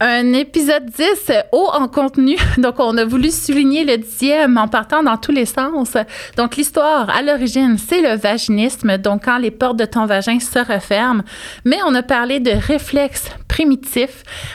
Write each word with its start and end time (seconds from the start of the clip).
un 0.00 0.32
épisode 0.32 0.86
10 0.86 1.32
haut 1.52 1.68
en 1.72 1.88
contenu. 1.88 2.36
Donc, 2.58 2.76
on 2.78 2.96
a 2.96 3.04
voulu 3.04 3.30
souligner 3.30 3.84
le 3.84 3.98
dixième 3.98 4.56
en 4.56 4.68
partant 4.68 5.02
dans 5.02 5.16
tous 5.16 5.32
les 5.32 5.46
sens. 5.46 5.96
Donc, 6.36 6.56
l'histoire, 6.56 7.10
à 7.10 7.22
l'origine, 7.22 7.76
c'est 7.78 8.00
le 8.00 8.16
vaginisme. 8.16 8.98
Donc, 8.98 9.24
quand 9.24 9.38
les 9.38 9.50
portes 9.50 9.76
de 9.76 9.84
ton 9.84 10.06
vagin 10.06 10.38
se 10.40 10.58
referment. 10.58 11.22
Mais 11.64 11.78
on 11.86 11.94
a 11.94 12.02
parlé 12.02 12.40
de 12.40 12.52
réflexes 12.52 13.30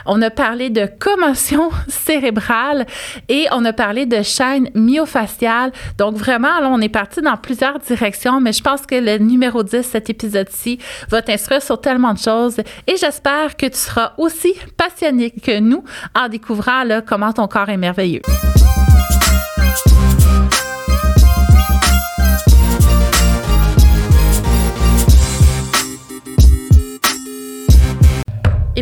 On 0.05 0.21
a 0.21 0.29
parlé 0.29 0.69
de 0.69 0.87
commotion 0.99 1.69
cérébrale 1.87 2.85
et 3.29 3.47
on 3.51 3.65
a 3.65 3.73
parlé 3.73 4.05
de 4.05 4.21
chaîne 4.21 4.69
myofasciale. 4.73 5.71
Donc, 5.97 6.15
vraiment, 6.15 6.59
on 6.63 6.81
est 6.81 6.89
parti 6.89 7.21
dans 7.21 7.37
plusieurs 7.37 7.79
directions. 7.79 8.39
Mais 8.39 8.53
je 8.53 8.61
pense 8.61 8.85
que 8.85 8.95
le 8.95 9.17
numéro 9.17 9.63
10, 9.63 9.83
cet 9.83 10.09
épisode-ci, 10.09 10.79
va 11.09 11.21
t'instruire 11.21 11.61
sur 11.61 11.79
tellement 11.79 12.13
de 12.13 12.19
choses. 12.19 12.59
Et 12.87 12.97
j'espère 12.97 13.55
que 13.57 13.65
tu 13.65 13.77
seras 13.77 14.13
aussi 14.17 14.53
passionné 14.77 15.31
que 15.31 15.59
nous 15.59 15.83
en 16.15 16.29
découvrant 16.29 16.83
comment 17.05 17.33
ton 17.33 17.47
corps 17.47 17.69
est 17.69 17.77
merveilleux. 17.77 18.21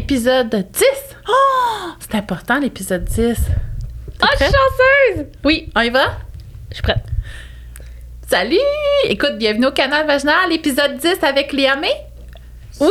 Épisode 0.04 0.50
10. 0.50 0.84
Oh, 1.30 1.92
c'est 2.00 2.16
important 2.16 2.58
l'épisode 2.58 3.04
10. 3.04 3.38
Ah, 4.20 4.28
je 4.32 4.46
suis 4.46 4.46
chanceuse! 4.46 5.26
Oui, 5.44 5.70
on 5.76 5.82
y 5.82 5.92
va? 5.92 6.18
Je 6.70 6.74
suis 6.74 6.82
prête. 6.82 7.06
Salut! 8.28 8.58
Écoute, 9.04 9.38
bienvenue 9.38 9.68
au 9.68 9.72
canal 9.72 10.08
Vaginal, 10.08 10.52
épisode 10.52 10.98
10 10.98 11.20
avec 11.22 11.54
Léa 11.54 11.76
May. 11.76 11.94
Oui! 12.82 12.90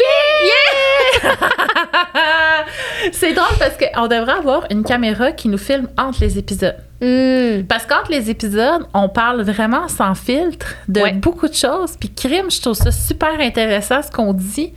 Yeah! 1.23 1.33
c'est 3.13 3.33
drôle 3.33 3.57
parce 3.59 3.77
qu'on 3.77 4.07
devrait 4.07 4.33
avoir 4.39 4.65
une 4.71 4.85
caméra 4.85 5.33
qui 5.33 5.49
nous 5.49 5.59
filme 5.59 5.89
entre 5.99 6.21
les 6.21 6.39
épisodes. 6.39 6.77
Hmm. 7.01 7.65
Parce 7.69 7.87
qu'entre 7.87 8.11
les 8.11 8.31
épisodes, 8.31 8.87
on 8.95 9.09
parle 9.09 9.43
vraiment 9.43 9.89
sans 9.89 10.15
filtre 10.15 10.75
de 10.89 11.01
Ouais. 11.01 11.13
beaucoup 11.13 11.49
de 11.49 11.55
choses. 11.55 11.97
Puis 11.99 12.11
crime, 12.13 12.51
je 12.51 12.61
trouve 12.61 12.75
ça 12.75 12.93
super 12.93 13.41
intéressant 13.41 14.03
ce 14.03 14.11
qu'on 14.11 14.33
dit. 14.33 14.73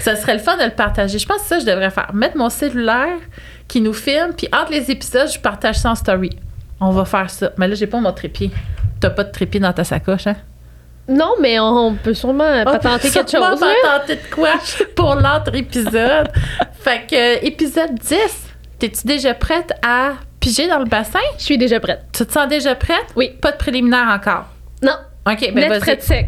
Ça 0.00 0.16
serait 0.16 0.34
le 0.34 0.40
fun 0.40 0.56
de 0.56 0.64
le 0.64 0.70
partager. 0.70 1.18
Je 1.18 1.26
pense 1.26 1.42
que 1.42 1.46
ça, 1.48 1.58
je 1.60 1.64
devrais 1.66 1.90
faire. 1.90 2.10
Mettre 2.14 2.36
mon 2.36 2.50
cellulaire 2.50 3.18
qui 3.68 3.80
nous 3.80 3.92
filme, 3.92 4.32
puis 4.36 4.48
entre 4.52 4.72
les 4.72 4.90
épisodes, 4.90 5.28
je 5.32 5.38
partage 5.38 5.76
ça 5.76 5.90
en 5.90 5.94
story. 5.94 6.30
On 6.80 6.90
va 6.90 7.04
faire 7.04 7.30
ça. 7.30 7.52
Mais 7.58 7.68
là, 7.68 7.74
j'ai 7.74 7.86
pas 7.86 8.00
mon 8.00 8.12
trépied. 8.12 8.50
T'as 9.00 9.10
pas 9.10 9.24
de 9.24 9.30
trépied 9.30 9.60
dans 9.60 9.72
ta 9.72 9.84
sacoche, 9.84 10.26
hein? 10.26 10.36
Non, 11.08 11.34
mais 11.40 11.58
on 11.58 11.94
peut 11.94 12.14
sûrement 12.14 12.64
patenter 12.64 13.10
quelque 13.10 13.30
Sûrement 13.30 13.50
chose. 13.52 13.62
hein? 13.62 13.72
patenter 13.82 14.16
de 14.16 14.34
quoi 14.34 14.50
pour 14.96 15.14
l'autre 15.14 15.54
épisode. 15.54 16.28
fait 16.80 17.02
que, 17.10 17.44
épisode 17.46 17.94
10, 17.94 18.16
t'es-tu 18.78 19.06
déjà 19.06 19.32
prête 19.34 19.72
à 19.82 20.12
piger 20.38 20.68
dans 20.68 20.78
le 20.78 20.84
bassin? 20.84 21.18
Je 21.38 21.44
suis 21.44 21.58
déjà 21.58 21.80
prête. 21.80 22.04
Tu 22.12 22.26
te 22.26 22.32
sens 22.32 22.46
déjà 22.48 22.74
prête? 22.74 23.06
Oui. 23.16 23.30
Pas 23.40 23.52
de 23.52 23.56
préliminaire 23.56 24.06
encore? 24.08 24.46
Non, 24.82 24.96
OK, 25.26 25.40
ben 25.40 25.54
net 25.54 25.68
vas-y. 25.70 25.80
prête 25.80 26.02
sec. 26.02 26.26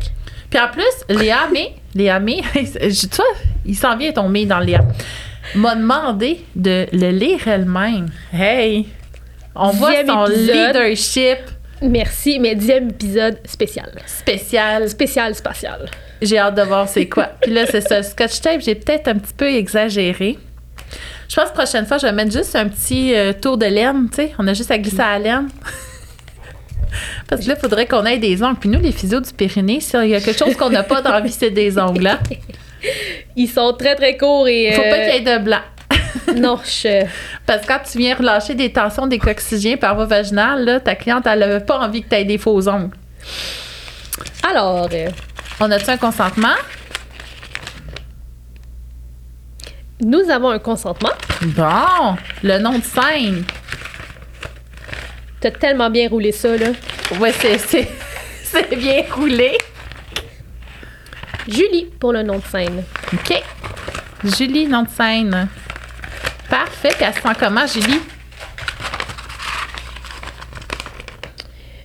Puis 0.48 0.58
en 0.58 0.68
plus, 0.68 0.84
Léa 1.20 1.40
mais 1.52 1.74
Léa 1.94 2.18
mais 2.18 2.40
je- 2.54 3.06
tu 3.06 3.16
vois, 3.16 3.24
il 3.66 3.76
s'en 3.76 3.96
vient 3.96 4.12
ton 4.12 4.28
mais 4.28 4.46
dans 4.46 4.58
Léa. 4.60 4.80
M'a 5.54 5.74
demandé 5.74 6.44
de 6.56 6.86
le 6.92 7.10
lire 7.10 7.46
elle-même. 7.46 8.08
Hey! 8.32 8.88
On 9.54 9.70
voit 9.70 9.92
son 10.06 10.26
épisode. 10.26 10.54
leadership 10.54 11.38
Merci, 11.82 12.38
mais 12.38 12.54
dixième 12.54 12.90
épisode 12.90 13.38
spécial. 13.44 13.90
spécial. 14.06 14.88
Spécial, 14.88 15.34
spatial. 15.34 15.90
J'ai 16.20 16.38
hâte 16.38 16.54
de 16.54 16.62
voir 16.62 16.88
c'est 16.88 17.08
quoi. 17.08 17.30
Puis 17.40 17.52
là, 17.52 17.64
c'est 17.66 17.80
ça. 17.80 18.02
Scotch 18.02 18.40
tape, 18.40 18.60
j'ai 18.60 18.74
peut-être 18.74 19.08
un 19.08 19.14
petit 19.14 19.32
peu 19.32 19.46
exagéré. 19.46 20.38
Je 21.28 21.36
pense 21.36 21.44
que 21.44 21.50
la 21.50 21.64
prochaine 21.64 21.86
fois, 21.86 21.98
je 21.98 22.06
vais 22.06 22.12
mettre 22.12 22.32
juste 22.32 22.54
un 22.56 22.68
petit 22.68 23.14
euh, 23.14 23.32
tour 23.32 23.56
de 23.56 23.66
laine, 23.66 24.08
tu 24.10 24.16
sais. 24.16 24.32
On 24.38 24.46
a 24.46 24.52
juste 24.52 24.70
à 24.70 24.78
glisser 24.78 25.00
à 25.00 25.18
la 25.18 25.18
laine. 25.18 25.48
Parce 27.28 27.42
que 27.42 27.48
là, 27.48 27.54
il 27.56 27.60
faudrait 27.60 27.86
qu'on 27.86 28.04
ait 28.04 28.18
des 28.18 28.42
ongles. 28.42 28.58
Puis 28.58 28.68
nous, 28.68 28.80
les 28.80 28.92
physios 28.92 29.20
du 29.20 29.32
Pyrénées, 29.32 29.80
s'il 29.80 30.08
y 30.08 30.14
a 30.14 30.20
quelque 30.20 30.38
chose 30.38 30.56
qu'on 30.56 30.70
n'a 30.70 30.82
pas 30.82 31.00
d'envie, 31.00 31.30
c'est 31.30 31.50
des 31.50 31.78
ongles. 31.78 32.02
Là. 32.02 32.18
Ils 33.36 33.48
sont 33.48 33.72
très, 33.74 33.94
très 33.94 34.16
courts 34.16 34.48
et. 34.48 34.72
Faut 34.72 34.82
pas 34.82 34.88
euh, 34.88 35.10
qu'il 35.10 35.24
y 35.24 35.28
ait 35.28 35.38
de 35.38 35.42
blanc. 35.42 35.60
Non, 36.36 36.58
je. 36.64 37.04
Parce 37.46 37.62
que 37.62 37.66
quand 37.66 37.80
tu 37.90 37.98
viens 37.98 38.14
relâcher 38.14 38.54
des 38.54 38.72
tensions 38.72 39.06
des 39.06 39.18
coccygiens 39.18 39.76
par 39.76 39.94
voie 39.94 40.06
vaginale, 40.06 40.64
là, 40.64 40.80
ta 40.80 40.94
cliente, 40.94 41.26
elle 41.26 41.40
n'avait 41.40 41.60
pas 41.60 41.78
envie 41.78 42.02
que 42.02 42.08
tu 42.08 42.14
aies 42.14 42.24
des 42.24 42.38
faux 42.38 42.68
ongles. 42.68 42.96
Alors, 44.48 44.88
euh, 44.92 45.08
On 45.60 45.70
a-tu 45.70 45.90
un 45.90 45.96
consentement? 45.96 46.54
nous 50.02 50.30
avons 50.30 50.50
un 50.50 50.58
consentement. 50.58 51.12
Bon! 51.42 52.16
Le 52.42 52.58
nom 52.58 52.78
de 52.78 52.82
scène. 52.82 53.44
T'as 55.40 55.50
tellement 55.50 55.90
bien 55.90 56.08
roulé 56.08 56.32
ça, 56.32 56.56
là. 56.56 56.68
Ouais, 57.18 57.32
c'est, 57.32 57.58
c'est, 57.58 57.90
c'est 58.42 58.76
bien 58.76 59.02
roulé. 59.14 59.56
Julie 61.48 61.86
pour 61.98 62.12
le 62.12 62.22
nom 62.22 62.38
de 62.38 62.44
scène. 62.44 62.82
OK. 63.12 63.42
Julie, 64.24 64.66
nom 64.66 64.82
de 64.82 64.88
scène. 64.88 65.48
Parfait. 66.50 66.90
Puis 66.96 67.04
elle 67.04 67.14
se 67.14 67.20
sent 67.20 67.28
comment, 67.38 67.66
Julie? 67.66 68.00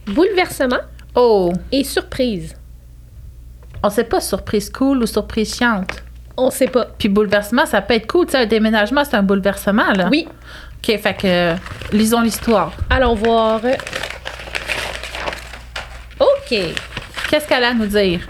Bouleversement 0.08 0.80
Oh! 1.16 1.54
et 1.72 1.84
surprise. 1.84 2.56
On 3.82 3.90
sait 3.90 4.04
pas 4.04 4.20
surprise 4.20 4.70
cool 4.70 4.98
ou 5.04 5.06
surprise 5.06 5.56
chiante. 5.56 6.04
On 6.38 6.50
sait 6.52 6.68
pas. 6.68 6.86
Puis 6.98 7.08
bouleversement, 7.08 7.66
ça 7.66 7.82
peut 7.82 7.94
être 7.94 8.08
cool. 8.08 8.26
Tu 8.26 8.34
sais, 8.34 8.40
un 8.40 8.46
déménagement, 8.46 9.04
c'est 9.06 9.16
un 9.16 9.24
bouleversement, 9.24 9.92
là. 9.94 10.10
Oui, 10.12 10.28
OK, 10.78 10.98
fait 11.00 11.14
que 11.14 11.28
euh, 11.28 11.56
lisons 11.94 12.22
l'histoire. 12.22 12.74
allons 12.90 13.16
voir. 13.16 13.62
OK. 16.20 16.56
Qu'est-ce 17.30 17.48
qu'elle 17.48 17.64
a 17.64 17.70
à 17.70 17.74
nous 17.74 17.88
dire? 17.88 18.28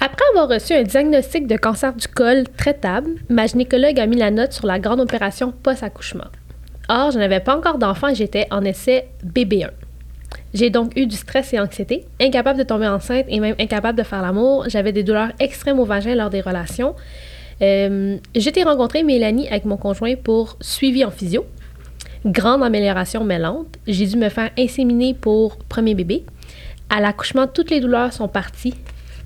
Après 0.00 0.24
avoir 0.30 0.48
reçu 0.48 0.74
un 0.74 0.84
diagnostic 0.84 1.48
de 1.48 1.56
cancer 1.56 1.92
du 1.92 2.06
col 2.06 2.44
traitable, 2.56 3.10
ma 3.28 3.46
gynécologue 3.46 3.98
a 3.98 4.06
mis 4.06 4.16
la 4.16 4.30
note 4.30 4.52
sur 4.52 4.66
la 4.66 4.78
grande 4.78 5.00
opération 5.00 5.52
post-accouchement. 5.62 6.28
Or, 6.88 7.10
je 7.10 7.18
n'avais 7.18 7.40
pas 7.40 7.56
encore 7.56 7.78
d'enfant 7.78 8.08
et 8.08 8.14
j'étais 8.14 8.46
en 8.52 8.64
essai 8.64 9.08
BB1. 9.26 9.70
J'ai 10.54 10.70
donc 10.70 10.96
eu 10.96 11.06
du 11.06 11.16
stress 11.16 11.52
et 11.52 11.58
anxiété, 11.58 12.06
incapable 12.20 12.58
de 12.58 12.64
tomber 12.64 12.86
enceinte 12.86 13.26
et 13.28 13.40
même 13.40 13.56
incapable 13.58 13.98
de 13.98 14.04
faire 14.04 14.22
l'amour. 14.22 14.66
J'avais 14.68 14.92
des 14.92 15.02
douleurs 15.02 15.32
extrêmes 15.40 15.80
au 15.80 15.84
vagin 15.84 16.14
lors 16.14 16.30
des 16.30 16.40
relations. 16.40 16.94
Euh, 17.60 18.18
J'étais 18.36 18.62
rencontrée 18.62 19.02
Mélanie 19.02 19.48
avec 19.48 19.64
mon 19.64 19.76
conjoint 19.76 20.14
pour 20.14 20.56
suivi 20.60 21.04
en 21.04 21.10
physio. 21.10 21.44
Grande 22.24 22.62
amélioration 22.62 23.24
mais 23.24 23.38
lente. 23.38 23.78
J'ai 23.86 24.06
dû 24.06 24.16
me 24.16 24.28
faire 24.28 24.50
inséminer 24.56 25.14
pour 25.14 25.56
premier 25.56 25.94
bébé. 25.94 26.24
À 26.88 27.00
l'accouchement, 27.00 27.46
toutes 27.48 27.70
les 27.70 27.80
douleurs 27.80 28.12
sont 28.12 28.28
parties. 28.28 28.74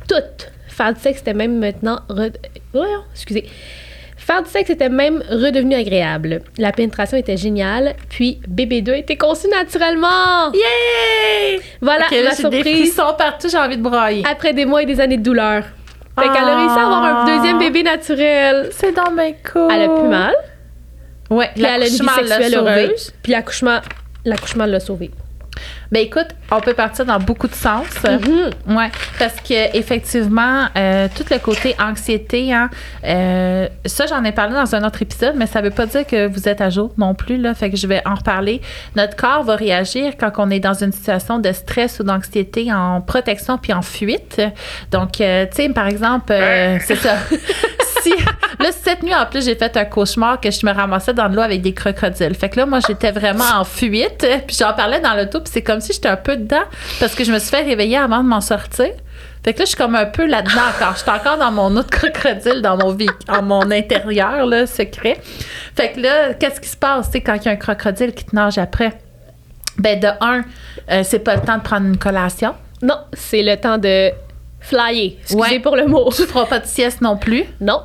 Toutes. 0.08 0.50
Faire 0.76 0.92
du 0.94 1.00
sexe 1.00 1.20
était 1.20 1.34
même 1.34 1.58
maintenant. 1.58 2.00
re- 2.08 2.32
Voyons, 2.72 3.02
excusez. 3.12 3.46
Faire 4.16 4.42
du 4.42 4.48
sexe 4.50 4.70
était 4.70 4.88
même 4.88 5.22
redevenu 5.30 5.74
agréable. 5.74 6.42
La 6.56 6.70
pénétration 6.72 7.16
était 7.18 7.36
géniale. 7.36 7.94
Puis 8.08 8.40
bébé 8.46 8.80
2 8.80 8.94
était 8.94 9.16
conçu 9.16 9.48
naturellement. 9.48 10.52
Yay! 10.54 11.60
Voilà 11.80 12.06
OK, 12.06 12.10
là, 12.12 12.22
la 12.22 12.30
des 12.30 12.36
surprise. 12.36 12.62
frissons 12.94 13.14
partout, 13.18 13.48
j'ai 13.50 13.58
envie 13.58 13.76
de 13.76 13.82
brailler. 13.82 14.22
Après 14.30 14.52
des 14.54 14.64
mois 14.64 14.82
et 14.82 14.86
des 14.86 15.00
années 15.00 15.16
de 15.18 15.22
douleur. 15.22 15.64
Fait 16.18 16.28
qu'elle 16.28 16.44
a 16.48 16.56
réussi 16.58 16.78
à 16.78 16.84
avoir 16.84 17.02
un 17.04 17.24
Ah. 17.26 17.36
deuxième 17.36 17.58
bébé 17.58 17.82
naturel. 17.82 18.68
C'est 18.72 18.92
dans 18.92 19.10
mes 19.10 19.34
cool. 19.50 19.68
Elle 19.72 19.82
a 19.82 19.88
plus 19.88 20.08
mal. 20.08 20.34
Ouais, 21.30 21.50
Puis 21.54 21.64
elle 21.64 21.82
a 21.82 21.86
une 21.88 21.92
vie 21.92 21.98
l'accouchement 21.98 22.28
l'a 22.28 22.36
sexuelle 22.36 22.54
heureuse. 22.58 23.12
Puis 23.22 23.32
l'accouchement, 23.32 23.78
l'accouchement 24.24 24.66
l'a 24.66 24.80
sauvée. 24.80 25.10
Ben 25.90 26.00
écoute, 26.00 26.28
on 26.50 26.60
peut 26.60 26.74
partir 26.74 27.04
dans 27.04 27.18
beaucoup 27.18 27.48
de 27.48 27.54
sens. 27.54 27.86
Mhm. 28.04 28.76
Ouais, 28.76 28.90
parce 29.18 29.36
que 29.36 29.76
effectivement, 29.76 30.66
euh, 30.76 31.08
tout 31.14 31.24
le 31.30 31.38
côté 31.38 31.74
anxiété, 31.78 32.52
hein, 32.52 32.70
euh, 33.04 33.68
ça 33.84 34.06
j'en 34.06 34.24
ai 34.24 34.32
parlé 34.32 34.54
dans 34.54 34.74
un 34.74 34.84
autre 34.84 35.02
épisode, 35.02 35.34
mais 35.36 35.46
ça 35.46 35.60
veut 35.60 35.70
pas 35.70 35.86
dire 35.86 36.06
que 36.06 36.26
vous 36.26 36.48
êtes 36.48 36.60
à 36.60 36.70
jour 36.70 36.92
non 36.96 37.14
plus 37.14 37.36
là. 37.36 37.54
Fait 37.54 37.70
que 37.70 37.76
je 37.76 37.86
vais 37.86 38.02
en 38.06 38.14
reparler. 38.14 38.60
Notre 38.96 39.16
corps 39.16 39.44
va 39.44 39.56
réagir 39.56 40.14
quand 40.18 40.32
on 40.38 40.50
est 40.50 40.60
dans 40.60 40.74
une 40.74 40.92
situation 40.92 41.38
de 41.38 41.52
stress 41.52 42.00
ou 42.00 42.04
d'anxiété 42.04 42.72
en 42.72 43.00
protection 43.00 43.58
puis 43.58 43.72
en 43.72 43.82
fuite. 43.82 44.40
Donc, 44.90 45.20
euh, 45.20 45.46
tu 45.46 45.62
sais, 45.62 45.68
par 45.68 45.86
exemple, 45.86 46.32
euh, 46.32 46.78
c'est 46.84 46.96
ça. 46.96 47.16
si 48.02 48.12
là 48.62 48.70
cette 48.72 49.02
nuit 49.02 49.14
en 49.14 49.26
plus 49.26 49.44
j'ai 49.44 49.54
fait 49.54 49.76
un 49.76 49.84
cauchemar 49.84 50.40
que 50.40 50.50
je 50.50 50.64
me 50.66 50.72
ramassais 50.72 51.12
dans 51.14 51.28
de 51.28 51.36
l'eau 51.36 51.42
avec 51.42 51.62
des 51.62 51.74
crocodiles. 51.74 52.34
Fait 52.34 52.48
que 52.48 52.58
là 52.58 52.66
moi 52.66 52.78
j'étais 52.86 53.10
vraiment 53.12 53.44
en 53.54 53.64
fuite, 53.64 54.26
puis 54.46 54.56
j'en 54.58 54.72
parlais 54.72 55.00
dans 55.00 55.14
le 55.14 55.26
puis 55.26 55.40
c'est 55.44 55.62
comme 55.62 55.80
si 55.80 55.92
j'étais 55.92 56.08
un 56.08 56.16
peu 56.16 56.36
dedans 56.36 56.62
parce 57.00 57.14
que 57.14 57.24
je 57.24 57.32
me 57.32 57.38
suis 57.38 57.50
fait 57.50 57.62
réveiller 57.62 57.96
avant 57.98 58.22
de 58.22 58.28
m'en 58.28 58.40
sortir. 58.40 58.90
Fait 59.44 59.54
que 59.54 59.58
là 59.60 59.64
je 59.64 59.70
suis 59.70 59.76
comme 59.76 59.94
un 59.96 60.06
peu 60.06 60.26
là-dedans 60.26 60.60
encore. 60.76 60.92
Je 60.94 61.00
suis 61.02 61.10
encore 61.10 61.38
dans 61.38 61.50
mon 61.50 61.76
autre 61.76 61.90
crocodile 61.98 62.62
dans 62.62 62.76
mon 62.76 62.92
vie, 62.92 63.08
en 63.28 63.42
mon 63.42 63.70
intérieur 63.70 64.46
là 64.46 64.66
secret. 64.66 65.18
Fait 65.76 65.92
que 65.92 66.00
là 66.00 66.34
qu'est-ce 66.34 66.60
qui 66.60 66.68
se 66.68 66.76
passe, 66.76 67.06
tu 67.06 67.12
sais 67.12 67.20
quand 67.22 67.34
il 67.36 67.44
y 67.46 67.48
a 67.48 67.52
un 67.52 67.56
crocodile 67.56 68.12
qui 68.14 68.24
te 68.24 68.34
nage 68.36 68.58
après 68.58 68.92
Ben 69.78 69.98
de 69.98 70.08
un, 70.20 70.42
euh, 70.90 71.02
c'est 71.04 71.20
pas 71.20 71.36
le 71.36 71.42
temps 71.42 71.56
de 71.58 71.62
prendre 71.62 71.86
une 71.86 71.98
collation. 71.98 72.54
Non, 72.82 72.98
c'est 73.12 73.42
le 73.42 73.56
temps 73.56 73.78
de 73.78 74.10
flyer. 74.60 75.16
Excusez 75.22 75.40
Ouais. 75.40 75.58
pour 75.60 75.76
le 75.76 75.86
mot. 75.86 76.10
Tu 76.14 76.22
feras 76.24 76.46
pas 76.46 76.58
de 76.60 76.66
sieste 76.66 77.00
non 77.00 77.16
plus. 77.16 77.44
Non, 77.60 77.80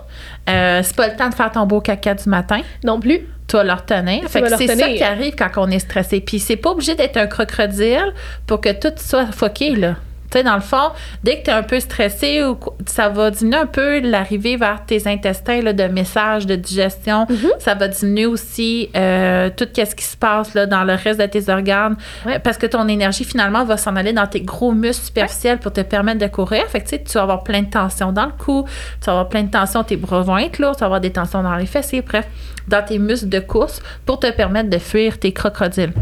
Euh, 0.49 0.81
c'est 0.83 0.95
pas 0.95 1.07
le 1.07 1.15
temps 1.15 1.29
de 1.29 1.35
faire 1.35 1.51
ton 1.51 1.65
beau 1.65 1.81
caca 1.81 2.13
du 2.13 2.29
matin. 2.29 2.61
non 2.83 2.99
plus. 2.99 3.21
Tu 3.47 3.55
vas 3.55 3.63
le 3.63 3.71
retenir. 3.71 4.21
Tu 4.23 4.27
Fait 4.27 4.41
que 4.41 4.57
c'est 4.57 4.67
ça 4.67 4.87
qui 4.89 5.03
arrive 5.03 5.35
quand 5.35 5.49
on 5.57 5.69
est 5.71 5.79
stressé. 5.79 6.19
Puis 6.19 6.39
c'est 6.39 6.57
pas 6.57 6.71
obligé 6.71 6.95
d'être 6.95 7.15
un 7.15 7.27
crocodile 7.27 8.13
pour 8.45 8.59
que 8.59 8.73
tout 8.73 8.93
soit 8.97 9.31
foqué, 9.31 9.75
là. 9.75 9.95
Tu 10.29 10.39
sais, 10.39 10.43
dans 10.43 10.55
le 10.55 10.61
fond, 10.61 10.91
dès 11.23 11.39
que 11.39 11.45
tu 11.45 11.49
es 11.49 11.53
un 11.53 11.63
peu 11.63 11.79
stressé, 11.79 12.43
ou 12.43 12.57
ça 12.85 13.07
va 13.09 13.31
diminuer 13.31 13.59
un 13.59 13.65
peu 13.65 13.99
l'arrivée 13.99 14.57
vers 14.57 14.85
tes 14.85 15.07
intestins 15.07 15.61
là, 15.61 15.71
de 15.71 15.83
messages 15.85 16.45
de 16.45 16.55
digestion. 16.55 17.25
Mm-hmm. 17.25 17.59
Ça 17.59 17.75
va 17.75 17.87
diminuer 17.87 18.25
aussi 18.25 18.89
euh, 18.95 19.49
tout 19.55 19.67
ce 19.73 19.95
qui 19.95 20.03
se 20.03 20.17
passe 20.17 20.53
là, 20.53 20.65
dans 20.65 20.83
le 20.83 20.93
reste 20.93 21.19
de 21.19 21.25
tes 21.25 21.49
organes. 21.49 21.95
Ouais. 22.25 22.35
Euh, 22.35 22.39
Parce 22.43 22.57
que 22.57 22.65
ton 22.65 22.87
énergie, 22.87 23.23
finalement, 23.23 23.63
va 23.63 23.77
s'en 23.77 23.95
aller 23.95 24.13
dans 24.13 24.27
tes 24.27 24.41
gros 24.41 24.73
muscles 24.73 25.05
superficiels 25.05 25.59
pour 25.59 25.71
te 25.71 25.81
permettre 25.81 26.19
de 26.19 26.27
courir. 26.27 26.65
Fait 26.67 26.79
que, 26.79 26.85
tu 26.85 26.97
sais, 26.97 27.03
tu 27.03 27.13
vas 27.13 27.23
avoir 27.23 27.43
plein 27.43 27.61
de 27.61 27.69
tensions 27.69 28.11
dans 28.11 28.25
le 28.25 28.33
cou, 28.37 28.65
tu 28.99 29.05
vas 29.05 29.13
avoir 29.13 29.29
plein 29.29 29.43
de 29.43 29.51
tensions, 29.51 29.83
tes 29.83 29.95
bras 29.95 30.21
vont 30.21 30.37
être 30.37 30.59
lourds, 30.59 30.75
tu 30.75 30.81
vas 30.81 30.87
avoir 30.87 31.01
des 31.01 31.11
tensions 31.11 31.41
dans 31.41 31.55
les 31.55 31.65
fessiers, 31.65 32.01
bref, 32.01 32.27
dans 32.67 32.83
tes 32.83 32.99
muscles 32.99 33.29
de 33.29 33.39
course 33.39 33.81
pour 34.05 34.19
te 34.19 34.29
permettre 34.31 34.69
de 34.69 34.77
fuir 34.77 35.19
tes 35.19 35.31
crocodiles. 35.31 35.93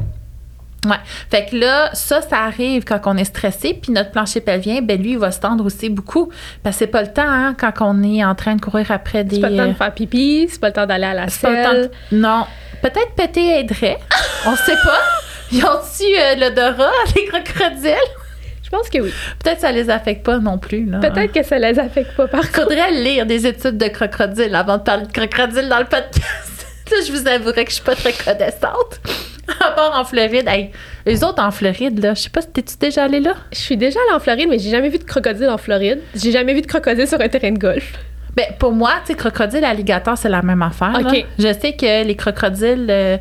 Ouais. 0.86 0.96
Fait 1.32 1.46
que 1.46 1.56
là, 1.56 1.90
ça, 1.94 2.22
ça 2.22 2.40
arrive 2.44 2.84
quand 2.86 3.00
on 3.06 3.18
est 3.18 3.24
stressé, 3.26 3.74
puis 3.82 3.92
notre 3.92 4.12
plancher 4.12 4.40
pelvien, 4.42 4.82
ben 4.82 5.02
lui, 5.02 5.12
il 5.12 5.18
va 5.18 5.32
se 5.32 5.40
tendre 5.40 5.66
aussi 5.66 5.90
beaucoup. 5.90 6.32
Parce 6.64 6.76
que 6.76 6.80
c'est 6.80 6.88
pas 6.88 7.02
le 7.02 7.12
temps, 7.12 7.24
hein, 7.28 7.56
quand 7.60 7.74
on 7.82 8.04
est 8.04 8.24
en 8.24 8.36
train 8.36 8.56
de 8.56 8.62
courir 8.62 8.92
après 8.92 9.24
des. 9.24 9.36
C'est 9.38 9.42
pas 9.42 9.50
le 9.50 9.58
temps 9.58 9.64
euh, 9.64 9.68
de 9.68 9.74
faire 9.74 9.94
pipi, 9.94 10.48
c'est 10.50 10.62
pas 10.62 10.68
le 10.68 10.74
temps 10.74 10.86
d'aller 10.86 11.06
à 11.06 11.14
la 11.14 11.28
c'est 11.28 11.42
pas 11.42 11.50
le 11.52 11.64
temps 11.64 11.72
selle. 11.72 11.92
de- 12.12 12.18
Non. 12.18 12.46
Peut-être 12.82 13.12
péter 13.16 13.60
aiderait. 13.60 13.98
on 14.46 14.56
sait 14.56 14.76
pas. 14.84 15.00
Ils 15.52 15.64
ont-tu 15.64 16.04
euh, 16.20 16.36
l'odorat, 16.36 16.92
les 17.16 17.26
crocodiles? 17.26 17.96
Je 18.64 18.70
pense 18.70 18.90
que 18.90 19.00
oui. 19.00 19.14
Peut-être 19.44 19.56
que 19.58 19.62
ça 19.62 19.72
les 19.72 19.90
affecte 19.92 20.26
pas 20.26 20.40
non 20.40 20.58
plus. 20.58 20.86
Peut-être 20.88 21.32
que 21.32 21.44
ça 21.44 21.58
les 21.60 21.78
affecte 21.80 22.16
pas 22.16 22.28
par 22.28 22.42
contre. 22.42 22.64
Faudrait 22.64 22.92
lire 22.92 23.26
des 23.28 23.46
études 23.46 23.78
de 23.78 23.88
crocodile 23.88 24.54
avant 24.56 24.78
de 24.78 24.84
parler 24.84 25.06
de 25.06 25.12
crocodile 25.12 25.70
dans 25.70 25.78
le 25.80 25.86
podcast. 25.86 26.66
Je 27.08 27.12
vous 27.12 27.28
avouerais 27.28 27.64
que 27.66 27.70
je 27.72 27.76
suis 27.76 27.84
pas 27.84 27.96
très 27.96 28.14
connaissante. 28.14 29.00
À 29.66 29.72
part 29.72 30.00
en 30.00 30.04
Floride. 30.04 30.48
Hey, 30.48 30.72
les 31.06 31.24
autres 31.24 31.42
en 31.42 31.52
Floride, 31.52 32.02
là, 32.04 32.14
je 32.14 32.24
sais 32.24 32.30
pas, 32.30 32.42
t'es-tu 32.42 32.76
déjà 32.80 33.04
allé 33.04 33.20
là? 33.20 33.34
Je 33.52 33.58
suis 33.60 33.78
déjà 33.78 34.00
allée 34.08 34.16
en 34.16 34.20
Floride, 34.20 34.48
mais 34.50 34.60
j'ai 34.60 34.70
jamais 34.70 34.90
vu 34.90 34.98
de 34.98 35.04
crocodile 35.04 35.50
en 35.50 35.58
Floride. 35.58 36.00
J'ai 36.16 36.32
jamais 36.32 36.54
vu 36.54 36.62
de 36.62 36.68
crocodile 36.68 37.08
sur 37.08 37.20
un 37.22 37.28
terrain 37.28 37.52
de 37.52 37.60
golf. 37.60 37.94
Ben, 38.36 38.46
pour 38.60 38.74
moi, 38.74 38.92
tu 39.06 39.14
sais, 39.14 39.18
crocodile, 39.18 39.64
alligator, 39.64 40.18
c'est 40.18 40.30
la 40.30 40.42
même 40.42 40.62
affaire. 40.62 40.94
Je 41.40 41.54
sais 41.54 41.74
que 41.74 42.04
les 42.06 42.16
crocodiles, 42.16 42.88
euh, 42.90 43.18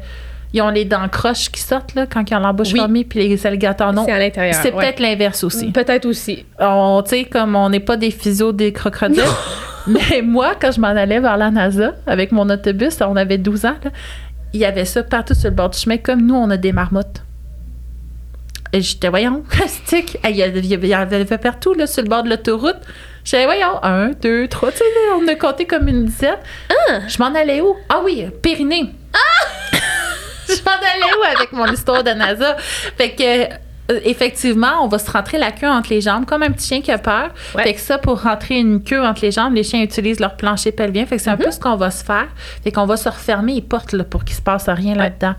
ils 0.52 0.60
ont 0.60 0.70
les 0.70 0.84
dents 0.84 1.08
croches 1.08 1.50
qui 1.50 1.60
sortent, 1.60 1.94
là, 1.94 2.06
quand 2.06 2.28
ils 2.28 2.34
ont 2.34 2.40
l'embouche 2.40 2.72
Oui. 2.72 2.80
fermée, 2.80 3.04
puis 3.04 3.28
les 3.28 3.46
alligators, 3.46 3.92
non. 3.92 4.04
C'est 4.04 4.12
à 4.12 4.19
l'intérieur. 4.19 4.54
C'est 4.54 4.72
ouais. 4.72 4.84
peut-être 4.84 5.00
l'inverse 5.00 5.44
aussi. 5.44 5.70
Peut-être 5.70 6.06
aussi. 6.06 6.44
On, 6.58 7.02
tu 7.04 7.10
sais, 7.10 7.25
comme 7.25 7.54
on 7.54 7.69
n'est 7.69 7.80
pas 7.80 7.96
des 7.96 8.10
physios 8.10 8.52
des 8.52 8.72
crocodiles. 8.72 9.22
Mais 9.87 10.22
moi, 10.22 10.54
quand 10.60 10.72
je 10.72 10.80
m'en 10.80 10.88
allais 10.88 11.20
vers 11.20 11.37
la 11.37 11.50
NASA 11.50 11.92
avec 12.06 12.32
mon 12.32 12.48
autobus, 12.48 12.96
on 13.02 13.16
avait 13.16 13.38
12 13.38 13.66
ans, 13.66 13.75
là, 13.84 13.90
il 14.54 14.60
y 14.60 14.64
avait 14.64 14.84
ça 14.84 15.02
partout 15.02 15.34
sur 15.34 15.50
le 15.50 15.56
bord 15.56 15.70
du 15.70 15.78
chemin, 15.78 15.98
comme 15.98 16.24
nous, 16.24 16.36
on 16.36 16.48
a 16.48 16.56
des 16.56 16.72
marmottes. 16.72 17.22
Et 18.72 18.80
j'étais, 18.80 19.08
voyons, 19.08 19.44
stick. 19.66 20.16
Il 20.24 20.36
y 20.36 20.94
en 20.94 21.00
avait 21.00 21.38
partout, 21.38 21.74
là, 21.74 21.88
sur 21.88 22.04
le 22.04 22.08
bord 22.08 22.22
de 22.22 22.30
l'autoroute. 22.30 22.78
J'étais, 23.24 23.46
voyons, 23.46 23.82
un, 23.82 24.10
deux, 24.10 24.46
trois. 24.46 24.70
Tu 24.70 24.78
sais, 24.78 24.84
on 25.20 25.26
a 25.26 25.34
compté 25.34 25.64
comme 25.64 25.88
une 25.88 26.06
dizaine. 26.06 26.38
Je 26.88 27.18
m'en 27.18 27.34
allais 27.34 27.60
où? 27.60 27.76
Ah 27.88 28.00
oui, 28.04 28.26
Pyrénées. 28.42 28.94
je 30.48 30.62
m'en 30.64 30.70
allais 30.70 31.14
où 31.18 31.36
avec 31.36 31.52
mon 31.52 31.66
histoire 31.66 32.04
de 32.04 32.10
NASA? 32.10 32.56
Fait 32.96 33.10
que, 33.10 33.54
effectivement, 34.04 34.82
on 34.82 34.88
va 34.88 34.98
se 34.98 35.10
rentrer 35.10 35.38
la 35.38 35.50
queue 35.52 35.69
entre 35.69 35.90
les 35.90 36.00
jambes, 36.00 36.25
comme 36.25 36.42
un 36.42 36.50
petit 36.50 36.69
chien 36.69 36.81
qui 36.81 36.90
a 36.90 36.98
peur. 36.98 37.31
Ouais. 37.54 37.62
Fait 37.64 37.75
que 37.75 37.81
ça, 37.81 37.98
pour 37.98 38.22
rentrer 38.22 38.58
une 38.58 38.82
queue 38.82 39.02
entre 39.04 39.22
les 39.22 39.31
jambes, 39.31 39.54
les 39.54 39.62
chiens 39.62 39.82
utilisent 39.82 40.20
leur 40.20 40.36
plancher 40.36 40.72
pelvien. 40.72 41.04
Fait 41.06 41.16
que 41.16 41.22
c'est 41.22 41.31
un 41.31 41.36
peu 41.36 41.50
ce 41.50 41.60
qu'on 41.60 41.76
va 41.76 41.90
se 41.90 42.02
faire. 42.04 42.26
Fait 42.62 42.72
qu'on 42.72 42.86
va 42.86 42.96
se 42.96 43.08
refermer 43.08 43.54
les 43.54 43.62
portes 43.62 43.92
là, 43.92 44.04
pour 44.04 44.25
qu'il 44.25 44.34
se 44.36 44.42
passe 44.42 44.69
rien 44.69 44.94
là-dedans. 44.94 45.34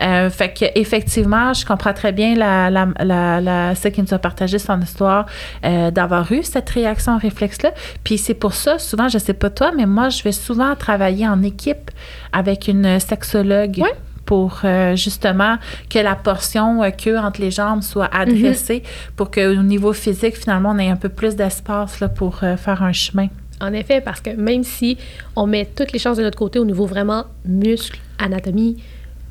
Euh, 0.00 0.30
fait 0.30 0.52
que, 0.52 0.64
effectivement, 0.74 1.52
je 1.54 1.66
comprends 1.66 1.92
très 1.92 2.12
bien 2.12 2.34
la, 2.34 2.70
la, 2.70 2.86
la, 3.00 3.40
la- 3.40 3.74
ce 3.74 3.88
qui 3.88 4.00
nous 4.02 4.14
a 4.14 4.18
partagé 4.18 4.58
son 4.58 4.80
histoire, 4.80 5.26
euh, 5.64 5.90
d'avoir 5.90 6.30
eu 6.32 6.42
cette 6.42 6.70
réaction 6.70 7.18
réflexe-là. 7.18 7.72
Puis 8.04 8.18
c'est 8.18 8.34
pour 8.34 8.54
ça, 8.54 8.78
souvent, 8.78 9.08
je 9.08 9.18
sais 9.18 9.34
pas 9.34 9.50
toi, 9.50 9.72
mais 9.76 9.86
moi, 9.86 10.08
je 10.08 10.22
vais 10.22 10.32
souvent 10.32 10.74
travailler 10.76 11.26
en 11.26 11.42
équipe 11.42 11.90
avec 12.32 12.68
une 12.68 13.00
sexologue. 13.00 13.78
Ouais. 13.78 13.92
Pour 14.28 14.60
euh, 14.64 14.94
justement 14.94 15.56
que 15.88 15.98
la 15.98 16.14
portion 16.14 16.82
euh, 16.82 16.90
queue 16.90 17.16
entre 17.16 17.40
les 17.40 17.50
jambes 17.50 17.80
soit 17.80 18.10
adressée 18.14 18.82
pour 19.16 19.30
qu'au 19.30 19.54
niveau 19.62 19.94
physique, 19.94 20.36
finalement, 20.36 20.72
on 20.74 20.78
ait 20.78 20.90
un 20.90 20.96
peu 20.96 21.08
plus 21.08 21.34
d'espace 21.34 21.98
pour 22.14 22.40
euh, 22.42 22.58
faire 22.58 22.82
un 22.82 22.92
chemin. 22.92 23.28
En 23.62 23.72
effet, 23.72 24.02
parce 24.02 24.20
que 24.20 24.28
même 24.28 24.64
si 24.64 24.98
on 25.34 25.46
met 25.46 25.64
toutes 25.64 25.92
les 25.92 25.98
chances 25.98 26.18
de 26.18 26.22
notre 26.22 26.36
côté 26.36 26.58
au 26.58 26.66
niveau 26.66 26.84
vraiment 26.84 27.24
muscles, 27.46 28.00
anatomie, 28.18 28.76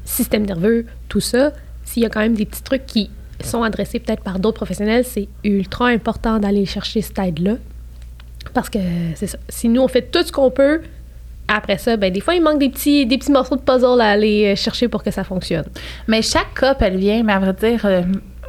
système 0.03 0.47
nerveux, 0.47 0.87
tout 1.09 1.19
ça, 1.19 1.51
s'il 1.83 2.01
y 2.01 2.05
a 2.07 2.09
quand 2.09 2.21
même 2.21 2.33
des 2.33 2.47
petits 2.47 2.63
trucs 2.63 2.87
qui 2.87 3.11
sont 3.43 3.61
adressés 3.61 3.99
peut-être 3.99 4.23
par 4.23 4.39
d'autres 4.39 4.57
professionnels, 4.57 5.05
c'est 5.05 5.27
ultra 5.43 5.89
important 5.89 6.39
d'aller 6.39 6.65
chercher 6.65 7.01
cette 7.03 7.19
aide-là. 7.19 7.57
Parce 8.55 8.71
que 8.71 8.79
c'est 9.13 9.27
ça. 9.27 9.37
Si 9.47 9.69
nous, 9.69 9.81
on 9.81 9.87
fait 9.87 10.09
tout 10.09 10.23
ce 10.23 10.31
qu'on 10.31 10.49
peut, 10.49 10.81
après 11.47 11.77
ça, 11.77 11.95
ben 11.97 12.11
des 12.11 12.19
fois, 12.19 12.35
il 12.35 12.41
manque 12.41 12.59
des 12.59 12.69
petits, 12.69 13.05
des 13.05 13.17
petits 13.17 13.31
morceaux 13.31 13.55
de 13.55 13.61
puzzle 13.61 14.01
à 14.01 14.11
aller 14.11 14.53
euh, 14.53 14.55
chercher 14.55 14.87
pour 14.87 15.03
que 15.03 15.11
ça 15.11 15.23
fonctionne. 15.23 15.65
Mais 16.07 16.21
chaque 16.21 16.53
cas, 16.59 16.75
elle 16.79 16.97
vient, 16.97 17.23
mais 17.23 17.33
à 17.33 17.39
vrai 17.39 17.53
dire, 17.53 17.85
euh, 17.85 18.01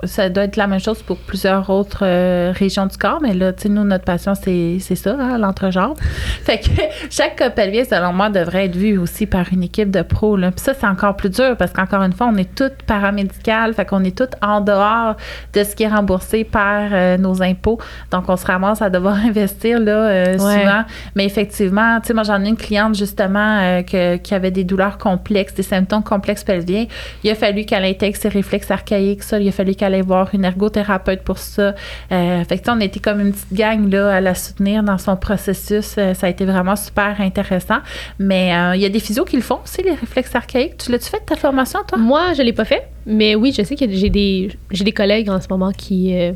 ça 0.05 0.29
doit 0.29 0.45
être 0.45 0.57
la 0.57 0.67
même 0.67 0.81
chose 0.81 1.03
pour 1.03 1.17
plusieurs 1.19 1.69
autres 1.71 2.01
euh, 2.03 2.53
régions 2.55 2.87
du 2.87 2.97
corps. 2.97 3.19
Mais 3.21 3.35
là, 3.35 3.53
tu 3.53 3.63
sais, 3.65 3.69
nous, 3.69 3.85
notre 3.85 4.05
passion, 4.05 4.35
c'est 4.35 4.79
c'est 4.81 4.95
ça, 4.95 5.17
hein, 5.19 5.39
l'entrejambe. 5.39 5.97
fait 6.45 6.59
que 6.59 6.69
chaque 7.11 7.37
cas 7.37 7.51
pelvien, 7.51 7.85
selon 7.85 8.13
moi, 8.13 8.31
devrait 8.31 8.67
être 8.67 8.77
vu 8.77 8.97
aussi 8.99 9.27
par 9.27 9.47
une 9.53 9.63
équipe 9.63 9.91
de 9.91 10.03
pros. 10.03 10.37
Là. 10.37 10.51
Puis 10.51 10.61
ça, 10.61 10.75
c'est 10.75 10.87
encore 10.87 11.17
plus 11.17 11.31
dur 11.31 11.57
parce 11.57 11.73
qu'encore 11.73 12.03
une 12.03 12.13
fois, 12.13 12.29
on 12.33 12.37
est 12.37 12.55
toutes 12.55 12.83
paramédicales. 12.87 13.75
Fait 13.75 13.85
qu'on 13.85 14.05
est 14.05 14.17
toutes 14.17 14.35
en 14.43 14.61
dehors 14.61 15.17
de 15.55 15.65
ce 15.65 15.75
qui 15.75 15.83
est 15.85 15.89
remboursé 15.89 16.45
par 16.45 16.89
euh, 16.93 17.17
nos 17.17 17.43
impôts. 17.43 17.79
Donc, 18.11 18.29
on 18.29 18.37
se 18.37 18.47
ramasse 18.47 18.83
à 18.83 18.91
devoir 18.91 19.15
investir 19.25 19.81
là, 19.81 19.93
euh, 19.93 20.25
Ouais. 20.39 20.61
souvent. 20.61 20.85
Mais 21.15 21.25
effectivement, 21.25 22.01
tu 22.01 22.09
sais, 22.09 22.15
moi, 22.15 22.23
j'en 22.23 22.45
ai 22.45 22.49
une 22.49 22.57
cliente 22.57 22.95
justement 22.95 23.83
que- 23.83 24.17
qui 24.17 24.35
avait 24.35 24.51
des 24.51 24.65
douleurs 24.65 24.99
complexes, 24.99 25.55
des 25.55 25.63
symptômes 25.63 26.03
complexes 26.05 26.45
pelviens. 26.45 26.87
Il 27.25 27.31
a 27.31 27.35
fallu 27.35 27.65
qu'elle 27.65 27.85
intègre 27.85 28.17
ses 28.17 28.29
réflexes 28.29 28.71
archaïques, 28.71 29.23
ça. 29.23 29.39
Il 29.41 29.49
a 29.49 29.53
fallu 29.53 29.75
qu'elle 29.75 29.88
aille 29.95 30.03
voir 30.03 30.29
une 30.33 30.45
ergothérapeute 30.45 31.23
pour 31.23 31.39
ça. 31.39 31.75
Euh, 32.13 32.45
fait 32.45 32.59
que, 32.59 32.71
on 32.71 32.81
était 32.81 33.01
comme 33.01 33.21
une 33.21 33.33
petite 33.33 33.53
gang 33.53 33.91
là, 33.91 34.17
à 34.17 34.21
la 34.21 34.35
soutenir 34.35 34.83
dans 34.83 34.99
son 34.99 35.17
processus. 35.17 35.95
Euh, 35.99 36.15
ça 36.15 36.27
a 36.27 36.31
été 36.31 36.45
vraiment 36.45 36.77
super 36.77 37.21
intéressant. 37.21 37.79
Mais 38.19 38.55
euh, 38.55 38.77
il 38.77 38.81
y 38.83 38.87
a 38.87 38.89
des 38.89 39.01
physios 39.01 39.25
qui 39.25 39.37
le 39.37 39.43
font 39.43 39.61
aussi, 39.65 39.83
les 39.83 39.95
réflexes 39.95 40.35
archaïques. 40.35 40.77
Tu 40.79 40.91
l'as-tu 40.93 41.09
fait 41.09 41.21
ta 41.25 41.37
formation, 41.37 41.81
toi? 41.87 41.99
Moi, 41.99 42.33
je 42.35 42.43
l'ai 42.43 42.53
pas 42.53 42.65
fait, 42.65 42.89
mais 43.07 43.35
oui, 43.35 43.53
je 43.57 43.63
sais 43.63 43.77
que 43.77 43.85
j'ai 43.91 44.11
des, 44.11 44.51
j'ai 44.71 44.85
des 44.85 44.93
collègues 44.93 45.31
en 45.31 45.41
ce 45.41 45.49
moment 45.49 45.73
qui, 45.73 46.15
euh, 46.15 46.33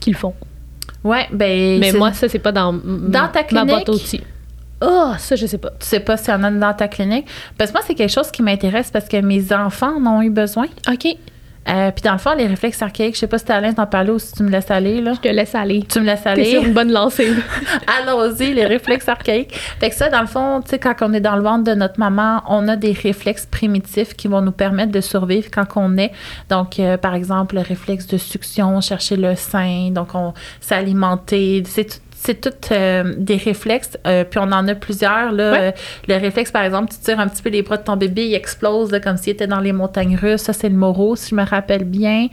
qui 0.00 0.10
le 0.10 0.16
font. 0.16 0.34
Ouais, 1.02 1.26
ben. 1.32 1.78
Mais 1.80 1.92
moi, 1.92 2.12
ça, 2.12 2.28
c'est 2.28 2.38
pas 2.38 2.52
dans, 2.52 2.72
Dans 2.72 3.28
ta 3.28 3.44
ma 3.52 3.64
boîte 3.64 3.84
clinique? 3.84 4.02
outils. 4.02 4.20
Oh, 4.80 5.12
ça, 5.18 5.36
je 5.36 5.46
sais 5.46 5.58
pas. 5.58 5.70
Tu 5.78 5.86
sais 5.86 6.00
pas 6.00 6.16
s'il 6.16 6.32
y 6.32 6.36
en 6.36 6.42
a 6.42 6.50
dans 6.50 6.74
ta 6.74 6.88
clinique? 6.88 7.26
Parce 7.56 7.70
que 7.70 7.76
moi, 7.76 7.84
c'est 7.86 7.94
quelque 7.94 8.12
chose 8.12 8.30
qui 8.30 8.42
m'intéresse 8.42 8.90
parce 8.90 9.08
que 9.08 9.16
mes 9.18 9.52
enfants 9.52 9.94
en 9.98 10.06
ont 10.06 10.22
eu 10.22 10.30
besoin. 10.30 10.66
OK, 10.90 11.06
Euh, 11.68 11.90
puis 11.90 12.02
dans 12.02 12.12
le 12.12 12.18
fond, 12.18 12.34
les 12.34 12.46
réflexes 12.46 12.82
archaïques, 12.82 13.14
je 13.14 13.20
sais 13.20 13.26
pas 13.26 13.38
si 13.38 13.46
l'aise 13.46 13.74
d'en 13.74 13.86
parler 13.86 14.10
ou 14.10 14.18
si 14.18 14.32
tu 14.32 14.42
me 14.42 14.50
laisses 14.50 14.70
aller, 14.70 15.00
là. 15.00 15.14
je 15.14 15.20
te 15.20 15.28
laisse 15.28 15.54
aller. 15.54 15.84
Tu 15.88 16.00
me 16.00 16.06
laisses 16.06 16.26
aller. 16.26 16.44
sur 16.44 16.62
une 16.62 16.74
bonne 16.74 16.92
lancée. 16.92 17.32
Allons-y, 17.98 18.52
les 18.52 18.66
réflexes 18.66 19.08
archaïques. 19.08 19.54
Fait 19.80 19.90
que 19.90 19.94
ça, 19.94 20.10
dans 20.10 20.20
le 20.20 20.26
fond, 20.26 20.60
tu 20.62 20.70
sais, 20.70 20.78
quand 20.78 20.94
on 21.00 21.12
est 21.12 21.20
dans 21.20 21.36
le 21.36 21.42
ventre 21.42 21.64
de 21.64 21.74
notre 21.74 21.98
maman, 21.98 22.42
on 22.48 22.68
a 22.68 22.76
des 22.76 22.92
réflexes 22.92 23.46
primitifs 23.46 24.14
qui 24.14 24.28
vont 24.28 24.42
nous 24.42 24.52
permettre 24.52 24.92
de 24.92 25.00
survivre 25.00 25.48
quand 25.50 25.66
on 25.76 25.96
est. 25.96 26.12
Donc, 26.50 26.78
euh, 26.78 26.96
par 26.96 27.14
exemple, 27.14 27.54
le 27.54 27.62
réflexe 27.62 28.06
de 28.06 28.18
succion, 28.18 28.80
chercher 28.80 29.16
le 29.16 29.34
sein, 29.34 29.90
donc 29.90 30.14
on 30.14 30.34
s'alimenter. 30.60 31.62
C'est 31.66 31.84
tout. 31.84 31.98
C'est 32.24 32.40
toutes 32.40 32.72
euh, 32.72 33.14
des 33.18 33.36
réflexes, 33.36 33.98
euh, 34.06 34.24
puis 34.24 34.38
on 34.38 34.50
en 34.50 34.66
a 34.66 34.74
plusieurs. 34.74 35.30
Là. 35.30 35.52
Ouais. 35.52 35.58
Euh, 35.60 35.70
le 36.08 36.14
réflexe, 36.14 36.50
par 36.50 36.62
exemple, 36.62 36.90
tu 36.90 36.98
tires 36.98 37.20
un 37.20 37.28
petit 37.28 37.42
peu 37.42 37.50
les 37.50 37.60
bras 37.60 37.76
de 37.76 37.82
ton 37.82 37.96
bébé, 37.96 38.26
il 38.26 38.34
explose 38.34 38.90
là, 38.90 38.98
comme 38.98 39.18
s'il 39.18 39.34
était 39.34 39.46
dans 39.46 39.60
les 39.60 39.72
montagnes 39.72 40.16
russes. 40.16 40.40
Ça, 40.40 40.54
c'est 40.54 40.70
le 40.70 40.74
moro, 40.74 41.16
si 41.16 41.30
je 41.30 41.34
me 41.34 41.44
rappelle 41.44 41.84
bien. 41.84 42.28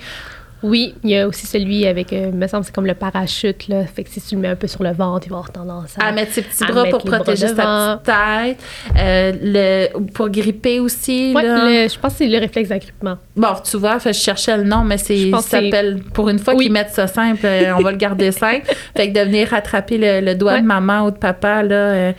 Oui, 0.63 0.93
il 1.03 1.09
y 1.09 1.17
a 1.17 1.27
aussi 1.27 1.47
celui 1.47 1.85
avec, 1.87 2.13
euh, 2.13 2.31
me 2.31 2.45
semble, 2.47 2.63
c'est 2.65 2.73
comme 2.73 2.85
le 2.85 2.93
parachute, 2.93 3.67
là. 3.67 3.83
Fait 3.85 4.03
que 4.03 4.09
si 4.09 4.21
tu 4.21 4.35
le 4.35 4.41
mets 4.41 4.47
un 4.49 4.55
peu 4.55 4.67
sur 4.67 4.83
le 4.83 4.91
ventre, 4.91 5.25
il 5.27 5.29
va 5.31 5.37
avoir 5.37 5.51
tendance 5.51 5.95
à. 5.99 6.05
à 6.05 6.11
mettre 6.11 6.33
ses 6.33 6.43
petits 6.43 6.65
bras 6.65 6.85
pour 6.85 7.03
bras 7.03 7.17
protéger 7.17 7.47
sa 7.47 7.99
petite 8.03 8.05
tête, 8.05 8.57
euh, 8.97 9.31
le, 9.41 9.99
pour 10.13 10.29
gripper 10.29 10.79
aussi. 10.79 11.33
Ouais, 11.35 11.43
là. 11.43 11.65
le- 11.65 11.89
je 11.89 11.97
pense 11.99 12.11
que 12.13 12.17
c'est 12.19 12.27
le 12.27 12.37
réflexe 12.37 12.69
d'agrippement. 12.69 13.17
Bon, 13.35 13.49
tu 13.63 13.77
vois, 13.77 13.99
fait, 13.99 14.13
je 14.13 14.19
cherchais 14.19 14.55
le 14.57 14.63
nom, 14.63 14.83
mais 14.83 14.97
c'est, 14.97 15.31
s'appelle, 15.41 16.01
pour 16.13 16.29
une 16.29 16.37
fois 16.39 16.53
Oui. 16.53 16.65
qu'ils 16.65 16.73
mettent 16.73 16.91
ça 16.91 17.07
simple, 17.07 17.41
euh, 17.45 17.73
on 17.77 17.81
va 17.81 17.91
le 17.91 17.97
garder 17.97 18.31
simple. 18.31 18.67
Fait 18.95 19.11
que 19.11 19.19
de 19.19 19.25
venir 19.25 19.49
rattraper 19.49 19.97
le, 19.97 20.21
le 20.21 20.35
doigt 20.35 20.53
Ouais. 20.53 20.61
de 20.61 20.65
maman 20.67 21.05
ou 21.05 21.11
de 21.11 21.17
papa, 21.17 21.63
là, 21.63 21.73
euh, 21.75 22.11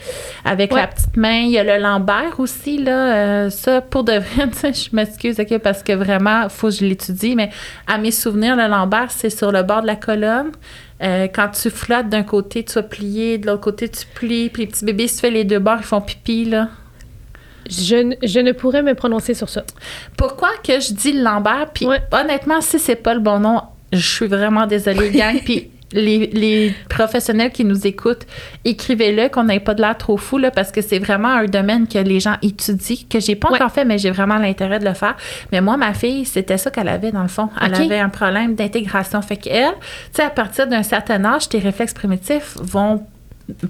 avec 0.44 0.72
Ouais. 0.72 0.80
la 0.80 0.86
petite 0.88 1.16
main. 1.16 1.42
Il 1.44 1.50
y 1.50 1.58
a 1.58 1.64
le 1.64 1.82
lambert 1.82 2.38
aussi, 2.38 2.78
là. 2.82 3.50
ça, 3.50 3.80
pour 3.82 4.04
de 4.04 4.12
vrai, 4.14 4.48
je 4.72 4.88
m'excuse, 4.96 5.38
OK, 5.38 5.58
parce 5.58 5.82
que 5.82 5.92
vraiment, 5.92 6.48
faut 6.48 6.68
que 6.68 6.74
je 6.74 6.84
l'étudie, 6.84 7.36
mais 7.36 7.50
à 7.86 7.98
mes 7.98 8.10
souvenirs, 8.10 8.31
souvenir, 8.32 8.56
le 8.56 8.66
lombaire, 8.68 9.10
c'est 9.10 9.30
sur 9.30 9.52
le 9.52 9.62
bord 9.62 9.82
de 9.82 9.86
la 9.86 9.96
colonne. 9.96 10.52
Euh, 11.02 11.26
quand 11.32 11.48
tu 11.48 11.70
flottes 11.70 12.08
d'un 12.08 12.22
côté, 12.22 12.64
tu 12.64 12.72
vas 12.74 12.82
plier, 12.82 13.38
de 13.38 13.46
l'autre 13.46 13.60
côté, 13.62 13.88
tu 13.88 14.06
plies. 14.14 14.50
Puis 14.50 14.62
les 14.62 14.68
petits 14.68 14.84
bébés, 14.84 15.08
si 15.08 15.16
tu 15.16 15.20
fais 15.22 15.30
les 15.30 15.44
deux 15.44 15.58
bords, 15.58 15.78
ils 15.78 15.84
font 15.84 16.00
pipi, 16.00 16.44
là. 16.44 16.68
Je, 17.68 18.40
ne 18.40 18.52
pourrais 18.52 18.82
me 18.82 18.94
prononcer 18.94 19.34
sur 19.34 19.48
ça. 19.48 19.62
Pourquoi 20.16 20.50
que 20.64 20.80
je 20.80 20.92
dis 20.92 21.12
le 21.12 21.22
lombaire? 21.22 21.68
Puis 21.72 21.86
Ouais. 21.86 22.00
honnêtement, 22.12 22.60
si 22.60 22.78
c'est 22.78 22.96
pas 22.96 23.14
le 23.14 23.20
bon 23.20 23.38
nom, 23.38 23.62
je 23.92 23.98
suis 24.06 24.26
vraiment 24.26 24.66
désolée, 24.66 25.10
gang. 25.10 25.38
Puis 25.44 25.70
les, 25.92 26.26
les 26.28 26.74
professionnels 26.88 27.50
qui 27.50 27.64
nous 27.64 27.86
écoutent, 27.86 28.26
écrivez-le, 28.64 29.28
qu'on 29.28 29.44
n'ait 29.44 29.60
pas 29.60 29.74
de 29.74 29.80
l'air 29.82 29.96
trop 29.96 30.16
fou, 30.16 30.38
là, 30.38 30.50
parce 30.50 30.72
que 30.72 30.80
c'est 30.80 30.98
vraiment 30.98 31.28
un 31.28 31.44
domaine 31.46 31.86
que 31.86 31.98
les 31.98 32.20
gens 32.20 32.36
étudient, 32.42 32.96
que 33.10 33.20
j'ai 33.20 33.36
pas 33.36 33.48
Ouais. 33.50 33.56
encore 33.56 33.72
fait, 33.72 33.84
mais 33.84 33.98
j'ai 33.98 34.10
vraiment 34.10 34.38
l'intérêt 34.38 34.78
de 34.78 34.84
le 34.84 34.94
faire. 34.94 35.16
Mais 35.52 35.60
moi, 35.60 35.76
ma 35.76 35.92
fille, 35.94 36.24
c'était 36.24 36.56
ça 36.58 36.70
qu'elle 36.70 36.88
avait, 36.88 37.12
dans 37.12 37.22
le 37.22 37.28
fond. 37.28 37.48
Elle 37.60 37.74
avait 37.74 37.98
un 37.98 38.08
problème 38.08 38.54
d'intégration. 38.54 39.20
Fait 39.22 39.36
qu'elle, 39.36 39.72
tu 39.72 39.86
sais, 40.14 40.22
à 40.22 40.30
partir 40.30 40.66
d'un 40.66 40.82
certain 40.82 41.24
âge, 41.24 41.48
tes 41.48 41.58
réflexes 41.58 41.94
primitifs 41.94 42.56
vont 42.60 43.04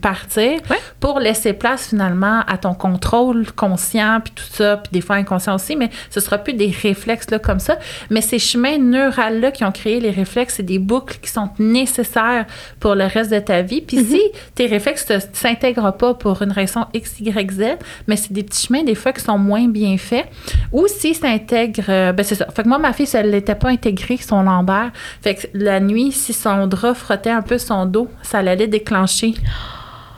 partir 0.01 0.61
Ouais. 0.71 0.77
pour 1.01 1.19
laisser 1.21 1.53
place 1.53 1.89
finalement 1.89 2.41
à 2.47 2.57
ton 2.59 2.75
contrôle 2.75 3.51
conscient 3.53 4.21
puis 4.23 4.33
tout 4.35 4.45
ça 4.53 4.77
puis 4.77 4.91
des 4.93 5.01
fois 5.01 5.17
inconscient 5.17 5.55
aussi 5.55 5.77
mais 5.77 5.91
ce 6.11 6.21
sera 6.21 6.39
plus 6.39 6.53
des 6.55 6.71
réflexes 6.83 7.31
là 7.31 7.39
comme 7.39 7.59
ça. 7.59 7.79
Mais 8.11 8.21
ces 8.21 8.39
chemins 8.39 8.79
neurales 8.79 9.41
là 9.41 9.51
qui 9.51 9.65
ont 9.65 9.73
créé 9.73 10.01
les 10.01 10.11
réflexes 10.11 10.55
c'est 10.57 10.63
des 10.63 10.79
boucles 10.79 11.19
qui 11.21 11.31
sont 11.31 11.51
nécessaires 11.59 12.47
pour 12.81 12.95
le 12.95 13.05
reste 13.05 13.31
de 13.31 13.39
ta 13.39 13.63
vie. 13.63 13.81
Puis 13.81 14.05
si 14.05 14.21
tes 14.55 14.67
réflexes 14.67 15.09
ne 15.11 15.19
s'intègrent 15.33 15.93
pas 15.97 16.15
pour 16.15 16.43
une 16.43 16.53
raison 16.53 16.87
x 16.95 17.21
y 17.21 17.33
z 17.51 17.63
mais 18.07 18.17
c'est 18.17 18.33
des 18.33 18.43
petits 18.43 18.67
chemins 18.67 18.83
des 18.83 18.95
fois 18.95 19.13
qui 19.13 19.23
sont 19.23 19.39
moins 19.39 19.69
bien 19.69 19.97
faits. 19.99 20.27
Ou 20.73 20.87
si 20.89 21.15
ça 21.15 21.29
intègre 21.29 21.85
euh, 21.89 22.13
ben 22.13 22.23
c'est 22.25 22.35
ça. 22.37 22.47
Fait 22.55 22.63
que 22.63 22.69
moi 22.69 22.79
ma 22.79 22.93
fille 22.93 23.07
si 23.07 23.17
elle 23.17 23.31
n'était 23.31 23.55
pas 23.55 23.69
intégrée 23.69 24.17
son 24.17 24.43
lombaire 24.43 24.91
fait 25.23 25.35
que 25.35 25.47
la 25.55 25.81
nuit 25.81 26.13
si 26.13 26.33
son 26.33 26.67
drap 26.67 26.95
frottait 26.95 27.31
un 27.31 27.43
peu 27.43 27.59
son 27.59 27.87
dos 27.87 28.09
ça 28.23 28.39
allait 28.39 28.67
déclencher 28.67 29.35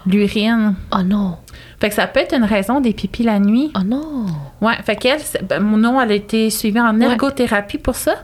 l'urine. 0.07 0.75
Oh 0.93 1.03
non. 1.03 1.37
Fait 1.81 1.89
que 1.89 1.95
ça 1.95 2.07
peut 2.07 2.21
être 2.21 2.35
une 2.35 2.45
raison 2.45 2.81
des 2.81 2.93
pipis 2.93 3.23
la 3.25 3.39
nuit. 3.39 3.71
Oh 3.77 3.83
non. 3.85 4.27
Ouais, 4.61 4.75
fait 4.85 4.97
qu'elle, 4.97 5.21
ben, 5.49 5.61
mon 5.61 5.77
nom, 5.77 6.01
elle 6.01 6.13
a 6.13 6.15
été 6.15 6.49
suivie 6.51 6.81
en 6.81 6.99
Ouais. 6.99 7.07
ergothérapie 7.07 7.79
pour 7.79 7.95
ça. 7.95 8.15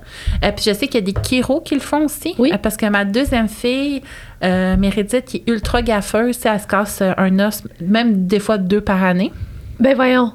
Euh, 0.44 0.50
puis 0.52 0.64
je 0.66 0.72
sais 0.72 0.87
qu'il 0.87 0.94
y 1.06 1.10
a 1.10 1.12
des 1.12 1.20
chiros 1.22 1.60
qui 1.60 1.75
le 1.75 1.80
font 1.80 2.04
aussi. 2.04 2.34
Oui. 2.38 2.50
Euh, 2.52 2.58
parce 2.58 2.76
que 2.76 2.87
ma 2.87 3.04
deuxième 3.04 3.49
fille, 3.49 4.02
euh, 4.42 4.76
qui 5.26 5.37
est 5.38 5.50
ultra 5.50 5.82
gaffeuse, 5.82 6.38
elle 6.44 6.60
se 6.60 6.66
casse 6.66 7.02
euh, 7.02 7.12
un 7.16 7.38
os, 7.40 7.62
même 7.80 8.26
des 8.26 8.38
fois 8.38 8.56
deux 8.58 8.80
par 8.80 9.02
année. 9.04 9.32
Ben 9.80 9.94
voyons. 9.94 10.32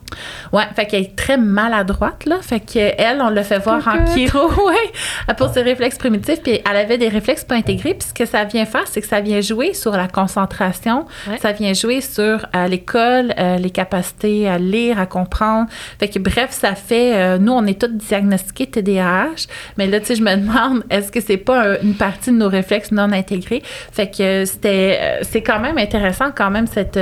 Ouais, 0.52 0.64
fait 0.76 0.86
qu'elle 0.88 1.04
est 1.04 1.16
très 1.16 1.38
maladroite, 1.38 2.26
là. 2.26 2.38
Fait 2.42 2.60
qu'elle, 2.60 3.22
on 3.22 3.30
l'a 3.30 3.44
fait 3.44 3.60
voir 3.60 3.88
en 3.88 4.06
chiro, 4.14 4.40
ouais, 4.68 5.34
pour 5.38 5.50
ses 5.50 5.62
réflexes 5.62 5.98
primitifs. 5.98 6.42
Puis 6.42 6.60
elle 6.70 6.78
avait 6.78 6.98
des 6.98 7.10
réflexes 7.10 7.44
pas 7.44 7.56
intégrés. 7.56 7.94
Puis 7.94 8.08
ce 8.10 8.14
que 8.14 8.26
ça 8.26 8.44
vient 8.44 8.66
faire, 8.66 8.88
c'est 8.88 9.02
que 9.02 9.08
ça 9.08 9.22
vient 9.22 9.42
jouer 9.42 9.74
sur 9.74 9.92
la 9.92 10.08
concentration. 10.08 11.06
Ouais. 11.30 11.38
Ça 11.38 11.52
vient 11.52 11.74
jouer 11.74 12.02
sur 12.02 12.46
euh, 12.56 12.68
l'école, 12.68 13.34
euh, 13.38 13.58
les 13.58 13.70
capacités 13.70 14.48
à 14.50 14.58
lire, 14.58 15.00
à 15.00 15.06
comprendre. 15.06 15.68
Fait 16.00 16.08
que 16.08 16.18
bref, 16.20 16.48
ça 16.50 16.74
fait. 16.76 17.14
euh, 17.16 17.38
nous, 17.38 17.52
on 17.54 17.66
est 17.66 17.80
tous 17.80 17.88
diagnostiqués 17.94 18.68
TDAH. 18.68 19.46
Mais 19.78 19.86
là, 19.88 20.00
tu 20.00 20.08
sais, 20.08 20.16
je 20.16 20.24
me 20.24 20.36
demande, 20.36 20.84
est-ce 20.90 21.12
que 21.12 21.22
c'est 21.22 21.38
pas 21.38 21.80
une 21.82 21.94
partie 21.96 22.32
de 22.32 22.38
nos 22.38 22.50
réflexes 22.50 22.92
non 22.92 23.12
intégrés? 23.12 23.62
Fait 23.92 24.08
que 24.10 24.46
c'était. 24.46 24.98
euh, 25.02 25.20
c'est 25.22 25.42
quand 25.44 25.60
même 25.60 25.78
intéressant, 25.78 26.32
quand 26.36 26.50
même, 26.50 26.66
cette. 26.68 27.00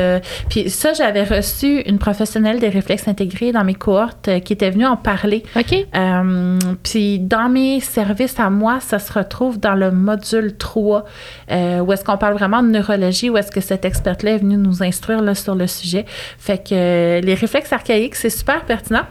puis 0.50 0.70
ça, 0.70 0.94
j'avais 0.94 1.24
reçu 1.24 1.80
une 1.82 2.00
professionnelle 2.34 2.60
des 2.60 2.70
réflexes 2.70 3.08
intégrés 3.08 3.52
dans 3.52 3.64
mes 3.64 3.76
cohortes 3.76 4.28
euh, 4.28 4.40
qui 4.40 4.54
était 4.54 4.72
venue 4.72 4.88
en 4.88 4.98
parler. 4.98 5.44
OK. 5.56 5.76
Euh, 5.96 6.58
puis 6.82 7.20
dans 7.20 7.48
mes 7.48 7.80
services 7.80 8.40
à 8.40 8.50
moi, 8.50 8.80
ça 8.80 8.98
se 8.98 9.14
retrouve 9.14 9.60
dans 9.60 9.76
le 9.76 9.92
module 9.92 10.58
3, 10.58 11.06
euh, 11.52 11.80
où 11.82 11.94
est-ce 11.94 12.04
qu'on 12.04 12.18
parle 12.18 12.34
vraiment 12.34 12.64
de 12.64 12.70
neurologie, 12.70 13.30
où 13.30 13.38
est-ce 13.38 13.52
que 13.52 13.62
cette 13.62 13.86
experte-là 13.86 14.32
est 14.32 14.38
venue 14.40 14.58
nous 14.58 14.82
instruire 14.82 15.22
là, 15.22 15.36
sur 15.36 15.54
le 15.54 15.68
sujet. 15.68 16.06
Fait 16.40 16.58
que 16.58 17.22
les 17.22 17.34
réflexes 17.36 17.72
archaïques, 17.72 18.16
c'est 18.16 18.32
super 18.32 18.66
pertinent, 18.66 19.04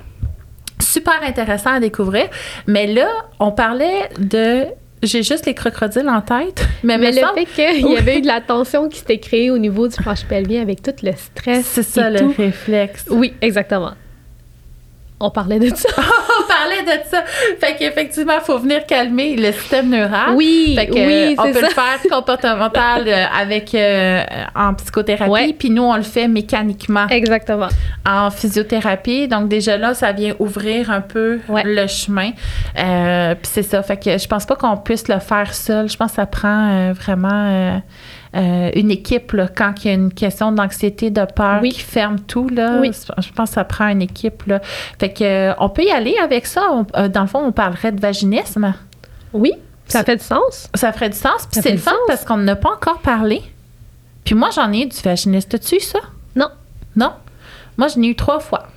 super 0.81 1.23
intéressant 1.23 1.75
à 1.75 1.81
découvrir. 1.81 2.25
Mais 2.67 2.89
là, 2.89 3.09
on 3.39 3.53
parlait 3.53 4.09
de... 4.19 4.67
J'ai 5.03 5.23
juste 5.25 5.47
les 5.47 5.55
crocodiles 5.55 6.09
en 6.09 6.21
tête, 6.21 6.65
mais, 6.85 6.97
le 6.97 7.13
semble- 7.13 7.35
fait 7.35 7.75
qu'il 7.77 7.91
y 7.91 7.97
avait 7.97 8.19
eu 8.19 8.21
de 8.21 8.27
la 8.29 8.41
tension 8.41 8.89
qui 8.89 8.99
s'était 9.01 9.19
créée 9.19 9.51
au 9.51 9.59
niveau 9.59 9.89
du 9.89 9.95
franche 9.95 10.25
pelvien 10.25 10.63
avec 10.63 10.81
tout 10.81 10.93
le 11.03 11.13
stress. 11.17 11.67
c'est 11.67 11.83
ça 11.83 12.09
et 12.09 12.13
le 12.13 12.19
tout. 12.21 12.35
réflexe. 12.39 13.07
Oui, 13.11 13.35
exactement. 13.41 13.93
On 15.19 15.31
parlait 15.31 15.59
de 15.59 15.75
ça. 15.75 15.89
on 16.63 16.69
parlait 16.69 16.83
de 16.83 17.03
ça. 17.09 17.23
Fait 17.61 17.77
qu'effectivement, 17.77 18.35
il 18.41 18.45
faut 18.45 18.59
venir 18.59 18.87
calmer 18.87 19.37
le 19.37 19.53
système 19.53 19.89
neural. 19.91 20.35
Oui, 20.35 20.75
Fait 20.77 20.87
que, 20.87 20.93
oui, 20.95 21.35
euh, 21.39 21.43
on 21.43 21.53
peut 21.53 21.61
ça. 21.61 21.61
le 21.61 21.69
faire 21.69 22.01
comportemental 22.11 23.05
euh, 23.07 23.25
avec 23.37 23.75
euh, 23.75 24.23
en 24.55 24.75
psychothérapie, 24.75 25.53
puis 25.55 25.71
nous 25.71 25.83
on 25.83 25.97
le 25.97 26.03
fait 26.03 26.29
mécaniquement 26.29 27.07
Exactement. 27.09 27.69
en 28.09 28.31
physiothérapie. 28.31 29.29
Donc 29.29 29.49
déjà 29.49 29.77
là, 29.77 29.95
ça 29.95 30.13
vient 30.13 30.35
ouvrir 30.39 30.91
un 30.91 31.01
peu 31.01 31.41
le 31.65 31.87
chemin. 31.87 32.31
Euh, 32.79 33.35
puis 33.35 33.51
c'est 33.53 33.63
ça. 33.63 33.83
Fait 33.83 33.97
que 33.97 34.19
je 34.19 34.27
pense 34.29 34.47
pas 34.47 34.57
qu'on 34.57 34.77
puisse 34.77 35.09
le 35.09 35.19
faire 35.19 35.55
seul. 35.55 35.89
Je 35.89 35.97
pense 35.97 36.11
que 36.11 36.17
ça 36.17 36.27
prend 36.27 36.71
euh, 36.71 36.93
vraiment 36.93 37.81
euh, 38.35 38.71
une 38.75 38.91
équipe 38.91 39.33
là, 39.33 39.47
quand 39.49 39.75
il 39.85 39.89
y 39.89 39.91
a 39.91 39.95
une 39.95 40.13
question 40.13 40.53
d'anxiété, 40.53 41.11
de 41.11 41.25
peur 41.25 41.59
Oui. 41.63 41.71
qui 41.73 41.81
ferme 41.81 42.19
tout 42.21 42.49
là. 42.49 42.79
Oui. 42.81 42.91
Je 43.19 43.31
pense 43.33 43.51
que 43.51 43.55
ça 43.55 43.65
prend 43.65 43.89
une 43.89 44.01
équipe 44.03 44.45
là. 44.47 44.61
Fait 44.99 45.13
que 45.13 45.23
euh, 45.25 45.55
on 45.59 45.69
peut 45.69 45.83
y 45.85 45.91
aller 45.91 46.17
avec 46.23 46.47
ça. 46.47 46.63
On- 46.73 46.87
euh, 46.97 47.09
dans 47.09 47.21
le 47.23 47.27
fond, 47.27 47.41
on 47.45 47.53
parlerait 47.53 47.93
de 47.93 48.01
vaginisme. 48.01 48.73
Oui, 49.35 49.53
ça 49.87 50.03
fait 50.05 50.17
du 50.17 50.25
sens. 50.25 50.69
Ça 50.75 50.93
ferait 50.93 51.11
du 51.11 51.17
sens. 51.19 51.47
Puis 51.51 51.61
c'est 51.63 51.73
le 51.73 51.77
fun 51.79 51.91
sens. 51.91 52.01
parce 52.07 52.25
qu'on 52.25 52.39
n'a 52.39 52.57
pas 52.57 52.71
encore 52.73 53.01
parlé. 53.01 53.43
Puis 54.25 54.35
moi, 54.35 54.49
j'en 54.55 54.73
ai 54.73 54.83
eu 54.83 54.87
du 54.87 54.97
vaginisme. 55.03 55.49
T'as-tu 55.51 55.81
ça? 55.81 55.99
Non. 56.37 56.49
Non? 56.97 57.13
Moi, 57.77 57.89
j'en 57.89 58.01
ai 58.03 58.07
eu 58.07 58.15
trois 58.17 58.41
fois. 58.41 58.69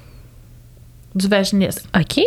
Du 1.14 1.30
vaginisme. 1.30 1.88
OK. 1.98 2.22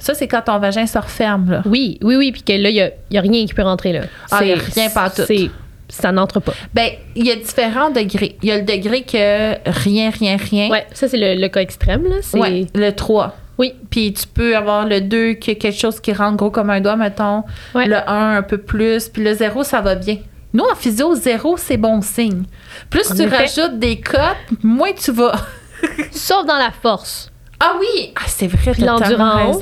Ça, 0.00 0.14
c'est 0.14 0.26
quand 0.26 0.42
ton 0.42 0.58
vagin 0.58 0.84
se 0.86 0.98
referme, 0.98 1.48
là. 1.48 1.62
Oui, 1.64 1.98
oui, 2.02 2.16
oui, 2.16 2.32
puis 2.32 2.42
que 2.42 2.52
là, 2.52 2.70
il 2.70 2.74
n'y 2.74 2.80
a, 2.80 2.88
il 3.10 3.14
y 3.14 3.18
a 3.18 3.20
rien 3.20 3.46
qui 3.46 3.54
peut 3.54 3.62
rentrer 3.62 3.92
là. 3.92 4.00
Ah, 4.32 4.40
il 4.42 4.48
y 4.48 4.52
a 4.52 4.56
rien 4.56 4.88
pantoute. 4.90 5.26
c'est- 5.26 5.50
Ça 5.94 6.10
n'entre 6.10 6.40
pas. 6.40 6.54
Ben, 6.72 6.88
il 7.14 7.26
y 7.26 7.30
a 7.30 7.36
différents 7.36 7.90
degrés. 7.90 8.36
Il 8.42 8.48
y 8.48 8.52
a 8.52 8.56
le 8.56 8.62
degré 8.62 9.02
que 9.02 9.54
rien, 9.82 10.08
rien, 10.10 10.36
rien. 10.38 10.70
Ouais, 10.70 10.86
ça, 10.94 11.06
c'est 11.06 11.18
le, 11.18 11.38
le 11.40 11.48
cas 11.48 11.60
extrême, 11.60 12.04
là. 12.04 12.16
C'est... 12.22 12.38
Ouais, 12.38 12.66
le 12.74 12.90
3. 12.92 13.36
Oui. 13.58 13.74
Puis 13.90 14.14
tu 14.14 14.26
peux 14.26 14.56
avoir 14.56 14.86
le 14.86 15.02
2, 15.02 15.34
qui 15.34 15.50
est 15.50 15.56
quelque 15.56 15.78
chose 15.78 16.00
qui 16.00 16.14
rentre 16.14 16.38
gros 16.38 16.50
comme 16.50 16.70
un 16.70 16.80
doigt, 16.80 16.96
mettons. 16.96 17.44
Ouais. 17.74 17.86
Le 17.86 17.96
1, 18.08 18.36
un 18.38 18.42
peu 18.42 18.56
plus. 18.56 19.08
Puis 19.10 19.22
le 19.22 19.34
0, 19.34 19.62
ça 19.64 19.82
va 19.82 19.94
bien. 19.94 20.16
Nous, 20.54 20.64
en 20.64 20.74
physio, 20.74 21.14
0, 21.14 21.56
c'est 21.58 21.76
bon 21.76 22.00
signe. 22.00 22.44
Plus 22.88 23.10
En 23.10 23.14
tu 23.14 23.22
effet. 23.22 23.36
rajoutes 23.36 23.78
des 23.78 24.00
cotes, 24.00 24.62
moins 24.62 24.92
tu 24.92 25.12
vas. 25.12 25.34
Sauf 26.10 26.46
dans 26.46 26.56
la 26.58 26.70
force. 26.70 27.30
Ah 27.60 27.74
oui! 27.78 28.12
Ah, 28.16 28.22
c'est 28.26 28.46
vrai, 28.48 28.72
t'as 28.74 28.86
l'endurance. 28.86 29.58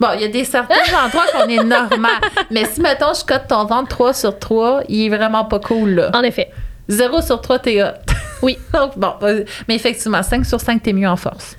Bon, 0.00 0.08
il 0.14 0.22
y 0.22 0.24
a 0.24 0.28
des 0.28 0.44
certains 0.44 0.74
endroits 1.04 1.26
qu'on 1.32 1.48
est 1.48 1.62
normal. 1.62 2.20
Mais 2.50 2.64
si, 2.64 2.80
mettons, 2.80 3.12
je 3.14 3.24
cote 3.24 3.48
ton 3.48 3.64
ventre 3.64 3.88
3 3.88 4.14
sur 4.14 4.38
3, 4.38 4.82
il 4.88 5.06
est 5.06 5.16
vraiment 5.16 5.44
pas 5.44 5.58
cool, 5.58 5.90
là. 5.90 6.10
En 6.14 6.22
effet. 6.22 6.50
0 6.88 7.20
sur 7.20 7.40
3, 7.40 7.58
t'es 7.58 7.82
hot. 7.82 7.86
Oui. 8.42 8.56
Donc, 8.72 8.96
bon, 8.96 9.14
mais 9.66 9.74
effectivement, 9.74 10.22
5 10.22 10.46
sur 10.46 10.60
5, 10.60 10.82
t'es 10.82 10.92
mieux 10.92 11.08
en 11.08 11.16
force. 11.16 11.57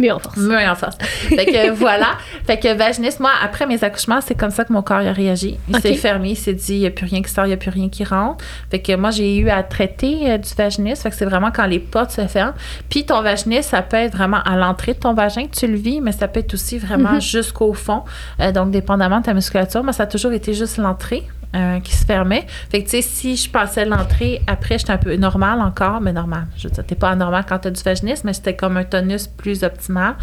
Mieux 0.00 0.12
en 0.12 0.18
force. 0.18 0.36
Mieux 0.38 0.56
en 0.68 0.74
force. 0.74 0.96
Fait 0.98 1.46
que 1.46 1.70
voilà. 1.74 2.12
Fait 2.46 2.58
que 2.58 2.74
vaginisme, 2.74 3.22
moi, 3.22 3.32
après 3.42 3.66
mes 3.66 3.82
accouchements, 3.84 4.20
c'est 4.20 4.34
comme 4.34 4.50
ça 4.50 4.64
que 4.64 4.72
mon 4.72 4.82
corps 4.82 4.98
a 4.98 5.12
réagi. 5.12 5.58
Il 5.68 5.78
s'est 5.80 5.94
fermé, 5.94 6.30
il 6.30 6.36
s'est 6.36 6.54
dit, 6.54 6.74
il 6.74 6.80
n'y 6.80 6.86
a 6.86 6.90
plus 6.90 7.06
rien 7.06 7.22
qui 7.22 7.30
sort, 7.30 7.44
il 7.44 7.48
n'y 7.48 7.54
a 7.54 7.58
plus 7.58 7.70
rien 7.70 7.88
qui 7.88 8.04
rentre. 8.04 8.44
Fait 8.70 8.80
que 8.80 8.96
moi, 8.96 9.10
j'ai 9.10 9.36
eu 9.36 9.50
à 9.50 9.62
traiter 9.62 10.30
euh, 10.30 10.38
du 10.38 10.48
vaginisme. 10.56 11.02
Fait 11.02 11.10
que 11.10 11.16
c'est 11.16 11.24
vraiment 11.24 11.50
quand 11.50 11.66
les 11.66 11.78
portes 11.78 12.10
se 12.12 12.26
ferment. 12.26 12.54
Puis 12.88 13.04
ton 13.04 13.20
vaginisme, 13.22 13.70
ça 13.70 13.82
peut 13.82 13.96
être 13.98 14.16
vraiment 14.16 14.40
à 14.44 14.56
l'entrée 14.56 14.94
de 14.94 14.98
ton 14.98 15.14
vagin 15.14 15.46
que 15.46 15.54
tu 15.56 15.66
le 15.66 15.76
vis, 15.76 16.00
mais 16.00 16.12
ça 16.12 16.28
peut 16.28 16.40
être 16.40 16.54
aussi 16.54 16.78
vraiment 16.78 17.12
Mhm. 17.14 17.20
jusqu'au 17.20 17.72
fond. 17.74 18.02
Euh, 18.40 18.52
donc, 18.52 18.70
dépendamment 18.70 19.20
de 19.20 19.24
ta 19.24 19.34
musculature, 19.34 19.82
moi, 19.84 19.92
ça 19.92 20.04
a 20.04 20.06
toujours 20.06 20.32
été 20.32 20.54
juste 20.54 20.78
l'entrée. 20.78 21.24
Euh, 21.54 21.80
qui 21.80 21.94
se 21.94 22.04
fermait. 22.04 22.46
Fait 22.70 22.80
que, 22.82 22.84
tu 22.84 22.90
sais, 22.90 23.02
si 23.02 23.36
je 23.36 23.50
passais 23.50 23.84
l'entrée, 23.84 24.40
après, 24.46 24.78
j'étais 24.78 24.92
un 24.92 24.98
peu 24.98 25.16
normal 25.16 25.60
encore, 25.60 26.00
mais 26.00 26.12
normal. 26.12 26.46
Je 26.56 26.68
veux 26.68 26.74
dire, 26.74 26.84
t'es 26.86 26.94
pas 26.94 27.10
anormal 27.10 27.44
quand 27.48 27.58
t'as 27.58 27.70
du 27.70 27.82
vaginisme, 27.82 28.22
mais 28.26 28.32
c'était 28.32 28.54
comme 28.54 28.76
un 28.76 28.84
tonus 28.84 29.26
plus 29.26 29.64
optimal. 29.64 30.14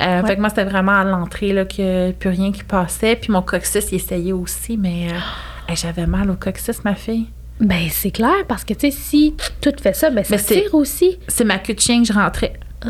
Euh, 0.00 0.20
Ouais. 0.22 0.26
Fait 0.28 0.36
que 0.36 0.40
moi, 0.40 0.48
c'était 0.50 0.64
vraiment 0.64 0.92
à 0.92 1.04
l'entrée, 1.04 1.52
là, 1.52 1.64
que 1.64 2.12
plus 2.12 2.30
rien 2.30 2.52
qui 2.52 2.64
passait. 2.64 3.16
Puis 3.16 3.32
mon 3.32 3.42
coccyx, 3.42 3.90
il 3.92 3.96
essayait 3.96 4.32
aussi, 4.32 4.76
mais 4.76 5.08
euh, 5.10 5.74
j'avais 5.74 6.06
mal 6.06 6.30
au 6.30 6.34
coccyx, 6.34 6.82
ma 6.84 6.94
fille. 6.94 7.26
Ben, 7.60 7.88
c'est 7.90 8.12
clair, 8.12 8.44
parce 8.46 8.64
que, 8.64 8.72
tu 8.74 8.90
sais, 8.90 8.96
si 8.96 9.34
tout 9.60 9.72
fait 9.82 9.94
ça, 9.94 10.10
ben, 10.10 10.22
ça 10.24 10.36
tire 10.38 10.74
aussi. 10.74 11.18
C'est 11.26 11.44
ma 11.44 11.58
queue 11.58 11.74
de 11.74 11.80
chien 11.80 12.00
que 12.02 12.06
je 12.08 12.12
rentrais. 12.12 12.52
Ah. 12.84 12.88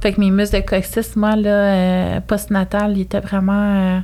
Fait 0.00 0.12
que 0.12 0.20
mes 0.20 0.30
muscles 0.30 0.60
de 0.62 0.66
coccyx, 0.66 1.16
moi, 1.16 1.34
là, 1.34 1.50
euh, 1.50 2.20
post-natal, 2.20 2.96
ils 2.96 3.02
étaient 3.02 3.20
vraiment... 3.20 4.02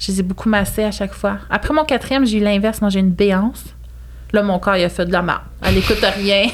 je 0.00 0.10
les 0.10 0.20
ai 0.20 0.22
beaucoup 0.22 0.48
massés 0.48 0.82
à 0.82 0.90
chaque 0.90 1.12
fois. 1.12 1.38
Après 1.50 1.74
mon 1.74 1.84
quatrième, 1.84 2.24
j'ai 2.26 2.38
eu 2.38 2.40
l'inverse. 2.40 2.80
Moi, 2.80 2.88
j'ai 2.90 3.00
une 3.00 3.10
béance. 3.12 3.64
Là, 4.32 4.42
mon 4.42 4.58
corps, 4.58 4.76
il 4.76 4.84
a 4.84 4.88
fait 4.88 5.04
de 5.04 5.12
la 5.12 5.22
mort. 5.22 5.42
Elle 5.62 5.76
écoute 5.76 5.98
rien. 6.16 6.46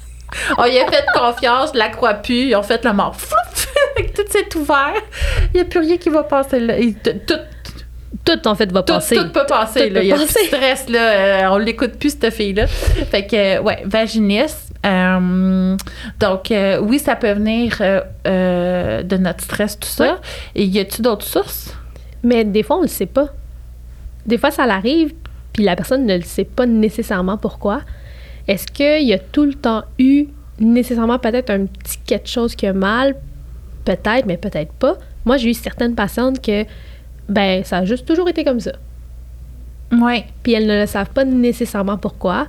On 0.58 0.64
y 0.64 0.78
a 0.78 0.86
fait 0.90 1.04
confiance, 1.14 1.70
je 1.74 1.78
la 1.78 1.90
crois 1.90 2.14
plus. 2.14 2.48
Ils 2.48 2.56
ont 2.56 2.62
fait 2.62 2.82
la 2.84 2.92
mort. 2.94 3.14
Tout 4.14 4.22
s'est 4.30 4.56
ouvert. 4.56 4.94
Il 5.52 5.56
n'y 5.56 5.60
a 5.60 5.64
plus 5.64 5.80
rien 5.80 5.98
qui 5.98 6.08
va 6.08 6.22
passer 6.24 6.58
là. 6.58 6.74
Tout, 7.26 7.38
tout, 8.24 8.48
en 8.48 8.54
fait, 8.54 8.72
va 8.72 8.82
Tout, 8.82 8.94
passer. 8.94 9.14
tout 9.16 9.30
peut 9.30 9.46
passer. 9.46 9.88
Tout 9.88 9.94
là. 9.94 10.00
peut 10.00 10.06
Il 10.06 10.08
y 10.08 10.12
a 10.12 10.16
plus 10.16 10.26
passer. 10.26 10.42
de 10.50 10.56
stress. 10.56 10.88
Là. 10.88 10.98
Euh, 11.00 11.48
on 11.50 11.58
l'écoute 11.58 11.92
plus, 11.98 12.10
cette 12.18 12.32
fille-là. 12.32 12.66
Fait 12.66 13.26
que, 13.26 13.58
euh, 13.58 13.62
ouais, 13.62 13.82
vaginisme. 13.84 14.72
Euh, 14.84 15.76
donc, 16.18 16.52
oui, 16.82 16.98
ça 16.98 17.14
peut 17.16 17.32
venir 17.32 17.76
de 18.24 19.16
notre 19.16 19.44
stress, 19.44 19.78
tout 19.78 19.88
ça. 19.88 20.18
Et 20.54 20.64
y 20.64 20.78
a-tu 20.80 21.02
d'autres 21.02 21.26
sources? 21.26 21.74
Mais 22.26 22.44
des 22.44 22.64
fois, 22.64 22.78
on 22.78 22.82
le 22.82 22.88
sait 22.88 23.06
pas. 23.06 23.28
Des 24.26 24.36
fois, 24.36 24.50
ça 24.50 24.66
l'arrive, 24.66 25.14
puis 25.52 25.62
la 25.62 25.76
personne 25.76 26.04
ne 26.04 26.16
le 26.16 26.22
sait 26.22 26.44
pas 26.44 26.66
nécessairement 26.66 27.38
pourquoi. 27.38 27.82
Est-ce 28.48 28.66
qu'il 28.66 29.06
y 29.06 29.12
a 29.12 29.18
tout 29.20 29.44
le 29.44 29.54
temps 29.54 29.84
eu 30.00 30.26
nécessairement 30.58 31.20
peut-être 31.20 31.50
un 31.50 31.66
petit 31.66 31.98
quelque 32.04 32.28
chose 32.28 32.56
qui 32.56 32.66
a 32.66 32.72
mal? 32.72 33.14
Peut-être, 33.84 34.26
mais 34.26 34.36
peut-être 34.36 34.72
pas. 34.72 34.96
Moi, 35.24 35.36
j'ai 35.36 35.50
eu 35.50 35.54
certaines 35.54 35.94
patientes 35.94 36.44
que, 36.44 36.64
ben, 37.28 37.62
ça 37.62 37.78
a 37.78 37.84
juste 37.84 38.06
toujours 38.06 38.28
été 38.28 38.42
comme 38.42 38.58
ça. 38.58 38.72
Oui. 39.92 40.24
Puis 40.42 40.54
elles 40.54 40.66
ne 40.66 40.80
le 40.80 40.86
savent 40.86 41.10
pas 41.10 41.24
nécessairement 41.24 41.96
pourquoi. 41.96 42.48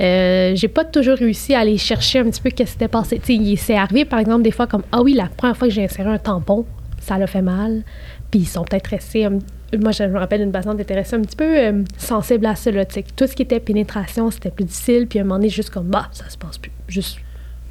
Euh, 0.00 0.52
j'ai 0.54 0.68
pas 0.68 0.84
toujours 0.84 1.16
réussi 1.16 1.52
à 1.52 1.60
aller 1.60 1.78
chercher 1.78 2.20
un 2.20 2.30
petit 2.30 2.40
peu 2.40 2.50
qu'est-ce 2.50 2.70
qui 2.70 2.72
s'était 2.74 2.86
passé. 2.86 3.18
Tu 3.18 3.36
sais, 3.36 3.56
c'est 3.56 3.76
arrivé, 3.76 4.04
par 4.04 4.20
exemple, 4.20 4.42
des 4.42 4.52
fois 4.52 4.68
comme 4.68 4.84
Ah 4.92 5.02
oui, 5.02 5.14
la 5.14 5.26
première 5.26 5.56
fois 5.56 5.66
que 5.66 5.74
j'ai 5.74 5.82
inséré 5.82 6.08
un 6.08 6.18
tampon, 6.18 6.64
ça 7.00 7.18
l'a 7.18 7.26
fait 7.26 7.42
mal. 7.42 7.82
Puis 8.30 8.40
ils 8.40 8.46
sont 8.48 8.64
peut-être 8.64 8.88
restés. 8.88 9.28
moi, 9.28 9.92
je 9.92 10.04
me 10.04 10.18
rappelle 10.18 10.40
d'une 10.40 10.52
patiente 10.52 10.76
qui 10.76 10.82
était 10.82 10.94
restée 10.94 11.16
un 11.16 11.22
petit 11.22 11.36
peu 11.36 11.44
euh, 11.58 11.82
sensible 11.98 12.46
à 12.46 12.54
ça. 12.54 12.70
Là, 12.70 12.84
tout 12.84 13.26
ce 13.26 13.34
qui 13.34 13.42
était 13.42 13.60
pénétration, 13.60 14.30
c'était 14.30 14.50
plus 14.50 14.64
difficile. 14.64 15.06
Puis 15.08 15.18
à 15.18 15.22
un 15.22 15.24
moment 15.24 15.36
donné, 15.36 15.48
juste 15.48 15.70
comme 15.70 15.88
Bah, 15.88 16.08
ça 16.12 16.28
se 16.28 16.38
passe 16.38 16.58
plus. 16.58 16.70
Juste. 16.88 17.18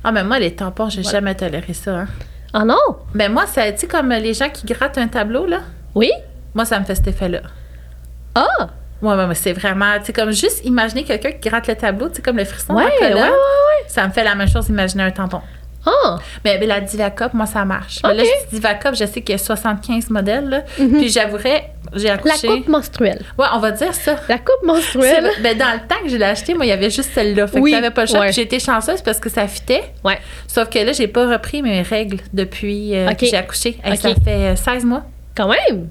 Ah, 0.03 0.11
mais 0.11 0.23
moi, 0.23 0.39
les 0.39 0.51
tampons, 0.55 0.89
j'ai 0.89 1.01
Voilà. 1.01 1.17
jamais 1.19 1.35
toléré 1.35 1.73
ça. 1.73 1.99
Hein. 1.99 2.07
Ah 2.53 2.65
non? 2.65 2.77
Mais 3.13 3.29
moi, 3.29 3.45
ça, 3.45 3.71
tu 3.71 3.87
comme 3.87 4.09
les 4.09 4.33
gens 4.33 4.49
qui 4.49 4.65
grattent 4.65 4.97
un 4.97 5.07
tableau, 5.07 5.45
là, 5.45 5.59
Oui? 5.95 6.11
moi, 6.53 6.65
ça 6.65 6.79
me 6.79 6.85
fait 6.85 6.95
cet 6.95 7.07
effet-là. 7.07 7.41
Ah! 8.35 8.69
Ouais, 9.01 9.15
ouais, 9.15 9.27
mais 9.27 9.35
c'est 9.35 9.53
vraiment, 9.53 9.97
tu 9.99 10.05
sais, 10.05 10.13
comme 10.13 10.31
juste 10.31 10.65
imaginer 10.65 11.03
quelqu'un 11.05 11.31
qui 11.31 11.47
gratte 11.49 11.67
le 11.67 11.75
tableau, 11.75 12.09
tu 12.09 12.15
sais, 12.15 12.21
comme 12.21 12.35
le 12.37 12.43
frisson 12.43 12.73
Ouais, 12.75 12.83
ouais, 12.99 13.13
ouais, 13.13 13.21
ouais. 13.21 13.29
ça 13.87 14.05
me 14.05 14.11
fait 14.11 14.23
la 14.25 14.35
même 14.35 14.47
chose 14.49 14.67
imaginer 14.67 15.03
un 15.03 15.11
tampon. 15.11 15.39
Ah! 15.85 16.17
Mais, 16.43 16.57
mais 16.59 16.65
la 16.67 16.81
Divacop, 16.81 17.33
moi, 17.33 17.45
ça 17.45 17.63
marche. 17.65 17.99
Mais 18.03 18.13
Là, 18.13 18.23
je 18.23 18.49
dis 18.49 18.55
Divacop, 18.55 18.95
je 18.95 19.05
sais 19.05 19.21
qu'il 19.21 19.31
y 19.31 19.35
a 19.35 19.37
75 19.37 20.09
modèles, 20.09 20.49
là. 20.49 20.61
Mhm. 20.77 20.97
Puis 20.97 21.09
j'avouerais, 21.09 21.71
j'ai 21.95 22.07
La 22.09 22.15
accouché. 22.15 22.47
coupe 22.47 22.67
menstruelle. 22.67 23.23
Ouais, 23.37 23.45
on 23.53 23.59
va 23.59 23.71
dire 23.71 23.93
ça. 23.93 24.15
La 24.27 24.37
coupe 24.37 24.63
menstruelle. 24.65 25.29
Ben, 25.41 25.57
dans 25.57 25.71
le 25.73 25.87
temps 25.87 26.01
que 26.03 26.09
je 26.09 26.17
l'ai 26.17 26.25
acheté, 26.25 26.53
moi, 26.53 26.65
il 26.65 26.69
y 26.69 26.73
avait 26.73 26.89
juste 26.89 27.11
celle-là. 27.13 27.47
Fait 27.47 27.59
Oui, 27.59 27.71
que 27.71 27.75
t'avais 27.77 27.91
pas 27.91 28.01
le 28.01 28.07
choix. 28.07 28.19
ouais. 28.21 28.33
J'ai 28.33 28.41
été 28.41 28.59
chanceuse 28.59 29.01
parce 29.01 29.19
que 29.19 29.29
ça 29.29 29.47
fitait. 29.47 29.83
Ouais. 30.03 30.19
Sauf 30.47 30.69
que 30.69 30.79
là, 30.79 30.91
j'ai 30.91 31.07
pas 31.07 31.27
repris 31.31 31.61
mes 31.61 31.81
règles 31.81 32.17
depuis 32.33 32.95
euh, 32.95 33.11
que 33.13 33.25
j'ai 33.25 33.37
accouché. 33.37 33.77
Hey. 33.83 33.95
Ça 33.97 34.09
fait 34.15 34.19
euh, 34.27 34.55
16 34.55 34.83
mois. 34.85 35.03
Quand 35.35 35.47
même! 35.49 35.87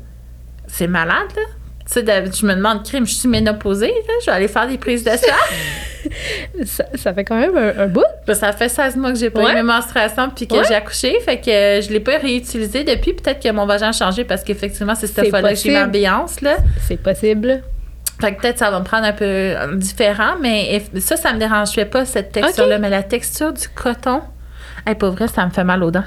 C'est 0.66 0.86
malade, 0.86 1.28
là. 1.34 1.42
Tu 1.90 2.00
sais, 2.04 2.24
je 2.38 2.44
me 2.46 2.54
demande, 2.54 2.84
crime, 2.84 3.06
je 3.06 3.14
suis 3.14 3.28
ménopausée, 3.28 3.86
là. 3.88 4.12
Je 4.20 4.26
vais 4.26 4.32
aller 4.32 4.48
faire 4.48 4.68
des 4.68 4.76
prises 4.76 5.04
de 5.04 5.10
sang. 5.10 5.16
Ça, 6.64 6.84
ça 6.94 7.12
fait 7.12 7.24
quand 7.24 7.36
même 7.38 7.56
un, 7.56 7.82
un 7.84 7.86
bout. 7.86 8.04
Ben, 8.26 8.34
ça 8.34 8.52
fait 8.52 8.68
16 8.68 8.96
mois 8.96 9.12
que 9.12 9.18
j'ai 9.18 9.30
pas 9.30 9.42
Ouais. 9.42 9.52
eu 9.52 9.54
mes 9.56 9.62
menstruations 9.62 10.30
puis 10.34 10.46
que 10.46 10.54
Ouais. 10.54 10.62
j'ai 10.66 10.74
accouché. 10.74 11.18
Fait 11.20 11.38
que 11.38 11.50
euh, 11.50 11.82
je 11.82 11.90
l'ai 11.90 12.00
pas 12.00 12.18
réutilisé 12.18 12.84
depuis. 12.84 13.12
Peut-être 13.14 13.42
que 13.42 13.50
mon 13.50 13.66
vagin 13.66 13.88
a 13.88 13.92
changé 13.92 14.24
parce 14.24 14.42
qu'effectivement, 14.44 14.94
c'est 14.94 15.06
cette 15.06 15.28
fois-là 15.28 15.50
que 15.50 15.54
j'ai 15.56 15.72
l'ambiance, 15.74 16.40
là. 16.40 16.56
C'est 16.86 16.96
possible. 17.02 17.62
Fait 18.20 18.34
que 18.34 18.40
peut-être 18.40 18.58
ça 18.58 18.70
va 18.70 18.80
me 18.80 18.84
prendre 18.84 19.04
un 19.06 19.12
peu 19.12 19.24
euh, 19.24 19.74
différent, 19.76 20.36
mais 20.40 20.82
ça, 20.98 21.16
ça 21.16 21.32
me 21.32 21.38
dérangeait 21.38 21.84
pas, 21.84 22.04
cette 22.04 22.32
texture-là. 22.32 22.78
Mais 22.78 22.90
la 22.90 23.02
texture 23.02 23.52
du 23.52 23.68
coton, 23.68 24.20
hey, 24.86 24.94
pour 24.94 25.10
vrai, 25.10 25.26
ça 25.28 25.44
me 25.46 25.50
fait 25.50 25.64
mal 25.64 25.82
aux 25.82 25.90
dents. 25.90 26.04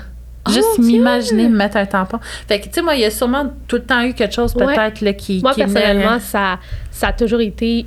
Oh, 0.48 0.52
Juste 0.52 0.80
Dieu! 0.80 0.88
m'imaginer 0.98 1.48
me 1.48 1.56
mettre 1.56 1.78
un 1.78 1.86
tampon. 1.86 2.18
Fait 2.48 2.60
que, 2.60 2.66
tu 2.66 2.72
sais, 2.74 2.82
moi, 2.82 2.96
il 2.96 3.02
y 3.02 3.06
a 3.06 3.12
sûrement 3.12 3.46
tout 3.68 3.76
le 3.78 3.84
temps 3.84 4.02
eu 4.04 4.14
quelque 4.14 4.34
chose, 4.34 4.56
Ouais. 4.56 4.66
peut-être, 4.66 5.02
là, 5.02 5.14
qui. 5.14 5.40
Moi, 5.42 5.54
qui 5.54 5.60
personnellement, 5.60 6.20
ça, 6.20 6.58
ça 6.90 7.08
a 7.10 7.14
toujours 7.14 7.42
été. 7.42 7.86